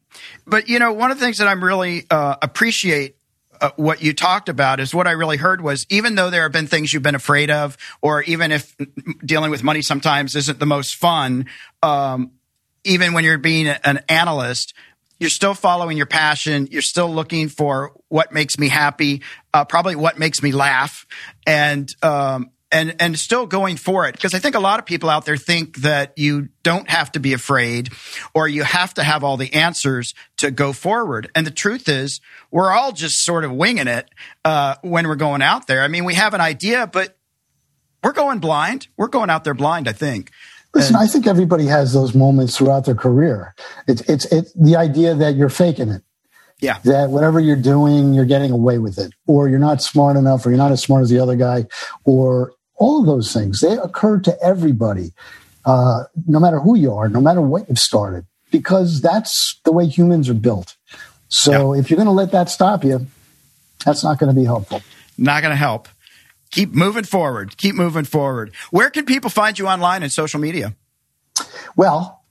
but 0.46 0.68
you 0.68 0.78
know, 0.78 0.92
one 0.92 1.10
of 1.10 1.18
the 1.18 1.24
things 1.24 1.38
that 1.38 1.48
I'm 1.48 1.62
really 1.62 2.04
uh, 2.10 2.36
appreciate 2.42 3.16
uh, 3.60 3.70
what 3.76 4.02
you 4.02 4.12
talked 4.12 4.48
about 4.48 4.80
is 4.80 4.94
what 4.94 5.06
I 5.06 5.12
really 5.12 5.36
heard 5.36 5.60
was 5.60 5.86
even 5.88 6.14
though 6.14 6.30
there 6.30 6.42
have 6.42 6.52
been 6.52 6.66
things 6.66 6.92
you've 6.92 7.02
been 7.02 7.14
afraid 7.14 7.50
of, 7.50 7.76
or 8.02 8.22
even 8.22 8.52
if 8.52 8.76
dealing 9.24 9.50
with 9.50 9.62
money 9.62 9.82
sometimes 9.82 10.36
isn't 10.36 10.58
the 10.58 10.66
most 10.66 10.96
fun, 10.96 11.46
um, 11.82 12.32
even 12.86 13.12
when 13.12 13.24
you're 13.24 13.38
being 13.38 13.68
an 13.68 14.00
analyst, 14.08 14.74
you're 15.18 15.30
still 15.30 15.54
following 15.54 15.96
your 15.96 16.06
passion. 16.06 16.68
You're 16.70 16.82
still 16.82 17.12
looking 17.12 17.48
for 17.48 17.92
what 18.08 18.32
makes 18.32 18.58
me 18.58 18.68
happy, 18.68 19.22
uh, 19.52 19.64
probably 19.64 19.96
what 19.96 20.18
makes 20.18 20.42
me 20.42 20.52
laugh, 20.52 21.06
and 21.46 21.92
um, 22.02 22.50
and 22.70 22.96
and 23.00 23.18
still 23.18 23.46
going 23.46 23.76
for 23.76 24.06
it. 24.06 24.12
Because 24.12 24.34
I 24.34 24.38
think 24.38 24.54
a 24.54 24.60
lot 24.60 24.78
of 24.78 24.86
people 24.86 25.08
out 25.08 25.24
there 25.24 25.36
think 25.36 25.78
that 25.78 26.12
you 26.16 26.48
don't 26.62 26.88
have 26.90 27.12
to 27.12 27.20
be 27.20 27.32
afraid, 27.32 27.90
or 28.34 28.46
you 28.46 28.62
have 28.62 28.92
to 28.94 29.04
have 29.04 29.24
all 29.24 29.36
the 29.36 29.54
answers 29.54 30.14
to 30.38 30.50
go 30.50 30.72
forward. 30.72 31.30
And 31.34 31.46
the 31.46 31.50
truth 31.50 31.88
is, 31.88 32.20
we're 32.50 32.72
all 32.72 32.92
just 32.92 33.24
sort 33.24 33.44
of 33.44 33.52
winging 33.52 33.88
it 33.88 34.08
uh, 34.44 34.76
when 34.82 35.08
we're 35.08 35.16
going 35.16 35.42
out 35.42 35.66
there. 35.66 35.82
I 35.82 35.88
mean, 35.88 36.04
we 36.04 36.14
have 36.14 36.34
an 36.34 36.40
idea, 36.42 36.86
but 36.86 37.16
we're 38.04 38.12
going 38.12 38.38
blind. 38.38 38.88
We're 38.98 39.08
going 39.08 39.30
out 39.30 39.44
there 39.44 39.54
blind. 39.54 39.88
I 39.88 39.92
think. 39.92 40.30
Listen, 40.76 40.96
and, 40.96 41.02
I 41.02 41.06
think 41.06 41.26
everybody 41.26 41.66
has 41.66 41.92
those 41.92 42.14
moments 42.14 42.56
throughout 42.56 42.84
their 42.84 42.94
career. 42.94 43.54
It's 43.88 44.02
it's 44.02 44.26
it's 44.26 44.52
the 44.52 44.76
idea 44.76 45.14
that 45.14 45.34
you're 45.34 45.48
faking 45.48 45.88
it. 45.88 46.02
Yeah. 46.60 46.78
That 46.84 47.10
whatever 47.10 47.40
you're 47.40 47.56
doing, 47.56 48.14
you're 48.14 48.24
getting 48.24 48.50
away 48.50 48.78
with 48.78 48.98
it, 48.98 49.12
or 49.26 49.48
you're 49.48 49.58
not 49.58 49.82
smart 49.82 50.16
enough, 50.16 50.44
or 50.44 50.50
you're 50.50 50.58
not 50.58 50.72
as 50.72 50.82
smart 50.82 51.02
as 51.02 51.10
the 51.10 51.18
other 51.18 51.36
guy, 51.36 51.66
or 52.04 52.52
all 52.76 53.00
of 53.00 53.06
those 53.06 53.32
things. 53.32 53.60
They 53.60 53.72
occur 53.72 54.20
to 54.20 54.42
everybody, 54.42 55.12
uh, 55.64 56.04
no 56.26 56.38
matter 56.38 56.60
who 56.60 56.76
you 56.76 56.92
are, 56.94 57.08
no 57.08 57.20
matter 57.20 57.40
what 57.40 57.68
you've 57.68 57.78
started, 57.78 58.26
because 58.50 59.00
that's 59.00 59.58
the 59.64 59.72
way 59.72 59.86
humans 59.86 60.28
are 60.28 60.34
built. 60.34 60.76
So 61.28 61.74
yeah. 61.74 61.80
if 61.80 61.90
you're 61.90 61.96
going 61.96 62.06
to 62.06 62.12
let 62.12 62.32
that 62.32 62.48
stop 62.50 62.84
you, 62.84 63.06
that's 63.84 64.04
not 64.04 64.18
going 64.18 64.34
to 64.34 64.38
be 64.38 64.46
helpful. 64.46 64.82
Not 65.18 65.42
going 65.42 65.52
to 65.52 65.56
help 65.56 65.88
keep 66.56 66.74
moving 66.74 67.04
forward. 67.04 67.56
Keep 67.58 67.74
moving 67.74 68.04
forward. 68.04 68.54
Where 68.70 68.88
can 68.88 69.04
people 69.04 69.28
find 69.28 69.58
you 69.58 69.68
online 69.68 70.02
and 70.02 70.10
social 70.10 70.40
media? 70.40 70.74
Well, 71.76 72.24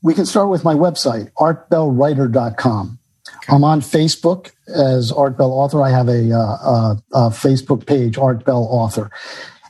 we 0.00 0.14
can 0.14 0.26
start 0.26 0.48
with 0.48 0.62
my 0.62 0.74
website, 0.74 1.32
artbellwriter.com. 1.32 2.98
Okay. 3.36 3.52
I'm 3.52 3.64
on 3.64 3.80
Facebook 3.80 4.52
as 4.68 5.10
Art 5.10 5.36
Bell 5.36 5.50
Author. 5.50 5.82
I 5.82 5.90
have 5.90 6.08
a, 6.08 6.32
uh, 6.32 6.38
a, 6.38 7.02
a 7.12 7.30
Facebook 7.30 7.86
page, 7.86 8.16
Art 8.16 8.44
Bell 8.44 8.68
Author. 8.70 9.10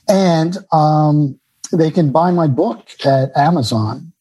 And 0.06 0.58
um, 0.70 1.40
they 1.72 1.90
can 1.90 2.12
buy 2.12 2.30
my 2.30 2.46
book 2.46 2.86
at 3.06 3.34
Amazon. 3.36 4.12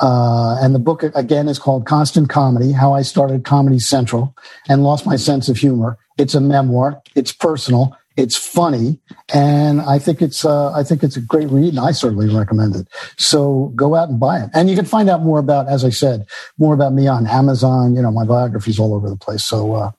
Uh, 0.00 0.56
and 0.60 0.74
the 0.74 0.80
book, 0.80 1.02
again, 1.02 1.48
is 1.48 1.58
called 1.58 1.86
Constant 1.86 2.28
Comedy 2.28 2.72
How 2.72 2.92
I 2.92 3.02
Started 3.02 3.44
Comedy 3.44 3.78
Central 3.78 4.34
and 4.68 4.82
Lost 4.82 5.06
My 5.06 5.16
Sense 5.16 5.48
of 5.48 5.58
Humor. 5.58 5.96
It's 6.18 6.34
a 6.34 6.40
memoir, 6.40 7.00
it's 7.14 7.32
personal, 7.32 7.96
it's 8.18 8.36
funny, 8.36 8.98
and 9.32 9.80
I 9.80 10.00
think 10.00 10.20
it's 10.20 10.44
uh, 10.44 10.72
I 10.72 10.82
think 10.82 11.04
it's 11.04 11.16
a 11.16 11.20
great 11.20 11.48
read, 11.50 11.68
and 11.68 11.78
I 11.78 11.92
certainly 11.92 12.28
recommend 12.34 12.74
it. 12.74 12.88
So 13.16 13.72
go 13.76 13.94
out 13.94 14.08
and 14.08 14.18
buy 14.18 14.40
it, 14.40 14.50
and 14.54 14.68
you 14.68 14.74
can 14.74 14.84
find 14.84 15.08
out 15.08 15.22
more 15.22 15.38
about, 15.38 15.68
as 15.68 15.84
I 15.84 15.90
said, 15.90 16.26
more 16.58 16.74
about 16.74 16.92
me 16.92 17.06
on 17.06 17.28
Amazon. 17.28 17.94
You 17.94 18.02
know, 18.02 18.10
my 18.10 18.24
biography's 18.24 18.80
all 18.80 18.92
over 18.92 19.08
the 19.08 19.16
place. 19.16 19.44
So. 19.44 19.72
Uh, 19.72 19.90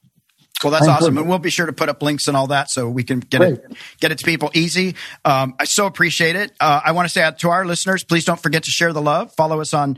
well, 0.61 0.71
that's 0.71 0.89
awesome, 0.89 1.17
and 1.17 1.29
we'll 1.29 1.39
be 1.39 1.49
sure 1.49 1.67
to 1.67 1.71
put 1.71 1.87
up 1.87 2.03
links 2.03 2.27
and 2.27 2.35
all 2.35 2.47
that 2.47 2.69
so 2.69 2.89
we 2.89 3.05
can 3.05 3.21
get 3.21 3.37
Great. 3.37 3.53
it 3.53 3.77
get 4.01 4.11
it 4.11 4.17
to 4.17 4.25
people 4.25 4.51
easy. 4.53 4.95
Um, 5.23 5.55
I 5.57 5.63
so 5.63 5.85
appreciate 5.85 6.35
it. 6.35 6.51
Uh, 6.59 6.81
I 6.83 6.91
want 6.91 7.05
to 7.05 7.09
say 7.09 7.31
to 7.39 7.49
our 7.49 7.63
listeners, 7.63 8.03
please 8.03 8.25
don't 8.25 8.41
forget 8.41 8.63
to 8.63 8.69
share 8.69 8.91
the 8.91 9.01
love. 9.01 9.33
Follow 9.35 9.61
us 9.61 9.73
on 9.73 9.97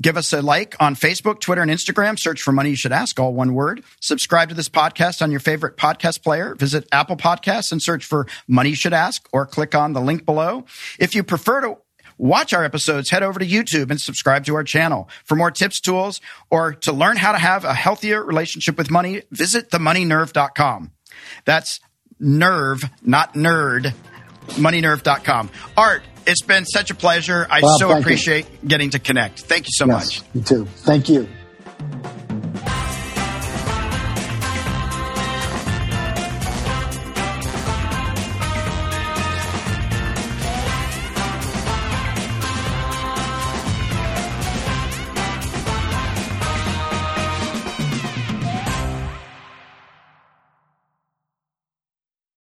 Give 0.00 0.16
us 0.16 0.32
a 0.32 0.42
like 0.42 0.76
on 0.78 0.94
Facebook, 0.94 1.40
Twitter, 1.40 1.62
and 1.62 1.70
Instagram. 1.70 2.18
Search 2.18 2.42
for 2.42 2.52
Money 2.52 2.70
You 2.70 2.76
Should 2.76 2.92
Ask, 2.92 3.18
all 3.18 3.32
one 3.32 3.54
word. 3.54 3.82
Subscribe 4.00 4.50
to 4.50 4.54
this 4.54 4.68
podcast 4.68 5.22
on 5.22 5.30
your 5.30 5.40
favorite 5.40 5.76
podcast 5.76 6.22
player. 6.22 6.54
Visit 6.54 6.86
Apple 6.92 7.16
Podcasts 7.16 7.72
and 7.72 7.82
search 7.82 8.04
for 8.04 8.26
Money 8.46 8.70
You 8.70 8.76
Should 8.76 8.92
Ask 8.92 9.26
or 9.32 9.46
click 9.46 9.74
on 9.74 9.94
the 9.94 10.00
link 10.00 10.26
below. 10.26 10.64
If 10.98 11.14
you 11.14 11.22
prefer 11.22 11.62
to 11.62 11.78
watch 12.18 12.52
our 12.52 12.64
episodes, 12.64 13.10
head 13.10 13.22
over 13.22 13.38
to 13.38 13.46
YouTube 13.46 13.90
and 13.90 14.00
subscribe 14.00 14.44
to 14.46 14.54
our 14.54 14.64
channel. 14.64 15.08
For 15.24 15.34
more 15.36 15.50
tips, 15.50 15.80
tools, 15.80 16.20
or 16.50 16.74
to 16.74 16.92
learn 16.92 17.16
how 17.16 17.32
to 17.32 17.38
have 17.38 17.64
a 17.64 17.74
healthier 17.74 18.22
relationship 18.22 18.76
with 18.78 18.90
money, 18.90 19.22
visit 19.30 19.70
themoneynerve.com. 19.70 20.92
That's 21.44 21.80
nerve, 22.18 22.84
not 23.02 23.34
nerd, 23.34 23.94
moneynerve.com. 24.48 25.50
Art, 25.76 26.02
it's 26.26 26.42
been 26.42 26.64
such 26.64 26.90
a 26.90 26.94
pleasure. 26.94 27.46
I 27.50 27.60
so 27.78 27.96
appreciate 27.96 28.46
you. 28.62 28.68
getting 28.68 28.90
to 28.90 28.98
connect. 28.98 29.40
Thank 29.40 29.66
you 29.66 29.72
so 29.72 29.86
yes, 29.86 29.94
much. 29.94 30.22
You 30.34 30.42
too. 30.42 30.64
Thank 30.66 31.08
you. 31.08 31.28